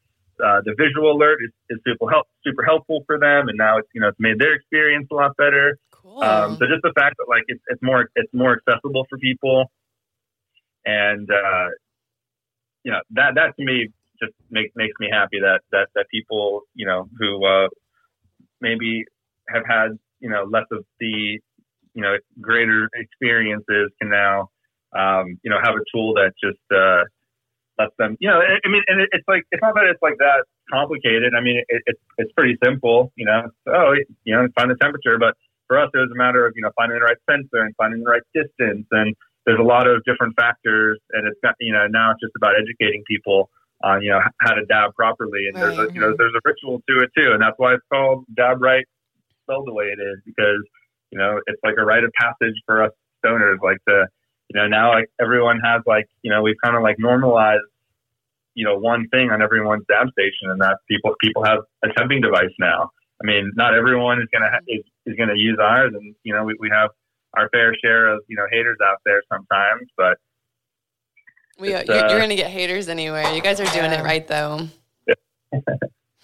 uh, 0.44 0.62
the 0.66 0.74
visual 0.78 1.12
alert 1.12 1.40
is, 1.44 1.52
is 1.70 1.80
super 1.86 2.10
help 2.10 2.28
super 2.44 2.64
helpful 2.64 3.04
for 3.06 3.20
them, 3.20 3.48
and 3.48 3.58
now 3.58 3.78
it's 3.78 3.90
you 3.94 4.02
know 4.02 4.08
it's 4.08 4.20
made 4.20 4.40
their 4.40 4.54
experience 4.54 5.08
a 5.12 5.16
lot 5.16 5.38
better. 5.38 5.78
Cool. 6.02 6.24
Um, 6.24 6.58
so 6.58 6.66
just 6.68 6.82
the 6.84 6.94
fact 6.96 7.16
that 7.18 7.26
like 7.30 7.44
it's, 7.48 7.62
it's 7.68 7.82
more 7.82 8.10
it's 8.16 8.34
more 8.34 8.54
accessible 8.58 9.06
for 9.10 9.18
people, 9.18 9.72
and 10.86 11.30
uh, 11.30 11.70
you 12.84 12.92
know 12.92 13.00
that 13.12 13.36
that 13.36 13.56
to 13.58 13.66
me 13.66 13.90
just 14.22 14.34
makes 14.50 14.72
makes 14.76 14.94
me 15.00 15.08
happy 15.12 15.40
that 15.40 15.62
that 15.72 15.88
that 15.96 16.06
people 16.12 16.62
you 16.76 16.86
know 16.86 17.08
who 17.20 17.46
uh, 17.46 17.68
maybe 18.62 19.04
have 19.50 19.64
had 19.68 19.90
you 20.20 20.30
know 20.30 20.44
less 20.44 20.66
of 20.72 20.86
the 21.00 21.40
you 21.94 22.02
know 22.02 22.16
greater 22.42 22.90
experiences 22.96 23.92
can 24.02 24.10
now 24.10 24.50
um, 24.98 25.38
you 25.44 25.50
know 25.50 25.58
have 25.62 25.76
a 25.76 25.84
tool 25.94 26.14
that 26.14 26.32
just 26.42 26.60
uh, 26.74 27.04
lets 27.78 27.94
them 27.98 28.16
you 28.20 28.30
know 28.30 28.40
I, 28.40 28.60
I 28.66 28.70
mean 28.70 28.84
and 28.88 29.02
it, 29.02 29.10
it's 29.12 29.28
like 29.28 29.44
it's 29.52 29.62
not 29.62 29.76
that 29.76 29.86
it's 29.90 30.02
like 30.02 30.18
that 30.20 30.46
complicated. 30.72 31.34
I 31.36 31.42
mean 31.42 31.64
it, 31.68 31.84
it's 31.86 32.00
it's 32.18 32.32
pretty 32.34 32.58
simple 32.64 33.12
you 33.16 33.26
know. 33.26 33.44
So, 33.68 33.74
oh 33.76 33.94
you 34.24 34.36
know 34.36 34.48
find 34.56 34.72
the 34.72 34.76
temperature 34.82 35.18
but 35.20 35.36
for 35.70 35.78
us, 35.78 35.88
it 35.94 36.02
was 36.02 36.10
a 36.12 36.18
matter 36.18 36.46
of 36.46 36.54
you 36.58 36.62
know 36.62 36.72
finding 36.76 36.98
the 36.98 37.06
right 37.06 37.22
sensor 37.30 37.62
and 37.62 37.74
finding 37.78 38.02
the 38.04 38.10
right 38.10 38.26
distance, 38.34 38.90
and 38.92 39.16
there's 39.46 39.60
a 39.60 39.64
lot 39.64 39.88
of 39.88 40.04
different 40.04 40.34
factors, 40.36 41.00
and 41.14 41.28
it's 41.30 41.40
got 41.42 41.54
you 41.62 41.72
know 41.72 41.88
now 41.88 42.12
it's 42.12 42.20
just 42.20 42.34
about 42.36 42.54
educating 42.58 43.04
people 43.08 43.50
on 43.84 44.02
you 44.02 44.10
know 44.10 44.20
how 44.42 44.54
to 44.54 44.66
dab 44.66 44.94
properly, 44.96 45.48
and 45.48 45.56
right. 45.56 45.78
there's 45.78 45.78
a, 45.78 45.94
you 45.94 46.02
know 46.02 46.14
there's 46.18 46.34
a 46.34 46.42
ritual 46.44 46.82
to 46.90 47.06
it 47.06 47.12
too, 47.16 47.32
and 47.32 47.42
that's 47.42 47.56
why 47.58 47.76
it's 47.76 47.86
called 47.94 48.26
DabRite 48.34 48.90
spelled 49.46 49.68
the 49.68 49.74
way 49.74 49.86
it 49.86 50.02
is 50.02 50.18
because 50.26 50.66
you 51.12 51.18
know 51.18 51.40
it's 51.48 51.62
like 51.64 51.76
a 51.78 51.86
rite 51.86 52.04
of 52.04 52.12
passage 52.20 52.58
for 52.66 52.84
us 52.84 52.92
stoners. 53.24 53.62
Like 53.62 53.78
the 53.86 54.08
you 54.50 54.60
know 54.60 54.68
now 54.68 54.92
like 54.92 55.08
everyone 55.22 55.60
has 55.64 55.82
like 55.86 56.08
you 56.24 56.32
know 56.32 56.42
we've 56.42 56.60
kind 56.64 56.76
of 56.76 56.82
like 56.82 56.98
normalized 56.98 57.62
you 58.56 58.66
know 58.66 58.78
one 58.78 59.08
thing 59.10 59.30
on 59.30 59.42
everyone's 59.42 59.86
dab 59.88 60.10
station, 60.12 60.50
and 60.50 60.60
that's 60.60 60.82
people 60.90 61.14
people 61.22 61.46
have 61.46 61.60
a 61.84 61.88
temping 61.90 62.22
device 62.22 62.54
now. 62.60 62.90
I 63.22 63.26
mean, 63.26 63.52
not 63.56 63.74
everyone 63.74 64.22
is 64.22 64.28
gonna 64.32 64.50
ha- 64.50 64.66
is, 64.68 64.84
is 65.06 65.16
gonna 65.18 65.36
use 65.36 65.58
ours, 65.62 65.94
and 65.94 66.16
you 66.24 66.34
know 66.34 66.44
we, 66.44 66.56
we 66.60 66.70
have 66.70 66.92
our 67.36 67.50
fair 67.50 67.76
share 67.84 68.08
of 68.08 68.22
you 68.28 68.38
know 68.38 68.46
haters 68.52 68.78
out 68.84 68.98
there 69.06 69.22
sometimes, 69.32 69.90
but 69.98 70.18
we 71.60 71.74
uh, 71.74 71.84
you're, 71.86 72.10
you're, 72.10 72.20
gonna 72.20 72.36
get 72.36 72.50
haters 72.50 72.88
anywhere. 72.88 73.34
You 73.34 73.42
guys 73.42 73.60
are 73.60 73.66
doing 73.74 73.92
it 73.92 74.04
right 74.04 74.28
though. 74.28 74.68
so, 75.10 75.16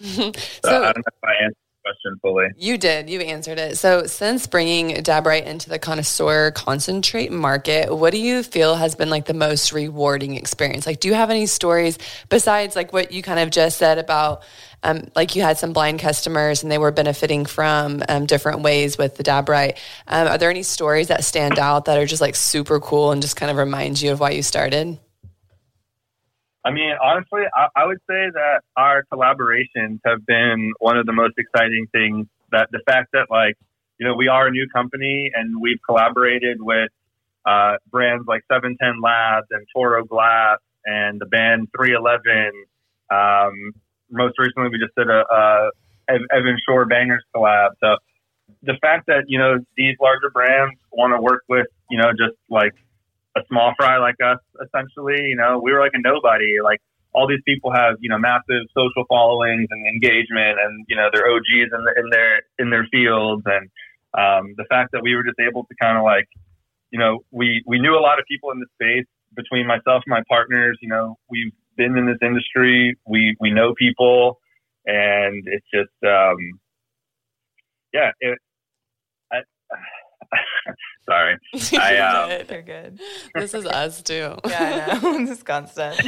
so 0.00 0.82
I 0.82 0.92
don't 0.92 0.96
know 0.96 1.02
if 1.06 1.24
I 1.24 1.44
answered 1.44 1.65
question 1.86 2.18
fully. 2.20 2.46
You 2.56 2.78
did. 2.78 3.08
You 3.08 3.20
answered 3.20 3.58
it. 3.58 3.78
So, 3.78 4.06
since 4.06 4.46
bringing 4.46 4.90
DabRite 4.96 5.44
into 5.44 5.68
the 5.68 5.78
connoisseur 5.78 6.50
concentrate 6.50 7.30
market, 7.30 7.94
what 7.94 8.12
do 8.12 8.18
you 8.18 8.42
feel 8.42 8.74
has 8.74 8.94
been 8.94 9.10
like 9.10 9.26
the 9.26 9.34
most 9.34 9.72
rewarding 9.72 10.34
experience? 10.34 10.86
Like, 10.86 11.00
do 11.00 11.08
you 11.08 11.14
have 11.14 11.30
any 11.30 11.46
stories 11.46 11.98
besides 12.28 12.74
like 12.74 12.92
what 12.92 13.12
you 13.12 13.22
kind 13.22 13.38
of 13.38 13.50
just 13.50 13.78
said 13.78 13.98
about, 13.98 14.42
um, 14.82 15.08
like 15.14 15.36
you 15.36 15.42
had 15.42 15.58
some 15.58 15.72
blind 15.72 16.00
customers 16.00 16.62
and 16.62 16.72
they 16.72 16.78
were 16.78 16.90
benefiting 16.90 17.46
from 17.46 18.02
um, 18.08 18.26
different 18.26 18.62
ways 18.62 18.98
with 18.98 19.16
the 19.16 19.22
DabRite? 19.22 19.78
Um, 20.08 20.28
are 20.28 20.38
there 20.38 20.50
any 20.50 20.64
stories 20.64 21.08
that 21.08 21.24
stand 21.24 21.58
out 21.58 21.84
that 21.84 21.98
are 21.98 22.06
just 22.06 22.22
like 22.22 22.34
super 22.34 22.80
cool 22.80 23.12
and 23.12 23.22
just 23.22 23.36
kind 23.36 23.50
of 23.50 23.56
remind 23.56 24.00
you 24.00 24.12
of 24.12 24.20
why 24.20 24.30
you 24.30 24.42
started? 24.42 24.98
I 26.66 26.72
mean, 26.72 26.94
honestly, 27.00 27.42
I, 27.54 27.68
I, 27.76 27.86
would 27.86 28.00
say 28.10 28.26
that 28.34 28.62
our 28.76 29.04
collaborations 29.12 30.00
have 30.04 30.26
been 30.26 30.72
one 30.80 30.98
of 30.98 31.06
the 31.06 31.12
most 31.12 31.34
exciting 31.38 31.86
things. 31.92 32.26
That 32.50 32.68
the 32.72 32.80
fact 32.84 33.10
that, 33.12 33.26
like, 33.30 33.54
you 34.00 34.06
know, 34.06 34.14
we 34.16 34.26
are 34.26 34.48
a 34.48 34.50
new 34.50 34.66
company 34.74 35.30
and 35.32 35.60
we've 35.60 35.78
collaborated 35.86 36.58
with 36.60 36.90
uh, 37.46 37.76
brands 37.88 38.24
like 38.26 38.42
710 38.50 39.00
Labs 39.00 39.46
and 39.52 39.64
Toro 39.72 40.04
Glass 40.04 40.58
and 40.84 41.20
the 41.20 41.26
band 41.26 41.68
311. 41.76 42.50
Um, 43.12 43.72
most 44.10 44.34
recently, 44.36 44.70
we 44.70 44.78
just 44.78 44.94
did 44.96 45.08
a, 45.08 45.22
a 45.22 45.70
Evan 46.08 46.58
Shore 46.66 46.84
Bangers 46.84 47.22
collab. 47.34 47.70
So 47.80 47.94
the 48.62 48.74
fact 48.80 49.06
that 49.06 49.24
you 49.28 49.38
know 49.38 49.58
these 49.76 49.94
larger 50.00 50.30
brands 50.32 50.74
want 50.90 51.14
to 51.14 51.20
work 51.20 51.44
with 51.48 51.66
you 51.90 51.98
know 51.98 52.10
just 52.10 52.36
like 52.50 52.72
a 53.36 53.40
small 53.48 53.72
fry 53.76 53.98
like 53.98 54.16
us, 54.24 54.38
essentially. 54.64 55.28
You 55.28 55.36
know, 55.36 55.60
we 55.62 55.72
were 55.72 55.80
like 55.80 55.92
a 55.94 56.00
nobody. 56.00 56.56
Like 56.62 56.80
all 57.12 57.28
these 57.28 57.42
people 57.44 57.72
have, 57.72 57.96
you 58.00 58.08
know, 58.08 58.18
massive 58.18 58.64
social 58.76 59.04
followings 59.08 59.68
and 59.70 59.86
engagement, 59.86 60.58
and 60.60 60.84
you 60.88 60.96
know, 60.96 61.08
they're 61.12 61.28
OGs 61.30 61.70
in, 61.72 61.84
the, 61.84 61.92
in 61.96 62.10
their 62.10 62.42
in 62.58 62.70
their 62.70 62.86
fields. 62.90 63.42
And 63.46 63.68
um, 64.16 64.54
the 64.56 64.64
fact 64.68 64.92
that 64.92 65.02
we 65.02 65.14
were 65.14 65.22
just 65.22 65.38
able 65.38 65.64
to 65.64 65.74
kind 65.80 65.98
of 65.98 66.04
like, 66.04 66.28
you 66.90 66.98
know, 66.98 67.24
we 67.30 67.62
we 67.66 67.78
knew 67.78 67.94
a 67.94 68.00
lot 68.02 68.18
of 68.18 68.24
people 68.26 68.50
in 68.50 68.60
the 68.60 68.66
space. 68.74 69.06
Between 69.34 69.66
myself 69.66 70.02
and 70.06 70.10
my 70.10 70.22
partners, 70.28 70.78
you 70.80 70.88
know, 70.88 71.18
we've 71.28 71.52
been 71.76 71.98
in 71.98 72.06
this 72.06 72.16
industry. 72.22 72.96
We 73.06 73.36
we 73.38 73.50
know 73.50 73.74
people, 73.74 74.40
and 74.86 75.44
it's 75.46 75.66
just, 75.74 75.92
um, 76.04 76.38
yeah, 77.92 78.12
it, 78.20 78.38
I, 79.30 79.38
Sorry. 81.08 81.36
I, 81.78 81.96
um, 81.98 82.46
They're 82.46 82.62
good. 82.62 83.00
This 83.34 83.54
is 83.54 83.66
us 83.66 84.02
too. 84.02 84.36
yeah, 84.46 84.88
I 84.90 85.00
know. 85.00 85.18
this 85.18 85.38
is 85.38 85.42
constant. 85.42 86.00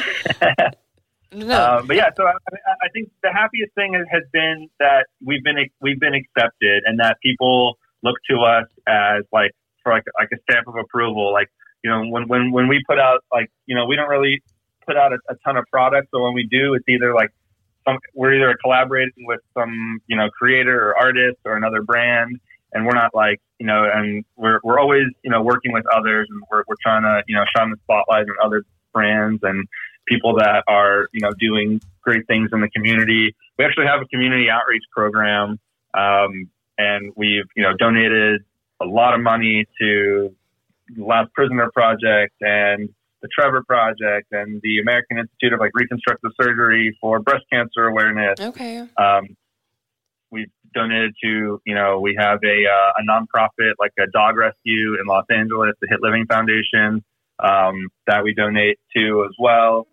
no. 1.33 1.78
Um, 1.78 1.87
but 1.87 1.96
yeah, 1.96 2.11
so 2.16 2.24
I, 2.24 2.33
I, 2.33 2.88
think 2.92 3.11
the 3.22 3.33
happiest 3.33 3.74
thing 3.74 3.94
has 3.94 4.22
been 4.33 4.68
that 4.81 5.07
we've 5.24 5.42
been 5.42 5.57
we've 5.81 6.00
been 6.00 6.14
accepted, 6.14 6.83
and 6.87 6.98
that 7.00 7.18
people 7.22 7.78
look 8.02 8.16
to 8.31 8.38
us 8.40 8.66
as 8.87 9.24
like 9.33 9.52
for 9.83 9.92
like 9.92 10.04
like 10.18 10.28
a 10.33 10.37
stamp 10.50 10.68
of 10.68 10.74
approval. 10.76 11.33
Like 11.33 11.48
you 11.85 11.90
know, 11.90 12.07
when 12.09 12.28
when 12.28 12.50
when 12.50 12.68
we 12.68 12.83
put 12.88 12.98
out 12.98 13.24
like 13.33 13.50
you 13.66 13.76
know, 13.76 13.87
we 13.87 13.96
don't 13.96 14.09
really 14.09 14.42
put 14.87 14.96
out 14.96 15.12
a, 15.12 15.18
a 15.31 15.37
ton 15.44 15.57
of 15.57 15.64
products, 15.70 16.09
so 16.12 16.22
when 16.22 16.35
we 16.35 16.46
do, 16.50 16.74
it's 16.74 16.88
either 16.88 17.14
like 17.14 17.31
some, 17.87 17.98
we're 18.14 18.35
either 18.35 18.57
collaborating 18.62 19.26
with 19.26 19.40
some 19.54 20.00
you 20.07 20.16
know 20.16 20.28
creator 20.31 20.88
or 20.88 20.98
artist 20.98 21.38
or 21.44 21.57
another 21.57 21.83
brand 21.83 22.40
and 22.72 22.87
we're 22.87 22.94
not 22.94 23.14
like 23.14 23.40
you 23.59 23.66
know, 23.66 23.88
and 23.92 24.24
we're 24.37 24.61
we're 24.62 24.78
always 24.78 25.07
you 25.22 25.31
know 25.31 25.42
working 25.42 25.72
with 25.72 25.85
others, 25.94 26.28
and 26.31 26.42
we're 26.50 26.64
we're 26.68 26.76
trying 26.83 27.02
to 27.02 27.22
you 27.26 27.35
know 27.35 27.44
shine 27.57 27.70
the 27.70 27.76
spotlight 27.85 28.22
on 28.22 28.35
other 28.44 28.62
brands 28.92 29.40
and 29.42 29.66
people 30.07 30.37
that 30.37 30.64
are 30.68 31.09
you 31.12 31.20
know 31.20 31.31
doing 31.38 31.81
great 32.02 32.26
things 32.26 32.50
in 32.52 32.61
the 32.61 32.68
community. 32.70 33.35
We 33.59 33.64
actually 33.64 33.87
have 33.87 34.00
a 34.00 34.07
community 34.07 34.48
outreach 34.50 34.85
program, 34.94 35.59
um, 35.94 36.50
and 36.76 37.12
we've 37.16 37.46
you 37.57 37.62
know 37.62 37.74
donated 37.78 38.42
a 38.81 38.87
lot 38.87 39.14
of 39.14 39.20
money 39.20 39.66
to 39.81 40.35
the 40.94 41.04
Last 41.04 41.33
Prisoner 41.35 41.70
Project 41.72 42.35
and 42.40 42.88
the 43.20 43.28
Trevor 43.37 43.64
Project 43.64 44.28
and 44.31 44.61
the 44.62 44.78
American 44.78 45.18
Institute 45.18 45.52
of 45.52 45.61
like 45.61 45.72
Reconstructive 45.74 46.31
Surgery 46.40 46.96
for 47.00 47.18
breast 47.18 47.44
cancer 47.52 47.87
awareness. 47.87 48.38
Okay. 48.40 48.87
Um, 48.96 49.37
we've 50.31 50.50
donated 50.74 51.14
to, 51.22 51.61
you 51.64 51.74
know, 51.74 52.00
we 52.00 52.16
have 52.18 52.38
a, 52.44 52.64
uh, 52.66 52.92
a 52.98 53.02
nonprofit 53.09 53.74
like 53.78 53.92
a 53.98 54.07
dog 54.11 54.37
rescue 54.37 54.96
in 55.00 55.07
Los 55.07 55.24
Angeles, 55.31 55.72
the 55.81 55.88
Hit 55.88 56.00
Living 56.02 56.26
Foundation, 56.26 57.04
um, 57.38 57.88
that 58.07 58.24
we 58.24 58.35
donate 58.35 58.78
to 58.96 59.24
as 59.28 59.35
well. 59.38 59.87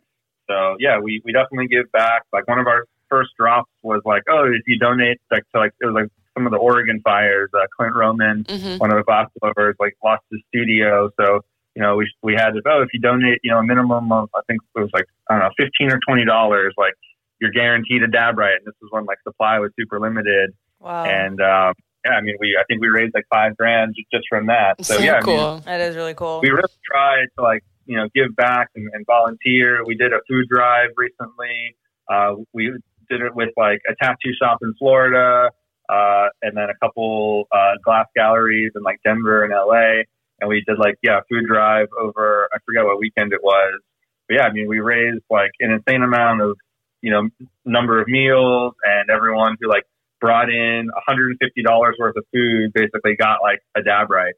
So 0.49 0.75
yeah, 0.79 0.99
we, 0.99 1.21
we 1.25 1.31
definitely 1.31 1.67
give 1.67 1.91
back. 1.91 2.23
Like 2.31 2.47
one 2.47 2.59
of 2.59 2.67
our 2.67 2.85
first 3.09 3.31
drops 3.37 3.71
was 3.81 4.01
like, 4.05 4.23
oh, 4.29 4.45
if 4.45 4.63
you 4.67 4.79
donate 4.79 5.19
like 5.31 5.43
to 5.53 5.59
like 5.59 5.71
it 5.81 5.85
was 5.85 5.95
like 5.95 6.09
some 6.35 6.45
of 6.45 6.51
the 6.51 6.57
Oregon 6.57 7.01
fires, 7.03 7.49
uh, 7.53 7.65
Clint 7.75 7.95
Roman, 7.95 8.43
mm-hmm. 8.43 8.77
one 8.77 8.91
of 8.91 8.97
the 8.97 9.03
glass 9.03 9.29
lovers, 9.41 9.75
like 9.79 9.95
lost 10.03 10.23
his 10.31 10.41
studio. 10.49 11.09
So 11.19 11.41
you 11.75 11.81
know, 11.81 11.95
we 11.95 12.11
we 12.23 12.33
had 12.33 12.51
to 12.51 12.61
oh, 12.65 12.81
if 12.81 12.89
you 12.93 12.99
donate, 12.99 13.39
you 13.43 13.51
know, 13.51 13.59
a 13.59 13.63
minimum 13.63 14.11
of 14.11 14.29
I 14.35 14.41
think 14.47 14.61
it 14.75 14.79
was 14.79 14.89
like 14.93 15.05
I 15.29 15.33
don't 15.33 15.43
know, 15.43 15.51
fifteen 15.57 15.91
or 15.91 15.99
twenty 16.07 16.25
dollars, 16.25 16.73
like 16.77 16.93
you're 17.39 17.51
guaranteed 17.51 18.03
a 18.03 18.07
DabRite. 18.07 18.57
And 18.57 18.65
this 18.65 18.75
was 18.81 18.89
when 18.91 19.05
like 19.05 19.17
supply 19.23 19.59
was 19.59 19.71
super 19.79 19.99
limited. 19.99 20.53
Wow. 20.79 21.05
And 21.05 21.41
um, 21.41 21.73
yeah, 22.05 22.11
I 22.11 22.21
mean, 22.21 22.35
we 22.39 22.57
I 22.59 22.63
think 22.67 22.81
we 22.81 22.87
raised 22.87 23.13
like 23.13 23.25
five 23.33 23.57
grand 23.57 23.95
just 24.13 24.25
from 24.29 24.47
that. 24.47 24.83
So, 24.85 24.97
so 24.97 25.03
yeah, 25.03 25.19
cool. 25.21 25.39
I 25.39 25.53
mean, 25.53 25.61
that 25.65 25.81
is 25.81 25.95
really 25.95 26.13
cool. 26.13 26.39
We 26.41 26.49
really 26.49 26.69
tried 26.89 27.27
to 27.37 27.43
like 27.43 27.63
you 27.85 27.97
know 27.97 28.07
give 28.13 28.35
back 28.35 28.69
and, 28.75 28.89
and 28.93 29.05
volunteer. 29.05 29.83
We 29.85 29.95
did 29.95 30.13
a 30.13 30.19
food 30.29 30.45
drive 30.49 30.89
recently. 30.97 31.75
Uh, 32.11 32.35
we 32.53 32.71
did 33.09 33.21
it 33.21 33.35
with 33.35 33.49
like 33.57 33.81
a 33.89 33.95
tattoo 34.01 34.33
shop 34.39 34.59
in 34.61 34.73
Florida, 34.77 35.49
uh, 35.89 36.25
and 36.41 36.55
then 36.55 36.67
a 36.69 36.85
couple 36.85 37.45
uh, 37.51 37.73
glass 37.83 38.05
galleries 38.15 38.71
in 38.75 38.83
like 38.83 38.99
Denver 39.03 39.43
and 39.43 39.51
LA. 39.51 40.03
And 40.39 40.49
we 40.49 40.63
did 40.67 40.77
like 40.77 40.95
yeah 41.01 41.21
food 41.29 41.45
drive 41.47 41.87
over 41.99 42.49
I 42.53 42.57
forget 42.65 42.83
what 42.83 42.99
weekend 42.99 43.33
it 43.33 43.41
was. 43.41 43.81
But 44.27 44.35
yeah, 44.35 44.43
I 44.43 44.51
mean 44.51 44.67
we 44.67 44.79
raised 44.79 45.23
like 45.29 45.51
an 45.59 45.71
insane 45.71 46.03
amount 46.03 46.41
of 46.41 46.57
you 47.01 47.11
know 47.11 47.29
number 47.65 47.99
of 47.99 48.07
meals, 48.07 48.73
and 48.83 49.09
everyone 49.09 49.55
who 49.59 49.69
like 49.69 49.85
brought 50.25 50.49
in 50.49 50.89
$150 51.07 51.91
worth 51.99 52.15
of 52.15 52.25
food 52.33 52.73
basically 52.73 53.15
got 53.15 53.43
like 53.43 53.59
a 53.77 53.81
DabRite. 53.81 54.33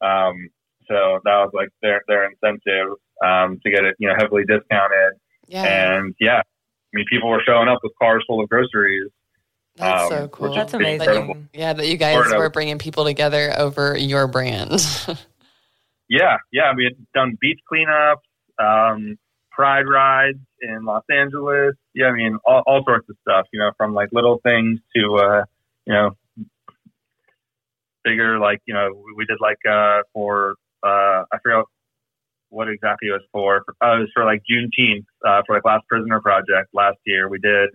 Um, 0.00 0.48
so 0.86 1.18
that 1.24 1.36
was 1.36 1.50
like 1.52 1.70
their 1.82 2.02
their 2.06 2.30
incentive 2.30 2.94
um, 3.24 3.58
to 3.64 3.70
get 3.70 3.84
it, 3.84 3.96
you 3.98 4.06
know, 4.06 4.14
heavily 4.16 4.44
discounted. 4.46 5.14
Yeah. 5.48 5.64
And 5.64 6.14
yeah, 6.20 6.38
I 6.38 6.42
mean, 6.92 7.04
people 7.10 7.30
were 7.30 7.42
showing 7.44 7.68
up 7.68 7.80
with 7.82 7.92
cars 8.00 8.22
full 8.28 8.40
of 8.40 8.48
groceries. 8.48 9.10
That's 9.76 10.04
um, 10.04 10.08
so 10.08 10.28
cool. 10.28 10.54
That's 10.54 10.72
amazing. 10.72 10.98
That 11.08 11.26
you, 11.26 11.48
yeah, 11.52 11.72
that 11.72 11.88
you 11.88 11.96
guys 11.96 12.32
were 12.32 12.50
bringing 12.50 12.78
people 12.78 13.04
together 13.04 13.52
over 13.58 13.98
your 13.98 14.28
brand. 14.28 14.70
yeah, 16.08 16.36
yeah. 16.52 16.72
We 16.76 16.84
had 16.84 16.94
done 17.12 17.36
beach 17.40 17.58
cleanups, 17.72 18.22
um, 18.62 19.18
pride 19.50 19.88
rides 19.88 20.38
in 20.64 20.84
Los 20.84 21.04
Angeles. 21.10 21.74
Yeah, 21.94 22.06
I 22.06 22.12
mean, 22.12 22.38
all, 22.44 22.62
all 22.66 22.82
sorts 22.84 23.08
of 23.08 23.16
stuff, 23.20 23.46
you 23.52 23.60
know, 23.60 23.70
from 23.76 23.94
like 23.94 24.08
little 24.12 24.40
things 24.42 24.80
to, 24.96 25.14
uh, 25.16 25.44
you 25.86 25.92
know, 25.92 26.10
bigger, 28.02 28.38
like, 28.38 28.60
you 28.66 28.74
know, 28.74 28.88
we, 28.94 29.14
we 29.18 29.24
did 29.26 29.38
like, 29.40 29.58
uh, 29.68 30.02
for, 30.12 30.54
uh, 30.82 31.24
I 31.32 31.38
forget 31.42 31.64
what 32.48 32.68
exactly 32.68 33.08
it 33.08 33.12
was 33.12 33.22
for. 33.32 33.64
Uh, 33.82 33.96
it 33.96 34.00
was 34.00 34.10
for 34.14 34.24
like 34.24 34.42
Juneteenth, 34.50 35.06
uh, 35.26 35.42
for 35.46 35.56
like 35.56 35.64
Last 35.64 35.86
Prisoner 35.88 36.20
Project 36.20 36.68
last 36.72 36.98
year. 37.04 37.28
We 37.28 37.38
did 37.38 37.70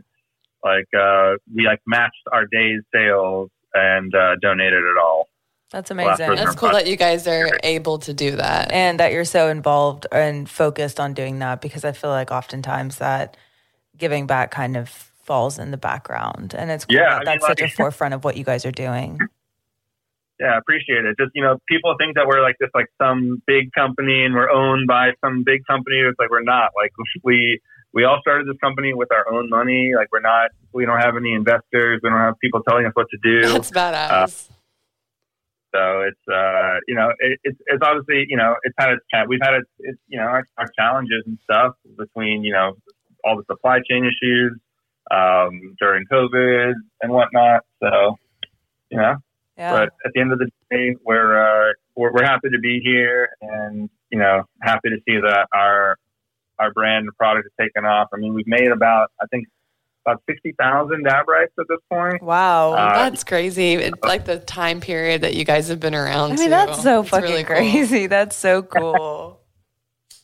like, 0.63 0.87
uh, 0.97 1.35
we 1.53 1.65
like 1.65 1.81
matched 1.85 2.27
our 2.31 2.45
day's 2.45 2.81
sales 2.93 3.49
and, 3.73 4.13
uh, 4.13 4.35
donated 4.41 4.83
it 4.83 4.97
all. 5.01 5.27
That's 5.71 5.91
amazing. 5.91 6.35
That's 6.35 6.55
cool 6.55 6.71
that 6.71 6.87
you 6.87 6.95
guys 6.95 7.27
are 7.27 7.59
able 7.63 7.99
to 7.99 8.13
do 8.13 8.35
that. 8.37 8.71
And 8.71 8.99
that 8.99 9.11
you're 9.11 9.25
so 9.25 9.49
involved 9.49 10.07
and 10.11 10.49
focused 10.49 10.99
on 10.99 11.13
doing 11.13 11.39
that 11.39 11.61
because 11.61 11.85
I 11.85 11.91
feel 11.91 12.09
like 12.09 12.31
oftentimes 12.31 12.97
that 12.97 13.37
giving 13.95 14.25
back 14.25 14.49
kind 14.49 14.75
of 14.75 14.89
falls 14.89 15.59
in 15.59 15.69
the 15.69 15.77
background. 15.77 16.55
And 16.57 16.71
it's 16.71 16.85
cool 16.85 16.97
yeah, 16.97 17.19
that 17.19 17.25
that's 17.25 17.43
mean, 17.43 17.49
such 17.49 17.61
like, 17.61 17.71
a 17.71 17.75
forefront 17.77 18.15
of 18.15 18.23
what 18.23 18.35
you 18.35 18.43
guys 18.43 18.65
are 18.65 18.71
doing. 18.71 19.19
Yeah, 20.39 20.53
I 20.53 20.57
appreciate 20.57 21.05
it. 21.05 21.17
Just, 21.19 21.31
you 21.35 21.43
know, 21.43 21.59
people 21.67 21.93
think 21.99 22.15
that 22.15 22.25
we're 22.25 22.41
like 22.41 22.55
this, 22.59 22.69
like 22.73 22.87
some 22.99 23.43
big 23.45 23.71
company 23.73 24.25
and 24.25 24.33
we're 24.33 24.49
owned 24.49 24.87
by 24.87 25.11
some 25.23 25.43
big 25.43 25.65
company. 25.67 25.97
It's 25.97 26.17
like 26.17 26.31
we're 26.31 26.41
not. 26.41 26.71
Like 26.75 26.91
we, 27.23 27.59
we 27.93 28.05
all 28.05 28.19
started 28.21 28.47
this 28.47 28.57
company 28.59 28.95
with 28.95 29.09
our 29.11 29.31
own 29.31 29.49
money. 29.49 29.91
Like 29.95 30.07
we're 30.11 30.21
not, 30.21 30.49
we 30.73 30.85
don't 30.85 30.99
have 30.99 31.15
any 31.15 31.33
investors. 31.33 31.99
We 32.01 32.09
don't 32.09 32.17
have 32.17 32.39
people 32.39 32.63
telling 32.63 32.87
us 32.87 32.93
what 32.95 33.05
to 33.11 33.17
do. 33.21 33.49
That's 33.49 33.69
badass. 33.69 34.49
Uh, 34.49 34.53
So 35.73 36.01
it's 36.01 36.27
uh, 36.27 36.79
you 36.87 36.95
know 36.95 37.09
it, 37.19 37.39
it's 37.43 37.59
it's 37.67 37.83
obviously 37.83 38.25
you 38.27 38.37
know 38.37 38.55
it's 38.63 38.75
had 38.77 38.89
its 38.91 39.05
we've 39.27 39.39
had 39.41 39.55
its, 39.55 39.69
it's 39.79 39.99
you 40.07 40.17
know 40.19 40.25
our, 40.25 40.43
our 40.57 40.67
challenges 40.77 41.23
and 41.25 41.37
stuff 41.43 41.75
between 41.97 42.43
you 42.43 42.53
know 42.53 42.73
all 43.23 43.37
the 43.37 43.43
supply 43.45 43.79
chain 43.89 44.05
issues 44.05 44.57
um, 45.11 45.75
during 45.79 46.05
COVID 46.11 46.73
and 47.01 47.11
whatnot. 47.11 47.65
So 47.81 48.17
you 48.89 48.97
know, 48.97 49.15
Yeah. 49.57 49.71
but 49.71 49.89
at 50.05 50.11
the 50.13 50.21
end 50.21 50.33
of 50.33 50.39
the 50.39 50.49
day, 50.71 50.95
we're, 51.03 51.69
uh, 51.69 51.73
we're 51.95 52.11
we're 52.13 52.25
happy 52.25 52.49
to 52.49 52.59
be 52.59 52.79
here, 52.83 53.29
and 53.41 53.89
you 54.09 54.17
know, 54.17 54.43
happy 54.61 54.89
to 54.89 54.97
see 55.07 55.19
that 55.21 55.47
our 55.53 55.97
our 56.57 56.73
brand 56.73 57.05
and 57.05 57.15
product 57.15 57.45
has 57.45 57.67
taken 57.67 57.85
off. 57.85 58.09
I 58.13 58.17
mean, 58.17 58.33
we've 58.33 58.47
made 58.47 58.71
about 58.71 59.11
I 59.21 59.27
think 59.27 59.47
about 60.05 60.21
sixty 60.29 60.53
thousand 60.59 61.05
DabRites 61.05 61.53
at 61.59 61.65
this 61.67 61.79
point. 61.91 62.21
wow. 62.23 62.71
Uh, 62.73 62.93
That's 63.09 63.23
crazy. 63.23 63.73
It's 63.73 64.03
like 64.03 64.25
the 64.25 64.39
time 64.39 64.79
period 64.81 65.21
that 65.21 65.35
you 65.35 65.43
guys 65.45 65.67
have 65.69 65.79
been 65.79 65.95
around. 65.95 66.31
I 66.33 66.35
mean, 66.35 66.45
too. 66.45 66.49
that's 66.49 66.81
so 66.83 67.01
It's 67.01 67.09
fucking 67.09 67.29
really 67.29 67.43
cool. 67.43 67.55
crazy. 67.57 68.07
That's 68.07 68.35
so 68.35 68.61
cool. 68.63 69.35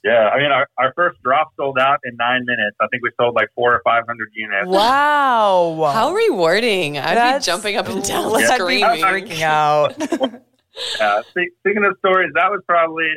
Yeah, 0.03 0.30
I 0.30 0.38
mean, 0.38 0.51
our, 0.51 0.67
our 0.78 0.93
first 0.95 1.19
drop 1.23 1.49
sold 1.57 1.80
out 1.80 1.97
in 2.05 2.15
nine 2.17 2.41
minutes. 2.45 2.78
I 2.80 2.86
think 2.91 3.01
we 3.01 3.09
sold 3.19 3.34
like 3.34 3.47
four 3.55 3.73
or 3.73 3.82
five 3.84 4.03
hundred 4.07 4.30
units. 4.36 4.67
wow. 4.67 5.91
How 5.93 6.13
rewarding! 6.13 6.97
I'd 6.99 7.15
That's- 7.17 7.45
be 7.45 7.51
jumping 7.51 7.76
up 7.76 7.88
and 7.89 8.03
down, 8.07 8.36
I'd 8.36 8.39
be 8.39 8.45
screaming. 8.55 9.01
freaking 9.01 9.41
out. 9.41 10.41
Yeah, 10.99 11.21
speaking 11.30 11.86
of 11.86 11.95
stories, 11.99 12.32
that 12.36 12.51
was 12.51 12.59
probably 12.67 13.07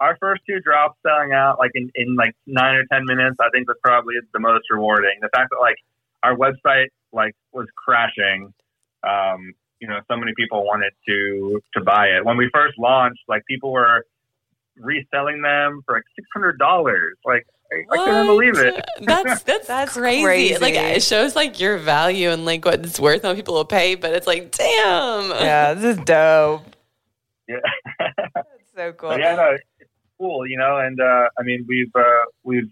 our 0.00 0.16
first 0.18 0.40
two 0.48 0.60
drops 0.60 0.98
selling 1.06 1.34
out 1.34 1.58
like 1.58 1.70
in, 1.74 1.90
in 1.94 2.16
like 2.16 2.32
nine 2.46 2.74
or 2.74 2.84
ten 2.90 3.04
minutes. 3.04 3.36
I 3.38 3.50
think 3.52 3.68
was 3.68 3.76
probably 3.84 4.14
the 4.32 4.40
most 4.40 4.64
rewarding. 4.70 5.12
The 5.20 5.28
fact 5.36 5.50
that 5.50 5.58
like 5.60 5.76
our 6.22 6.36
website 6.36 6.88
like 7.12 7.34
was 7.52 7.66
crashing. 7.76 8.52
Um, 9.06 9.54
you 9.80 9.88
know, 9.88 9.98
so 10.08 10.16
many 10.16 10.32
people 10.36 10.64
wanted 10.64 10.92
to 11.08 11.60
to 11.74 11.82
buy 11.82 12.06
it 12.06 12.24
when 12.24 12.36
we 12.36 12.48
first 12.52 12.78
launched. 12.78 13.20
Like 13.28 13.42
people 13.46 13.72
were 13.72 14.04
reselling 14.76 15.42
them 15.42 15.82
for 15.84 15.96
like 15.96 16.04
six 16.16 16.26
hundred 16.32 16.58
dollars. 16.58 17.16
Like 17.24 17.46
I, 17.72 17.94
I 17.94 18.04
couldn't 18.04 18.26
believe 18.26 18.58
it. 18.58 18.84
That's 19.00 19.42
that's, 19.42 19.66
That's 19.66 19.92
crazy. 19.94 20.24
crazy. 20.24 20.58
Like 20.58 20.74
it 20.74 21.02
shows 21.02 21.34
like 21.34 21.60
your 21.60 21.78
value 21.78 22.30
and 22.30 22.44
like 22.44 22.64
what 22.64 22.84
it's 22.84 23.00
worth, 23.00 23.22
how 23.22 23.34
people 23.34 23.54
will 23.54 23.64
pay. 23.64 23.94
But 23.94 24.12
it's 24.12 24.26
like, 24.26 24.52
damn. 24.52 25.30
yeah, 25.30 25.74
this 25.74 25.96
is 25.98 26.04
dope. 26.04 26.64
Yeah. 27.48 27.56
That's 27.98 28.48
so 28.74 28.92
cool. 28.92 29.10
But 29.10 29.20
yeah, 29.20 29.34
no, 29.34 29.50
it's 29.50 29.90
cool, 30.16 30.46
you 30.46 30.56
know. 30.56 30.78
And 30.78 30.98
uh, 31.00 31.28
I 31.38 31.42
mean, 31.42 31.66
we've 31.68 31.90
uh, 31.94 32.24
we've 32.44 32.70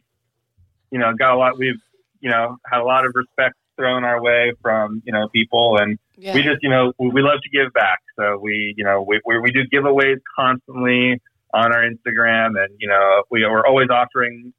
you 0.93 0.99
know 0.99 1.13
got 1.13 1.35
a 1.35 1.37
lot. 1.37 1.59
We've 1.59 1.75
you 2.21 2.31
know 2.31 2.57
had 2.71 2.81
a 2.81 2.85
lot 2.85 3.05
of 3.07 3.13
respect 3.15 3.55
thrown 3.77 4.05
our 4.05 4.21
way 4.23 4.53
from 4.63 5.03
you 5.05 5.13
know 5.13 5.29
people, 5.29 5.79
and 5.79 5.99
Yeah. 6.17 6.35
we 6.35 6.43
just 6.43 6.59
you 6.63 6.71
know 6.71 6.93
we, 6.99 7.09
we 7.11 7.23
love 7.23 7.41
to 7.43 7.51
give 7.51 7.73
back. 7.73 8.01
So 8.19 8.39
we 8.39 8.75
you 8.77 8.85
know 8.85 9.03
we 9.03 9.21
we, 9.25 9.39
we 9.41 9.51
do 9.53 9.63
giveaways 9.73 10.19
constantly 10.39 11.21
on 11.55 11.73
our 11.73 11.83
Instagram, 11.83 12.61
and 12.63 12.71
you 12.79 12.89
know 12.89 13.23
we 13.31 13.45
we're 13.47 13.67
always 13.67 13.89
offering 13.91 14.53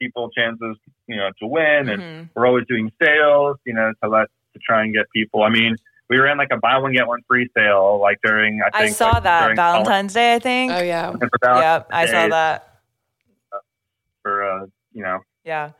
people 0.00 0.30
chances 0.36 0.76
you 1.06 1.16
know 1.16 1.30
to 1.40 1.46
win, 1.46 1.88
and 1.88 2.02
Mhm. 2.02 2.28
we're 2.34 2.46
always 2.46 2.64
doing 2.68 2.90
sales, 3.02 3.56
you 3.64 3.74
know, 3.74 3.92
to 4.02 4.08
let 4.08 4.28
to 4.54 4.58
try 4.66 4.82
and 4.82 4.94
get 4.94 5.06
people. 5.14 5.42
I 5.42 5.50
mean. 5.50 5.76
We 6.08 6.18
ran 6.18 6.38
like 6.38 6.50
a 6.52 6.56
buy 6.58 6.78
one 6.78 6.92
get 6.92 7.08
one 7.08 7.22
free 7.26 7.50
sale, 7.52 7.98
like 8.00 8.18
during 8.22 8.60
I 8.62 8.68
I 8.72 8.82
think 8.84 8.94
saw 8.96 9.10
like, 9.10 9.24
that 9.24 9.42
during 9.42 9.56
Valentine's 9.56 10.14
Day, 10.14 10.34
I 10.36 10.38
think. 10.38 10.70
oh 10.70 10.78
yeah. 10.80 11.10
for 11.10 11.28
Yep, 11.42 11.88
I 11.90 12.06
saw 12.06 12.28
that. 12.28 12.78
for 14.22 14.44
uh, 14.48 14.66
you 14.92 15.02
know 15.02 15.18
Yeah, 15.44 15.70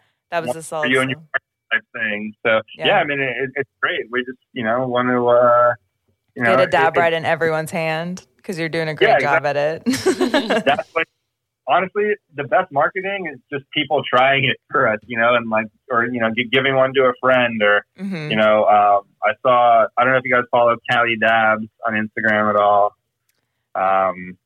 that 0.41 0.47
was 0.49 0.57
a 0.57 0.62
solid. 0.62 0.91
you 0.91 1.01
and 1.01 1.11
sale. 1.11 1.28
type 1.72 1.82
thing. 1.93 2.34
So 2.45 2.61
Yeah. 2.76 2.87
yeah, 2.87 2.95
I 2.99 3.05
mean 3.05 3.20
it, 3.20 3.51
it's 3.55 3.70
great. 3.82 4.07
We 4.11 4.20
just 4.24 4.39
you 4.53 4.64
know 4.64 4.87
want 4.89 5.09
to 5.09 5.26
uh, 5.28 5.74
you 6.34 6.43
know 6.43 6.57
Get 6.57 6.68
a 6.68 6.70
dab 6.70 6.97
it- 6.97 7.01
right 7.01 7.12
in 7.12 7.24
everyone's 7.24 7.70
hand 7.70 8.26
because 8.37 8.59
you're 8.59 8.68
doing 8.68 8.89
a 8.89 8.95
great 8.95 9.09
Yeah, 9.09 9.18
job 9.20 9.47
at 9.47 9.57
it. 9.57 9.82
it- 9.87 10.64
That's 10.64 10.95
like 10.95 11.09
honestly 11.68 12.14
the 12.34 12.45
best 12.45 12.70
marketing 12.70 13.28
is 13.32 13.41
just 13.53 13.64
people 13.72 14.01
trying 14.09 14.45
it 14.45 14.57
for 14.70 14.89
us, 14.89 15.01
you 15.07 15.18
know, 15.18 15.34
and 15.34 15.51
like 15.51 15.66
or 15.91 16.05
you 16.05 16.20
know 16.20 16.30
giving 16.53 16.76
one 16.76 16.93
to 16.95 17.03
a 17.07 17.12
friend 17.20 17.61
or 17.62 17.84
Mhm. 17.99 18.30
you 18.30 18.37
know 18.37 18.64
um, 18.66 19.03
I 19.24 19.32
saw 19.43 19.87
I 19.99 20.05
don't 20.05 20.12
know 20.12 20.18
if 20.18 20.24
you 20.24 20.32
guys 20.32 20.45
follow 20.51 20.76
Cali 20.91 21.16
Dabs 21.20 21.66
on 21.87 21.95
Instagram 21.95 22.51
at 22.51 22.57
all. 22.57 22.93
Um, 23.74 24.39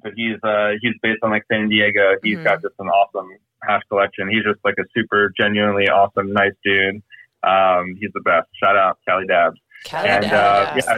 but 0.00 0.12
he's 0.14 0.36
uh, 0.44 0.70
he's 0.80 0.94
based 1.02 1.18
on 1.22 1.30
like 1.30 1.42
San 1.50 1.68
Diego. 1.68 2.14
He's 2.22 2.38
Mhm. 2.38 2.44
got 2.44 2.62
just 2.62 2.74
an 2.78 2.86
awesome 2.88 3.28
hash 3.62 3.82
collection. 3.88 4.28
He's 4.28 4.44
just 4.44 4.60
like 4.64 4.74
a 4.78 4.84
super 4.96 5.32
genuinely 5.38 5.88
awesome, 5.88 6.32
nice 6.32 6.52
dude. 6.64 7.02
Um, 7.42 7.94
he's 8.00 8.10
the 8.14 8.20
best. 8.24 8.48
Shout 8.62 8.76
out 8.76 8.98
Cali 9.06 9.26
Dabs. 9.26 9.58
Cali 9.84 10.08
And, 10.08 10.24
uh, 10.24 10.28
Dabs. 10.74 10.86
yeah, 10.86 10.96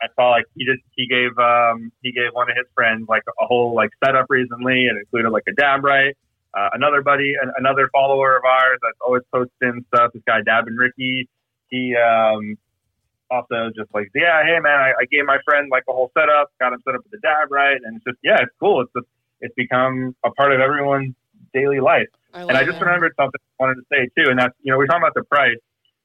I 0.00 0.06
saw 0.14 0.30
like 0.30 0.44
he 0.54 0.64
just 0.64 0.82
he 0.96 1.06
gave 1.08 1.36
um 1.38 1.90
he 2.02 2.12
gave 2.12 2.30
one 2.32 2.48
of 2.50 2.56
his 2.56 2.66
friends 2.74 3.06
like 3.08 3.22
a 3.42 3.46
whole 3.46 3.74
like 3.74 3.90
setup 4.04 4.26
recently 4.28 4.86
and 4.86 4.98
included 4.98 5.30
like 5.30 5.44
a 5.48 5.52
DabRite. 5.60 6.12
Uh, 6.54 6.70
another 6.72 7.02
buddy, 7.02 7.34
an, 7.40 7.52
another 7.58 7.90
follower 7.92 8.36
of 8.36 8.44
ours 8.44 8.78
that's 8.82 8.96
always 9.04 9.22
posting 9.32 9.84
stuff. 9.92 10.12
This 10.14 10.22
guy 10.26 10.40
Dab 10.42 10.66
and 10.66 10.78
Ricky, 10.78 11.28
he 11.68 11.94
um 11.96 12.56
also 13.30 13.70
just 13.76 13.92
like 13.92 14.08
yeah, 14.14 14.42
hey 14.44 14.58
man, 14.60 14.78
I, 14.80 14.92
I 15.00 15.04
gave 15.10 15.26
my 15.26 15.38
friend 15.44 15.68
like 15.70 15.82
a 15.88 15.92
whole 15.92 16.10
setup, 16.16 16.50
got 16.60 16.72
him 16.72 16.80
set 16.84 16.94
up 16.94 17.02
with 17.02 17.20
the 17.20 17.26
DabRite, 17.26 17.78
and 17.84 17.96
it's 17.96 18.04
just 18.04 18.18
yeah, 18.22 18.38
it's 18.40 18.52
cool. 18.60 18.80
It's 18.82 18.92
just 18.96 19.06
it's 19.40 19.54
become 19.54 20.14
a 20.24 20.30
part 20.30 20.52
of 20.52 20.60
everyone's 20.60 21.14
daily 21.52 21.80
life. 21.80 22.08
And 22.34 22.50
I 22.52 22.64
just 22.64 22.76
it. 22.76 22.84
remembered 22.84 23.12
something 23.18 23.40
I 23.58 23.62
wanted 23.62 23.76
to 23.76 23.86
say 23.90 24.08
too, 24.16 24.30
and 24.30 24.38
that's 24.38 24.54
you 24.62 24.70
know 24.72 24.78
we're 24.78 24.86
talking 24.86 25.02
about 25.02 25.14
the 25.14 25.24
price, 25.24 25.56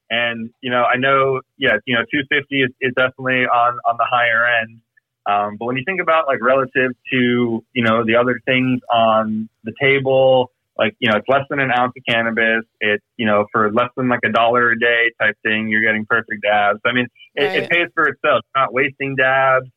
and 0.10 0.50
you 0.62 0.72
know 0.72 0.84
I 0.84 0.98
know 0.98 1.42
yeah 1.58 1.78
you 1.86 1.96
know 1.96 2.02
250 2.12 2.62
is, 2.64 2.70
is 2.82 2.94
definitely 2.96 3.46
on 3.46 3.78
on 3.86 3.98
the 3.98 4.08
higher 4.10 4.46
end, 4.62 4.80
um, 5.26 5.58
but 5.58 5.66
when 5.66 5.78
you 5.78 5.84
think 5.86 6.02
about 6.02 6.28
like 6.28 6.42
relative 6.42 6.92
to 7.12 7.64
you 7.74 7.84
know 7.84 8.06
the 8.06 8.16
other 8.16 8.40
things 8.46 8.80
on 8.92 9.50
the 9.64 9.74
table, 9.82 10.52
like 10.78 10.96
you 11.00 11.12
know 11.12 11.18
it's 11.18 11.28
less 11.28 11.44
than 11.50 11.60
an 11.60 11.72
ounce 11.72 11.94
of 11.96 12.04
cannabis, 12.08 12.64
it's 12.80 13.04
you 13.18 13.26
know 13.26 13.46
for 13.52 13.72
less 13.72 13.90
than 13.98 14.08
like 14.10 14.22
a 14.26 14.30
dollar 14.32 14.72
a 14.72 14.80
day 14.80 15.12
type 15.20 15.36
thing, 15.44 15.68
you're 15.68 15.82
getting 15.82 16.06
perfect 16.06 16.42
dabs. 16.42 16.80
I 16.86 16.94
mean 16.94 17.08
it, 17.36 17.44
Right. 17.44 17.64
it 17.64 17.70
pays 17.70 17.88
for 17.94 18.04
itself, 18.08 18.42
You're 18.56 18.64
not 18.64 18.74
wasting 18.74 19.16
dabs, 19.16 19.68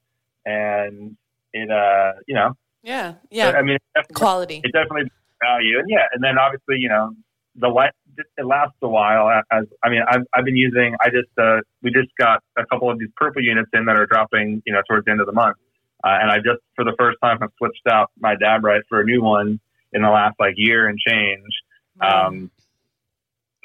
and 0.45 1.17
it 1.53 1.71
uh 1.71 2.13
you 2.27 2.35
know 2.35 2.53
Yeah. 2.83 3.15
Yeah. 3.31 3.51
I 3.51 3.63
mean 3.63 3.77
it 3.77 4.15
Quality. 4.15 4.61
it 4.65 4.73
definitely 4.73 5.11
value. 5.47 5.79
And 5.79 5.89
yeah 5.89 6.07
and 6.13 6.23
then 6.23 6.39
obviously 6.39 6.77
you 6.79 6.89
know 6.89 7.13
the 7.57 7.69
light 7.69 7.93
it 8.39 8.47
lasts 8.47 8.77
a 8.83 8.89
while 8.89 9.29
as 9.53 9.65
i 9.83 9.91
mean 9.91 10.03
i've, 10.09 10.23
I've 10.35 10.45
been 10.45 10.57
using 10.57 10.95
i 11.01 11.09
just 11.11 11.29
uh 11.39 11.61
we 11.83 11.91
just 11.91 12.09
got 12.19 12.43
a 12.57 12.65
couple 12.67 12.91
of 12.91 12.99
these 12.99 13.11
purple 13.17 13.43
units 13.43 13.71
in 13.73 13.85
that 13.87 13.97
are 13.97 14.07
dropping 14.07 14.63
you 14.67 14.73
know 14.73 14.83
towards 14.89 15.05
the 15.05 15.11
end 15.11 15.21
of 15.21 15.27
the 15.27 15.33
month. 15.33 15.57
Uh, 16.05 16.17
and 16.21 16.31
i 16.31 16.37
just 16.37 16.61
for 16.75 16.85
the 16.85 16.95
first 16.99 17.19
time 17.23 17.39
have 17.41 17.51
switched 17.59 17.87
out 17.91 18.11
my 18.19 18.35
DabRite 18.37 18.83
for 18.89 19.01
a 19.01 19.05
new 19.05 19.23
one 19.23 19.61
in 19.93 20.03
the 20.03 20.11
last 20.11 20.35
like 20.39 20.55
year 20.57 20.89
and 20.89 20.99
change. 20.99 21.53
Um 22.01 22.51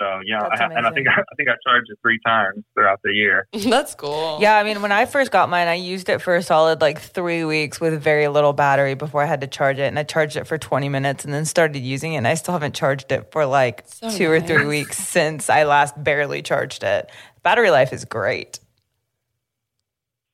so 0.01 0.19
you 0.25 0.33
know 0.35 0.49
I, 0.49 0.63
and 0.65 0.87
i 0.87 0.91
think 0.91 1.05
amazing. 1.07 1.25
i 1.31 1.35
think 1.35 1.49
i 1.49 1.55
charged 1.65 1.89
it 1.91 1.99
three 2.01 2.19
times 2.25 2.63
throughout 2.73 2.99
the 3.03 3.11
year 3.11 3.47
That's 3.71 3.95
cool. 3.95 4.39
Yeah, 4.41 4.57
I 4.57 4.63
mean, 4.63 4.81
when 4.81 4.91
I 4.91 5.05
first 5.05 5.31
got 5.31 5.49
mine, 5.49 5.67
I 5.67 5.75
used 5.75 6.09
it 6.09 6.21
for 6.21 6.35
a 6.35 6.43
solid 6.43 6.81
like 6.81 6.99
three 6.99 7.43
weeks 7.43 7.79
with 7.79 8.01
very 8.01 8.27
little 8.27 8.53
battery 8.53 8.95
before 8.95 9.23
I 9.23 9.25
had 9.25 9.41
to 9.41 9.47
charge 9.47 9.77
it. 9.79 9.83
And 9.83 9.97
I 9.97 10.03
charged 10.03 10.35
it 10.35 10.45
for 10.45 10.57
20 10.57 10.89
minutes 10.89 11.23
and 11.25 11.33
then 11.33 11.45
started 11.45 11.79
using 11.79 12.13
it. 12.13 12.17
And 12.17 12.27
I 12.27 12.33
still 12.33 12.53
haven't 12.53 12.75
charged 12.75 13.11
it 13.11 13.31
for 13.31 13.45
like 13.45 13.83
So 13.85 14.09
two 14.09 14.29
or 14.29 14.41
three 14.41 14.65
weeks 14.65 14.97
since 14.97 15.49
I 15.49 15.63
last 15.63 16.01
barely 16.01 16.41
charged 16.41 16.83
it. 16.83 17.09
Battery 17.43 17.71
life 17.71 17.93
is 17.93 18.05
great. 18.05 18.59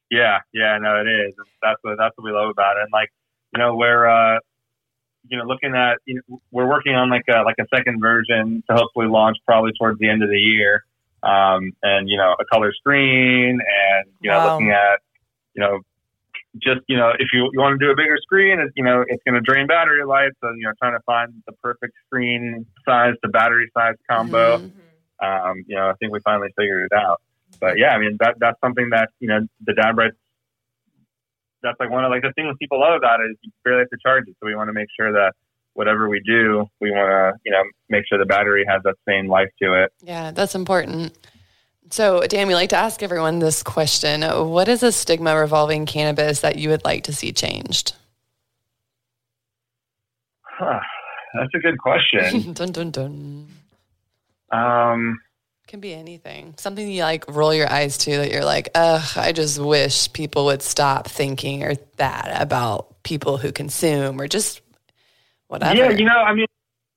Yeah, 0.10 0.40
yeah, 0.54 0.78
no, 0.80 1.02
it 1.02 1.08
is. 1.08 1.34
That's 1.62 1.80
what 1.82 1.98
that's 1.98 2.18
what 2.18 2.24
we 2.24 2.32
love 2.32 2.50
about 2.50 2.78
it. 2.78 2.84
And 2.84 2.92
like, 2.92 3.10
you 3.54 3.60
know, 3.60 3.76
we're 3.76 4.08
uh, 4.08 4.40
you 5.30 5.38
know 5.38 5.44
looking 5.46 5.76
at 5.76 5.98
you 6.06 6.22
know, 6.28 6.42
we're 6.52 6.68
working 6.68 6.96
on 6.96 7.10
like 7.10 7.24
a 7.30 7.42
like 7.44 7.56
a 7.60 7.66
second 7.76 8.00
version 8.02 8.64
to 8.70 8.76
hopefully 8.76 9.08
launch 9.08 9.38
probably 9.46 9.72
towards 9.80 10.00
the 10.00 10.10
end 10.10 10.24
of 10.24 10.30
the 10.30 10.40
year. 10.40 10.84
Um, 11.24 11.72
and 11.84 12.10
you 12.10 12.18
know, 12.18 12.36
a 12.40 12.46
color 12.46 12.72
screen, 12.74 13.60
and 13.60 14.06
you 14.22 14.30
know, 14.30 14.38
Wow. 14.38 14.46
looking 14.46 14.72
at 14.72 15.00
you 15.56 15.62
know, 15.62 15.80
just 16.62 16.82
you 16.88 16.98
know, 16.98 17.12
if 17.18 17.30
you 17.34 17.50
you 17.54 17.60
want 17.60 17.80
to 17.80 17.86
do 17.86 17.92
a 17.92 17.96
bigger 17.96 18.18
screen, 18.22 18.60
it's 18.60 18.72
you 18.76 18.84
know, 18.84 19.04
it's 19.08 19.22
going 19.26 19.36
to 19.36 19.42
drain 19.42 19.68
battery 19.68 20.06
life. 20.06 20.32
So 20.42 20.50
you 20.58 20.64
know, 20.64 20.74
trying 20.82 20.94
to 20.98 21.04
find 21.06 21.34
the 21.48 21.54
perfect 21.64 21.94
screen 22.06 22.66
size 22.86 23.14
to 23.24 23.30
battery 23.30 23.70
size 23.76 23.96
combo 24.10 24.60
Mhm. 24.60 24.72
um, 25.22 25.64
you 25.68 25.76
know, 25.76 25.90
I 25.90 25.94
think 26.00 26.12
we 26.14 26.20
finally 26.24 26.50
figured 26.58 26.90
it 26.92 26.96
out. 26.96 27.22
But 27.60 27.78
yeah, 27.78 27.90
I 27.90 27.98
mean, 27.98 28.18
that 28.20 28.36
that's 28.40 28.60
something 28.62 28.90
that 28.92 29.10
you 29.20 29.28
know 29.28 29.40
the 29.66 29.74
rights. 29.96 30.16
That's 31.64 31.80
like 31.80 31.90
one 31.90 32.06
of 32.06 32.12
like 32.12 32.22
the 32.22 32.34
things 32.34 32.56
people 32.60 32.80
love 32.80 32.96
about 32.98 33.20
it 33.22 33.32
is 33.32 33.38
you 33.42 33.52
barely 33.64 33.80
have 33.80 33.90
to 33.90 33.98
charge 34.06 34.26
it. 34.28 34.36
So 34.40 34.46
we 34.46 34.56
want 34.56 34.70
to 34.70 34.74
make 34.74 34.88
sure 34.98 35.12
that 35.12 35.34
whatever 35.74 36.10
we 36.10 36.22
do, 36.26 36.66
we 36.82 36.92
want 36.92 37.10
to 37.10 37.40
you 37.46 37.52
know 37.52 37.64
make 37.90 38.04
sure 38.08 38.18
the 38.18 38.26
battery 38.26 38.66
has 38.68 38.82
that 38.84 38.96
same 39.08 39.28
life 39.28 39.50
to 39.62 39.84
it. 39.84 39.92
Yeah, 40.02 40.32
that's 40.32 40.56
important. 40.56 41.18
So, 41.90 42.22
Dan, 42.28 42.48
we 42.48 42.54
like 42.54 42.70
to 42.70 42.76
ask 42.76 43.02
everyone 43.02 43.40
this 43.40 43.64
question 43.64 44.22
What 44.22 44.68
is 44.68 44.84
a 44.84 44.92
stigma 44.92 45.36
revolving 45.38 45.86
cannabis 45.86 46.42
that 46.42 46.58
you 46.58 46.70
would 46.70 46.84
like 46.84 47.04
to 47.06 47.14
see 47.14 47.32
changed? 47.32 47.96
Huh, 50.42 50.80
that's 51.34 51.54
a 51.56 51.60
good 51.60 51.78
question. 51.78 52.54
dun, 52.54 52.72
dun, 52.72 52.92
dun. 52.92 53.48
um, 54.52 55.20
Can 55.68 55.82
be 55.82 55.94
anything. 55.94 56.54
Something 56.58 56.90
you 56.90 57.04
like 57.04 57.26
roll 57.28 57.54
your 57.54 57.70
eyes 57.70 57.98
to 58.00 58.18
that 58.18 58.32
you're 58.32 58.46
like, 58.46 58.70
ugh, 58.74 59.06
I 59.18 59.34
just 59.34 59.60
wish 59.60 60.14
people 60.14 60.46
would 60.46 60.62
stop 60.62 61.10
thinking 61.10 61.62
or 61.64 61.76
that 61.98 62.42
about 62.42 63.04
people 63.04 63.36
who 63.36 63.52
consume 63.52 64.22
or 64.22 64.30
just 64.30 64.62
whatever. 65.50 65.76
Yeah, 65.76 65.90
you 65.90 66.06
know, 66.06 66.16
I 66.16 66.34
mean, 66.34 66.46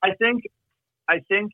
I 0.01 0.11
think, 0.17 0.43
I 1.09 1.19
think 1.27 1.51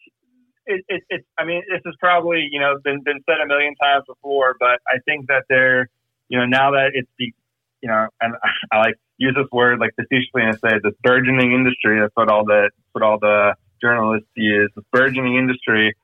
it, 0.67 0.85
it, 0.87 1.03
it, 1.09 1.25
I 1.39 1.45
mean, 1.45 1.63
this 1.67 1.81
is 1.87 1.95
probably, 1.99 2.47
you 2.51 2.59
know, 2.59 2.75
been, 2.83 3.01
been 3.01 3.19
said 3.27 3.37
a 3.43 3.47
million 3.47 3.73
times 3.81 4.03
before, 4.07 4.55
but 4.59 4.79
I 4.87 4.99
think 5.05 5.25
that 5.25 5.45
they're, 5.49 5.89
you 6.29 6.37
know, 6.37 6.45
now 6.45 6.69
that 6.71 6.91
it's 6.93 7.09
the, 7.17 7.33
you 7.81 7.89
know, 7.89 8.09
and 8.21 8.35
I 8.71 8.77
like 8.77 8.95
use 9.17 9.33
this 9.35 9.49
word 9.51 9.79
like 9.79 9.95
facetiously 9.95 10.43
and 10.43 10.53
say 10.59 10.77
this 10.83 10.93
burgeoning 11.01 11.51
industry. 11.51 11.99
That's 11.99 12.13
what 12.13 12.29
all 12.29 12.45
the, 12.45 12.69
what 12.91 13.03
all 13.03 13.17
the 13.17 13.55
journalists 13.81 14.29
use, 14.35 14.71
this 14.75 14.85
burgeoning 14.91 15.35
industry. 15.35 15.95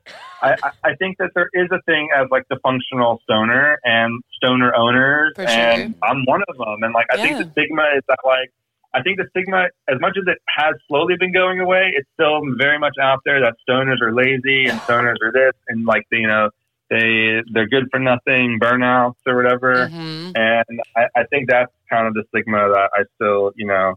I, 0.42 0.56
I 0.84 0.96
think 0.96 1.18
that 1.20 1.32
there 1.36 1.50
is 1.54 1.70
a 1.72 1.82
thing 1.86 2.10
as 2.16 2.28
like 2.30 2.44
the 2.50 2.60
functional 2.62 3.20
stoner 3.24 3.78
and 3.84 4.22
stoner 4.34 4.76
owners, 4.76 5.34
For 5.36 5.44
and. 5.44 5.96
I'm 6.04 6.24
one 6.26 6.42
of 6.48 6.58
them. 6.58 6.84
And 6.84 6.94
like, 6.94 7.08
I 7.12 7.18
think 7.18 7.38
the 7.38 7.50
stigma 7.52 7.84
is 7.96 8.04
that 8.08 8.20
like, 8.26 8.52
I 8.94 9.02
think 9.02 9.18
the 9.18 9.26
stigma, 9.30 9.68
as 9.90 10.00
much 10.00 10.18
as 10.18 10.24
it 10.28 10.38
has 10.48 10.76
slowly 10.88 11.16
been 11.20 11.34
going 11.34 11.60
away, 11.60 11.94
it's 11.96 12.08
still 12.14 12.42
very 12.58 12.78
much 12.78 12.96
out 13.02 13.20
there 13.26 13.42
that 13.42 13.56
stoners 13.68 14.02
are 14.02 14.14
lazy 14.14 14.66
and 14.66 14.80
stoners 14.88 15.16
are 15.24 15.32
this 15.32 15.54
and 15.68 15.86
like 15.86 16.04
you 16.12 16.28
know 16.28 16.50
they 16.90 17.42
they're 17.52 17.68
good 17.68 17.86
for 17.90 18.00
nothing, 18.00 18.60
burnouts 18.62 19.16
or 19.26 19.36
whatever. 19.36 19.90
Mhm. 19.90 20.34
And 20.36 20.82
I, 20.96 21.08
I 21.16 21.24
think 21.26 21.50
that's 21.50 21.72
kind 21.90 22.08
of 22.08 22.14
the 22.14 22.24
stigma 22.30 22.70
that 22.70 22.90
I 22.94 23.04
still 23.16 23.52
you 23.56 23.66
know 23.66 23.96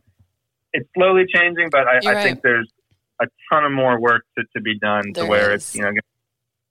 it's 0.72 0.88
slowly 0.94 1.24
changing, 1.32 1.70
but 1.70 1.86
I, 1.86 1.96
I 1.96 2.14
right. 2.14 2.22
think 2.22 2.42
there's 2.42 2.70
a 3.20 3.26
ton 3.50 3.64
of 3.64 3.72
more 3.72 4.00
work 4.00 4.24
to, 4.36 4.44
to 4.54 4.62
be 4.62 4.78
done 4.78 5.12
There 5.12 5.24
to 5.24 5.30
where 5.30 5.52
is. 5.52 5.62
it's 5.62 5.74
you 5.74 5.82
know 5.82 5.90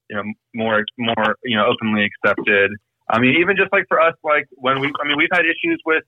you 0.09 0.15
know 0.15 0.23
more 0.53 0.85
more 0.97 1.35
you 1.43 1.57
know 1.57 1.65
openly 1.65 2.05
accepted. 2.05 2.71
I 3.09 3.19
mean, 3.19 3.35
even 3.39 3.55
just 3.55 3.71
like 3.71 3.85
for 3.87 4.01
us, 4.01 4.15
like 4.23 4.47
when 4.55 4.79
we, 4.79 4.91
I 4.99 5.07
mean, 5.07 5.15
we've 5.17 5.29
had 5.31 5.45
issues 5.45 5.79
with 5.85 6.03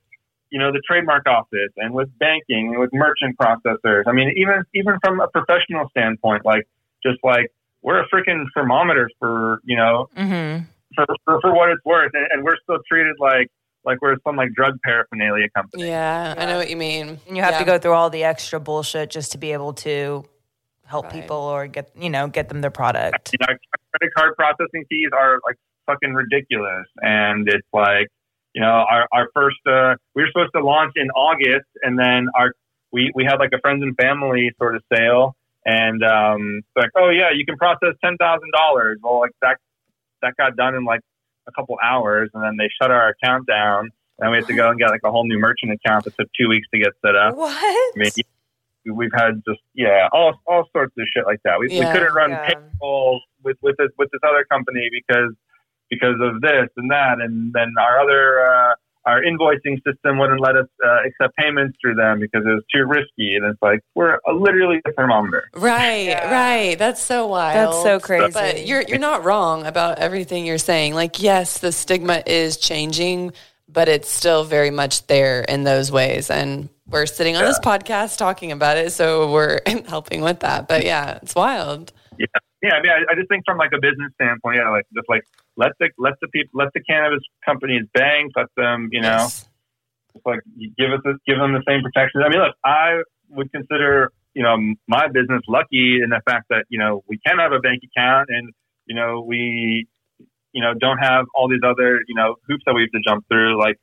you 0.49 0.59
know, 0.59 0.71
the 0.71 0.81
trademark 0.87 1.27
office 1.27 1.71
and 1.77 1.93
with 1.93 2.09
banking 2.19 2.69
and 2.69 2.79
with 2.79 2.89
merchant 2.93 3.37
processors. 3.37 4.03
I 4.07 4.11
mean, 4.13 4.33
even 4.37 4.63
even 4.73 4.97
from 5.03 5.19
a 5.19 5.27
professional 5.27 5.89
standpoint, 5.89 6.45
like 6.45 6.67
just 7.03 7.19
like 7.23 7.51
we're 7.81 7.99
a 7.99 8.07
freaking 8.09 8.45
thermometer 8.53 9.09
for 9.19 9.59
you 9.65 9.75
know 9.75 10.09
Mm-hmm. 10.17 10.63
for, 10.95 11.05
for, 11.25 11.41
for 11.41 11.55
what 11.55 11.69
it's 11.69 11.83
worth, 11.85 12.11
and, 12.13 12.27
and 12.31 12.43
we're 12.43 12.57
still 12.63 12.79
treated 12.89 13.15
like 13.19 13.49
like 13.87 14.01
we're 14.01 14.17
some 14.27 14.35
like 14.35 14.51
drug 14.53 14.77
paraphernalia 14.83 15.49
company. 15.55 15.87
Yeah, 15.87 16.35
I 16.37 16.45
know 16.45 16.57
what 16.57 16.69
you 16.69 16.75
mean. 16.77 17.19
And 17.27 17.35
you 17.37 17.41
have 17.41 17.53
Yeah. 17.53 17.59
to 17.59 17.65
go 17.65 17.77
through 17.79 17.93
all 17.93 18.09
the 18.11 18.23
extra 18.23 18.59
bullshit 18.59 19.09
just 19.09 19.31
to 19.31 19.37
be 19.39 19.53
able 19.53 19.73
to 19.87 20.25
help 20.85 21.05
Right. 21.05 21.13
people 21.13 21.37
or 21.37 21.67
get 21.67 21.89
you 21.95 22.09
know 22.09 22.27
get 22.27 22.49
them 22.49 22.61
their 22.61 22.69
product. 22.71 23.31
You 23.33 23.39
know, 23.47 23.53
credit 23.91 24.13
card 24.15 24.35
processing 24.35 24.85
fees 24.89 25.09
are 25.17 25.39
like 25.45 25.55
fucking 25.87 26.13
ridiculous, 26.13 26.85
and 27.01 27.47
it's 27.49 27.67
like 27.73 28.07
you 28.53 28.61
know 28.61 28.85
our 28.91 29.07
our 29.13 29.29
first 29.33 29.57
uh, 29.65 29.95
we 30.13 30.21
were 30.23 30.29
supposed 30.31 30.51
to 30.55 30.63
launch 30.63 30.93
in 30.97 31.09
August, 31.11 31.67
and 31.81 31.97
then 31.97 32.27
our 32.35 32.51
we 32.91 33.11
we 33.15 33.23
had 33.23 33.37
like 33.39 33.51
a 33.53 33.59
friends 33.59 33.81
and 33.83 33.95
family 33.97 34.51
sort 34.59 34.75
of 34.75 34.83
sale, 34.93 35.35
and 35.65 36.03
um, 36.03 36.59
it's 36.59 36.75
like 36.83 36.91
oh 36.97 37.09
yeah, 37.09 37.31
you 37.33 37.45
can 37.45 37.57
process 37.57 37.93
ten 38.03 38.17
thousand 38.17 38.51
dollars. 38.51 38.99
Well, 39.01 39.19
like 39.21 39.31
that 39.41 39.57
that 40.21 40.35
got 40.37 40.55
done 40.57 40.75
in 40.75 40.83
like 40.83 41.01
a 41.47 41.51
couple 41.51 41.77
hours, 41.83 42.29
and 42.33 42.43
then 42.43 42.55
they 42.57 42.69
shut 42.81 42.91
our 42.91 43.09
account 43.09 43.47
down, 43.47 43.89
and 44.19 44.31
we 44.31 44.37
had 44.37 44.47
to 44.47 44.55
go 44.55 44.69
and 44.69 44.79
get 44.79 44.89
like 44.89 45.01
a 45.03 45.11
whole 45.11 45.25
new 45.27 45.39
merchant 45.39 45.71
account 45.71 46.05
that 46.05 46.13
took 46.19 46.29
two 46.39 46.47
weeks 46.49 46.67
to 46.73 46.79
get 46.79 46.93
set 47.05 47.15
up. 47.15 47.35
What? 47.35 47.51
I 47.55 47.91
mean, 47.95 48.11
we've 48.95 49.11
had 49.13 49.41
just 49.47 49.59
yeah, 49.73 50.07
all 50.11 50.39
all 50.47 50.65
sorts 50.71 50.93
of 50.97 51.05
shit 51.13 51.25
like 51.25 51.39
that. 51.43 51.59
We, 51.59 51.69
Yeah. 51.71 51.87
we 51.87 51.91
couldn't 51.93 52.13
run 52.13 52.31
Yeah. 52.31 52.47
payroll 52.79 53.21
with 53.43 53.57
with 53.61 53.75
this 53.77 53.89
with 53.97 54.09
this 54.11 54.21
other 54.23 54.45
company 54.49 54.89
because 54.91 55.33
because 55.89 56.15
of 56.21 56.41
this 56.41 56.67
and 56.77 56.91
that, 56.91 57.19
and 57.21 57.53
then 57.53 57.73
our 57.79 57.99
other 57.99 58.45
uh, 58.45 58.73
our 59.07 59.21
invoicing 59.21 59.77
system 59.87 60.19
wouldn't 60.19 60.41
let 60.41 60.55
us 60.57 60.67
uh, 60.85 60.97
accept 61.07 61.35
payments 61.37 61.77
through 61.81 61.95
them 61.95 62.19
because 62.19 62.43
it 62.45 62.49
was 62.49 62.63
too 62.73 62.85
risky. 62.85 63.35
And 63.35 63.45
it's 63.45 63.61
like 63.61 63.79
we're 63.95 64.19
a, 64.27 64.33
literally 64.33 64.81
a 64.85 64.91
thermometer. 64.91 65.49
Right, 65.55 66.07
Yeah. 66.07 66.31
right. 66.31 66.77
That's 66.77 67.01
so 67.01 67.25
wild. 67.27 67.55
That's 67.73 67.83
so 67.83 67.99
crazy. 67.99 68.33
But 68.33 68.67
you're 68.67 68.81
you're 68.81 68.99
not 68.99 69.23
wrong 69.23 69.65
about 69.65 69.99
everything 69.99 70.45
you're 70.45 70.57
saying. 70.57 70.93
Like, 70.93 71.21
yes, 71.21 71.59
the 71.59 71.71
stigma 71.71 72.21
is 72.25 72.57
changing, 72.57 73.31
but 73.69 73.87
it's 73.87 74.09
still 74.11 74.43
very 74.43 74.71
much 74.71 75.07
there 75.07 75.41
in 75.41 75.63
those 75.63 75.91
ways. 75.91 76.29
And 76.29 76.67
we're 76.85 77.05
sitting 77.05 77.35
on 77.37 77.45
this 77.45 77.59
podcast 77.59 78.17
talking 78.17 78.51
about 78.51 78.77
it, 78.77 78.91
so 78.91 79.31
we're 79.31 79.61
helping 79.87 80.21
with 80.21 80.41
that. 80.41 80.67
But 80.67 80.83
yeah, 80.85 81.19
it's 81.21 81.33
wild. 81.33 81.93
Yeah, 82.19 82.25
yeah, 82.61 82.73
I 82.73 82.81
mean, 82.81 82.91
I, 82.91 83.11
I 83.11 83.15
just 83.15 83.29
think 83.29 83.43
from 83.45 83.57
like 83.57 83.71
a 83.73 83.79
business 83.79 84.11
standpoint, 84.15 84.57
yeah, 84.57 84.69
like 84.69 84.85
just 84.93 85.07
like 85.07 85.23
let 85.57 85.71
the 85.79 85.89
let 85.97 86.13
the 86.21 86.27
people 86.29 86.59
let 86.59 86.69
the 86.73 86.81
cannabis 86.81 87.23
companies 87.45 87.83
bank, 87.93 88.31
let 88.35 88.47
them, 88.55 88.89
you 88.91 89.01
know. 89.01 89.27
Yes. 89.27 89.49
Like 90.25 90.39
give 90.77 90.91
us 90.91 91.01
this, 91.05 91.15
give 91.27 91.37
them 91.37 91.53
the 91.53 91.61
same 91.67 91.83
protections. 91.83 92.23
I 92.25 92.29
mean, 92.29 92.39
look, 92.39 92.55
I 92.65 93.01
would 93.29 93.51
consider 93.51 94.11
you 94.33 94.43
know 94.43 94.55
my 94.87 95.07
business 95.07 95.41
lucky 95.47 95.99
in 96.01 96.09
the 96.09 96.21
fact 96.27 96.45
that 96.49 96.65
you 96.69 96.79
know 96.79 97.03
we 97.07 97.19
can 97.25 97.37
have 97.39 97.51
a 97.51 97.59
bank 97.59 97.81
account 97.83 98.29
and 98.29 98.53
you 98.85 98.95
know 98.95 99.21
we 99.21 99.87
you 100.53 100.61
know 100.61 100.73
don't 100.73 100.97
have 100.97 101.25
all 101.35 101.47
these 101.47 101.61
other 101.63 101.99
you 102.07 102.15
know 102.15 102.35
hoops 102.47 102.63
that 102.65 102.73
we 102.73 102.81
have 102.81 102.91
to 102.91 103.01
jump 103.07 103.25
through 103.27 103.59
like 103.59 103.77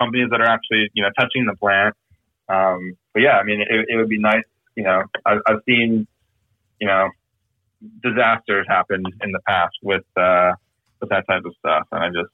companies 0.00 0.28
that 0.30 0.40
are 0.40 0.48
actually 0.48 0.90
you 0.94 1.02
know 1.02 1.10
touching 1.18 1.46
the 1.46 1.56
plant. 1.56 1.94
Um, 2.48 2.96
but 3.12 3.22
yeah, 3.22 3.38
I 3.38 3.44
mean, 3.44 3.60
it, 3.60 3.86
it 3.88 3.96
would 3.96 4.08
be 4.08 4.18
nice. 4.18 4.44
You 4.76 4.84
know, 4.84 5.02
I've, 5.24 5.40
I've 5.46 5.60
seen 5.66 6.06
you 6.80 6.86
know 6.86 7.08
disasters 8.02 8.66
happen 8.68 9.02
in 9.22 9.32
the 9.32 9.40
past 9.46 9.74
with 9.82 10.04
uh, 10.16 10.52
with 11.00 11.10
that 11.10 11.24
type 11.28 11.42
of 11.44 11.54
stuff, 11.58 11.86
and 11.92 12.02
I 12.04 12.08
just 12.08 12.32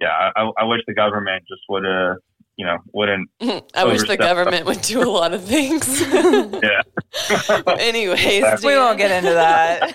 yeah, 0.00 0.30
I, 0.36 0.50
I 0.58 0.64
wish 0.64 0.80
the 0.86 0.94
government 0.94 1.42
just 1.48 1.62
would 1.68 1.84
have, 1.84 2.18
you 2.56 2.64
know, 2.64 2.76
wouldn't. 2.94 3.28
I 3.40 3.84
wish 3.84 4.02
the 4.02 4.14
Overstep. 4.14 4.18
government 4.20 4.66
would 4.66 4.80
do 4.82 5.02
a 5.02 5.10
lot 5.10 5.34
of 5.34 5.44
things. 5.44 6.00
Yeah. 6.62 6.82
Anyways, 7.78 8.62
we 8.64 8.74
won't 8.76 8.98
get 8.98 9.10
into 9.10 9.34
that. 9.34 9.94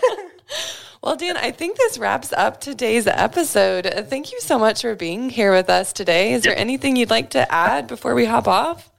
Well, 1.02 1.16
Dan, 1.16 1.38
I 1.38 1.52
think 1.52 1.78
this 1.78 1.98
wraps 1.98 2.34
up 2.34 2.60
today's 2.60 3.08
episode. 3.08 3.86
Uh, 3.88 4.04
Thank 4.04 4.32
you 4.32 4.40
so 4.42 4.58
much 4.58 4.82
for 4.82 4.96
being 4.96 5.30
here 5.30 5.52
with 5.54 5.70
us 5.70 5.94
today. 5.94 6.34
Is 6.34 6.44
there 6.44 6.58
anything 6.58 6.96
you'd 6.96 7.10
like 7.10 7.30
to 7.32 7.50
add 7.52 7.88
before 7.88 8.14
we 8.16 8.26
hop 8.26 8.48
off? 8.48 8.90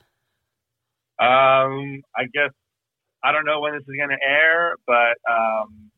Um, 1.20 2.02
I 2.16 2.24
guess 2.32 2.50
I 3.22 3.32
don't 3.32 3.44
know 3.46 3.60
when 3.60 3.72
this 3.72 3.82
is 3.82 3.94
going 3.96 4.10
to 4.10 4.26
air, 4.26 4.74
but 4.86 5.16
um, 5.30 5.90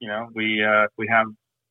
you 0.00 0.08
know, 0.08 0.28
we 0.34 0.62
uh, 0.64 0.86
we 0.96 1.06
have 1.10 1.26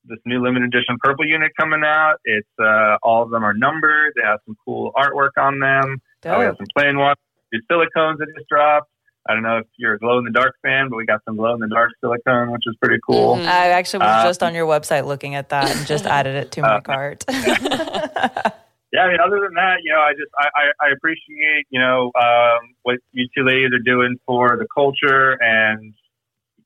this 0.08 0.20
new 0.26 0.42
limited 0.42 0.74
edition 0.74 0.98
purple 1.04 1.26
unit 1.26 1.52
coming 1.60 1.84
out. 1.86 2.16
It's 2.26 2.48
uh, 2.60 2.98
all 3.04 3.24
of 3.24 3.30
them 3.30 3.44
are 3.44 3.54
numbered. 3.54 4.14
They 4.16 4.24
have 4.26 4.40
some 4.46 4.56
cool 4.66 4.92
artwork 4.96 5.32
on 5.38 5.60
them. 5.60 6.02
Uh, 6.26 6.36
we 6.40 6.46
have 6.46 6.56
some 6.58 6.68
plain 6.78 6.98
ones. 6.98 7.18
new 7.54 7.62
silicones 7.72 8.18
that 8.20 8.28
just 8.36 8.48
dropped. 8.50 8.90
I 9.30 9.34
don't 9.34 9.44
know 9.44 9.58
if 9.58 9.66
you're 9.78 9.96
a 9.96 10.00
glow 10.00 10.20
in 10.20 10.24
the 10.26 10.32
dark 10.32 10.56
fan, 10.64 10.88
but 10.90 10.96
we 10.96 11.06
got 11.06 11.20
some 11.26 11.36
glow 11.36 11.54
in 11.54 11.60
the 11.60 11.68
dark 11.68 11.92
silicone, 12.00 12.50
which 12.52 12.64
is 12.66 12.76
pretty 12.82 13.00
cool. 13.06 13.36
Mhm. 13.36 13.46
I 13.46 13.70
actually 13.70 14.00
was 14.06 14.24
Uh, 14.24 14.28
just 14.28 14.42
on 14.42 14.56
your 14.56 14.66
website 14.66 15.06
looking 15.06 15.36
at 15.36 15.50
that 15.50 15.70
and 15.76 15.86
just 15.86 16.06
added 16.18 16.36
it 16.36 16.52
to 16.54 16.62
my 16.62 16.76
Uh, 16.78 16.80
cart. 16.82 17.26
yeah, 17.30 19.02
I 19.04 19.10
mean, 19.10 19.20
other 19.20 19.40
than 19.42 19.54
that, 19.56 19.78
you 19.84 19.92
know, 19.92 20.00
I 20.00 20.14
just 20.14 20.32
I, 20.40 20.46
I, 20.56 20.88
I 20.88 20.90
appreciate 20.96 21.68
you 21.70 21.80
know 21.80 22.12
um, 22.20 22.74
what 22.84 23.00
you 23.12 23.28
two 23.36 23.44
ladies 23.44 23.72
are 23.74 23.80
doing 23.84 24.16
for 24.26 24.56
the 24.58 24.68
culture 24.74 25.32
and 25.42 25.94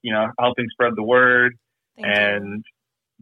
you 0.04 0.14
know 0.14 0.28
helping 0.40 0.68
spread 0.70 0.94
the 0.96 1.04
word. 1.04 1.56
Thank 2.00 2.08
and 2.16 2.66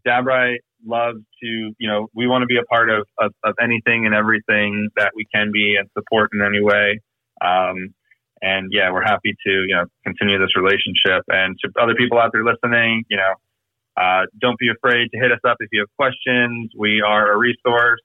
DabRite 0.08 0.60
loves 0.86 1.20
to 1.42 1.48
you 1.78 1.90
know 1.90 2.08
we 2.14 2.28
want 2.28 2.42
to 2.42 2.46
be 2.46 2.58
a 2.58 2.64
part 2.64 2.90
of, 2.90 3.06
of 3.20 3.32
of 3.44 3.56
anything 3.62 4.06
and 4.06 4.16
everything 4.16 4.90
that 4.96 5.12
we 5.16 5.26
can 5.34 5.52
be 5.52 5.76
and 5.80 5.90
support 5.98 6.30
in 6.34 6.42
any 6.42 6.62
way. 6.62 7.00
Um, 7.42 7.94
and 8.42 8.72
yeah, 8.72 8.92
we're 8.92 9.04
happy 9.04 9.36
to 9.46 9.52
you 9.68 9.76
know 9.76 9.86
continue 10.06 10.40
this 10.40 10.56
relationship. 10.56 11.24
And 11.28 11.56
to 11.64 11.72
other 11.82 11.96
people 11.96 12.20
out 12.20 12.32
there 12.34 12.44
listening, 12.44 13.04
you 13.10 13.18
know, 13.18 13.34
uh, 13.98 14.26
don't 14.40 14.58
be 14.60 14.70
afraid 14.70 15.10
to 15.12 15.20
hit 15.20 15.32
us 15.32 15.40
up 15.48 15.58
if 15.60 15.70
you 15.72 15.82
have 15.82 15.90
questions. 15.98 16.72
We 16.78 17.02
are 17.02 17.32
a 17.34 17.38
resource, 17.38 18.02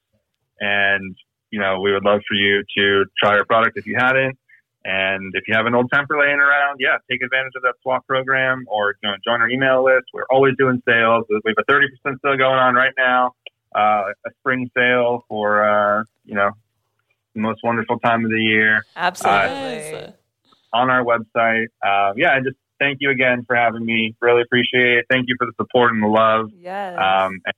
and 0.60 1.14
you 1.50 1.60
know 1.60 1.80
we 1.80 1.92
would 1.92 2.04
love 2.04 2.20
for 2.26 2.34
you 2.34 2.62
to 2.78 3.04
try 3.22 3.38
our 3.38 3.44
product 3.44 3.78
if 3.78 3.86
you 3.86 3.96
hadn't. 3.96 4.36
And 4.84 5.32
if 5.34 5.44
you 5.48 5.54
have 5.56 5.64
an 5.66 5.74
old 5.74 5.90
temper 5.92 6.18
laying 6.18 6.38
around, 6.40 6.76
yeah, 6.78 6.98
take 7.10 7.22
advantage 7.22 7.52
of 7.56 7.62
that 7.62 7.74
swap 7.82 8.06
program 8.06 8.64
or 8.68 8.94
you 9.02 9.08
know, 9.08 9.16
join 9.24 9.40
our 9.40 9.48
email 9.48 9.82
list. 9.82 10.04
We're 10.12 10.26
always 10.30 10.54
doing 10.58 10.82
sales. 10.86 11.24
We 11.30 11.40
have 11.46 11.64
a 11.66 11.72
30% 11.72 11.86
sale 12.04 12.36
going 12.36 12.58
on 12.58 12.74
right 12.74 12.92
now, 12.98 13.32
uh, 13.74 14.12
a 14.26 14.30
spring 14.40 14.70
sale 14.76 15.24
for, 15.28 15.64
uh, 15.64 16.04
you 16.24 16.34
know, 16.34 16.50
the 17.34 17.40
most 17.40 17.60
wonderful 17.64 17.98
time 17.98 18.24
of 18.24 18.30
the 18.30 18.40
year 18.40 18.84
Absolutely. 18.94 19.40
Yes. 19.50 20.12
on 20.72 20.90
our 20.90 21.02
website. 21.02 21.66
Uh, 21.82 22.12
yeah, 22.16 22.36
and 22.36 22.44
just 22.44 22.56
thank 22.78 22.98
you 23.00 23.10
again 23.10 23.44
for 23.46 23.56
having 23.56 23.84
me. 23.84 24.14
Really 24.20 24.42
appreciate 24.42 24.98
it. 24.98 25.06
Thank 25.08 25.26
you 25.28 25.36
for 25.38 25.46
the 25.46 25.52
support 25.56 25.92
and 25.92 26.02
the 26.02 26.08
love. 26.08 26.50
yes. 26.54 26.98
Um, 26.98 27.40
and 27.46 27.54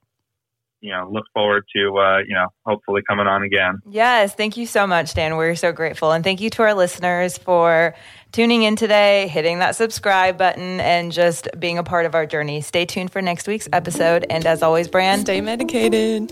you 0.81 0.91
know, 0.91 1.09
look 1.11 1.25
forward 1.33 1.63
to, 1.75 1.97
uh, 1.97 2.19
you 2.19 2.35
know, 2.35 2.47
hopefully 2.65 3.01
coming 3.07 3.27
on 3.27 3.43
again. 3.43 3.79
Yes. 3.89 4.33
Thank 4.33 4.57
you 4.57 4.65
so 4.65 4.85
much, 4.85 5.13
Dan. 5.13 5.35
We're 5.37 5.55
so 5.55 5.71
grateful. 5.71 6.11
And 6.11 6.23
thank 6.23 6.41
you 6.41 6.49
to 6.51 6.63
our 6.63 6.73
listeners 6.73 7.37
for 7.37 7.95
tuning 8.31 8.63
in 8.63 8.75
today, 8.75 9.27
hitting 9.27 9.59
that 9.59 9.75
subscribe 9.75 10.37
button, 10.37 10.79
and 10.79 11.11
just 11.11 11.47
being 11.59 11.77
a 11.77 11.83
part 11.83 12.05
of 12.05 12.15
our 12.15 12.25
journey. 12.25 12.61
Stay 12.61 12.85
tuned 12.85 13.11
for 13.11 13.21
next 13.21 13.47
week's 13.47 13.67
episode. 13.73 14.25
And 14.29 14.45
as 14.45 14.61
always, 14.61 14.87
Brand, 14.87 15.21
stay 15.21 15.41
medicated. 15.41 16.31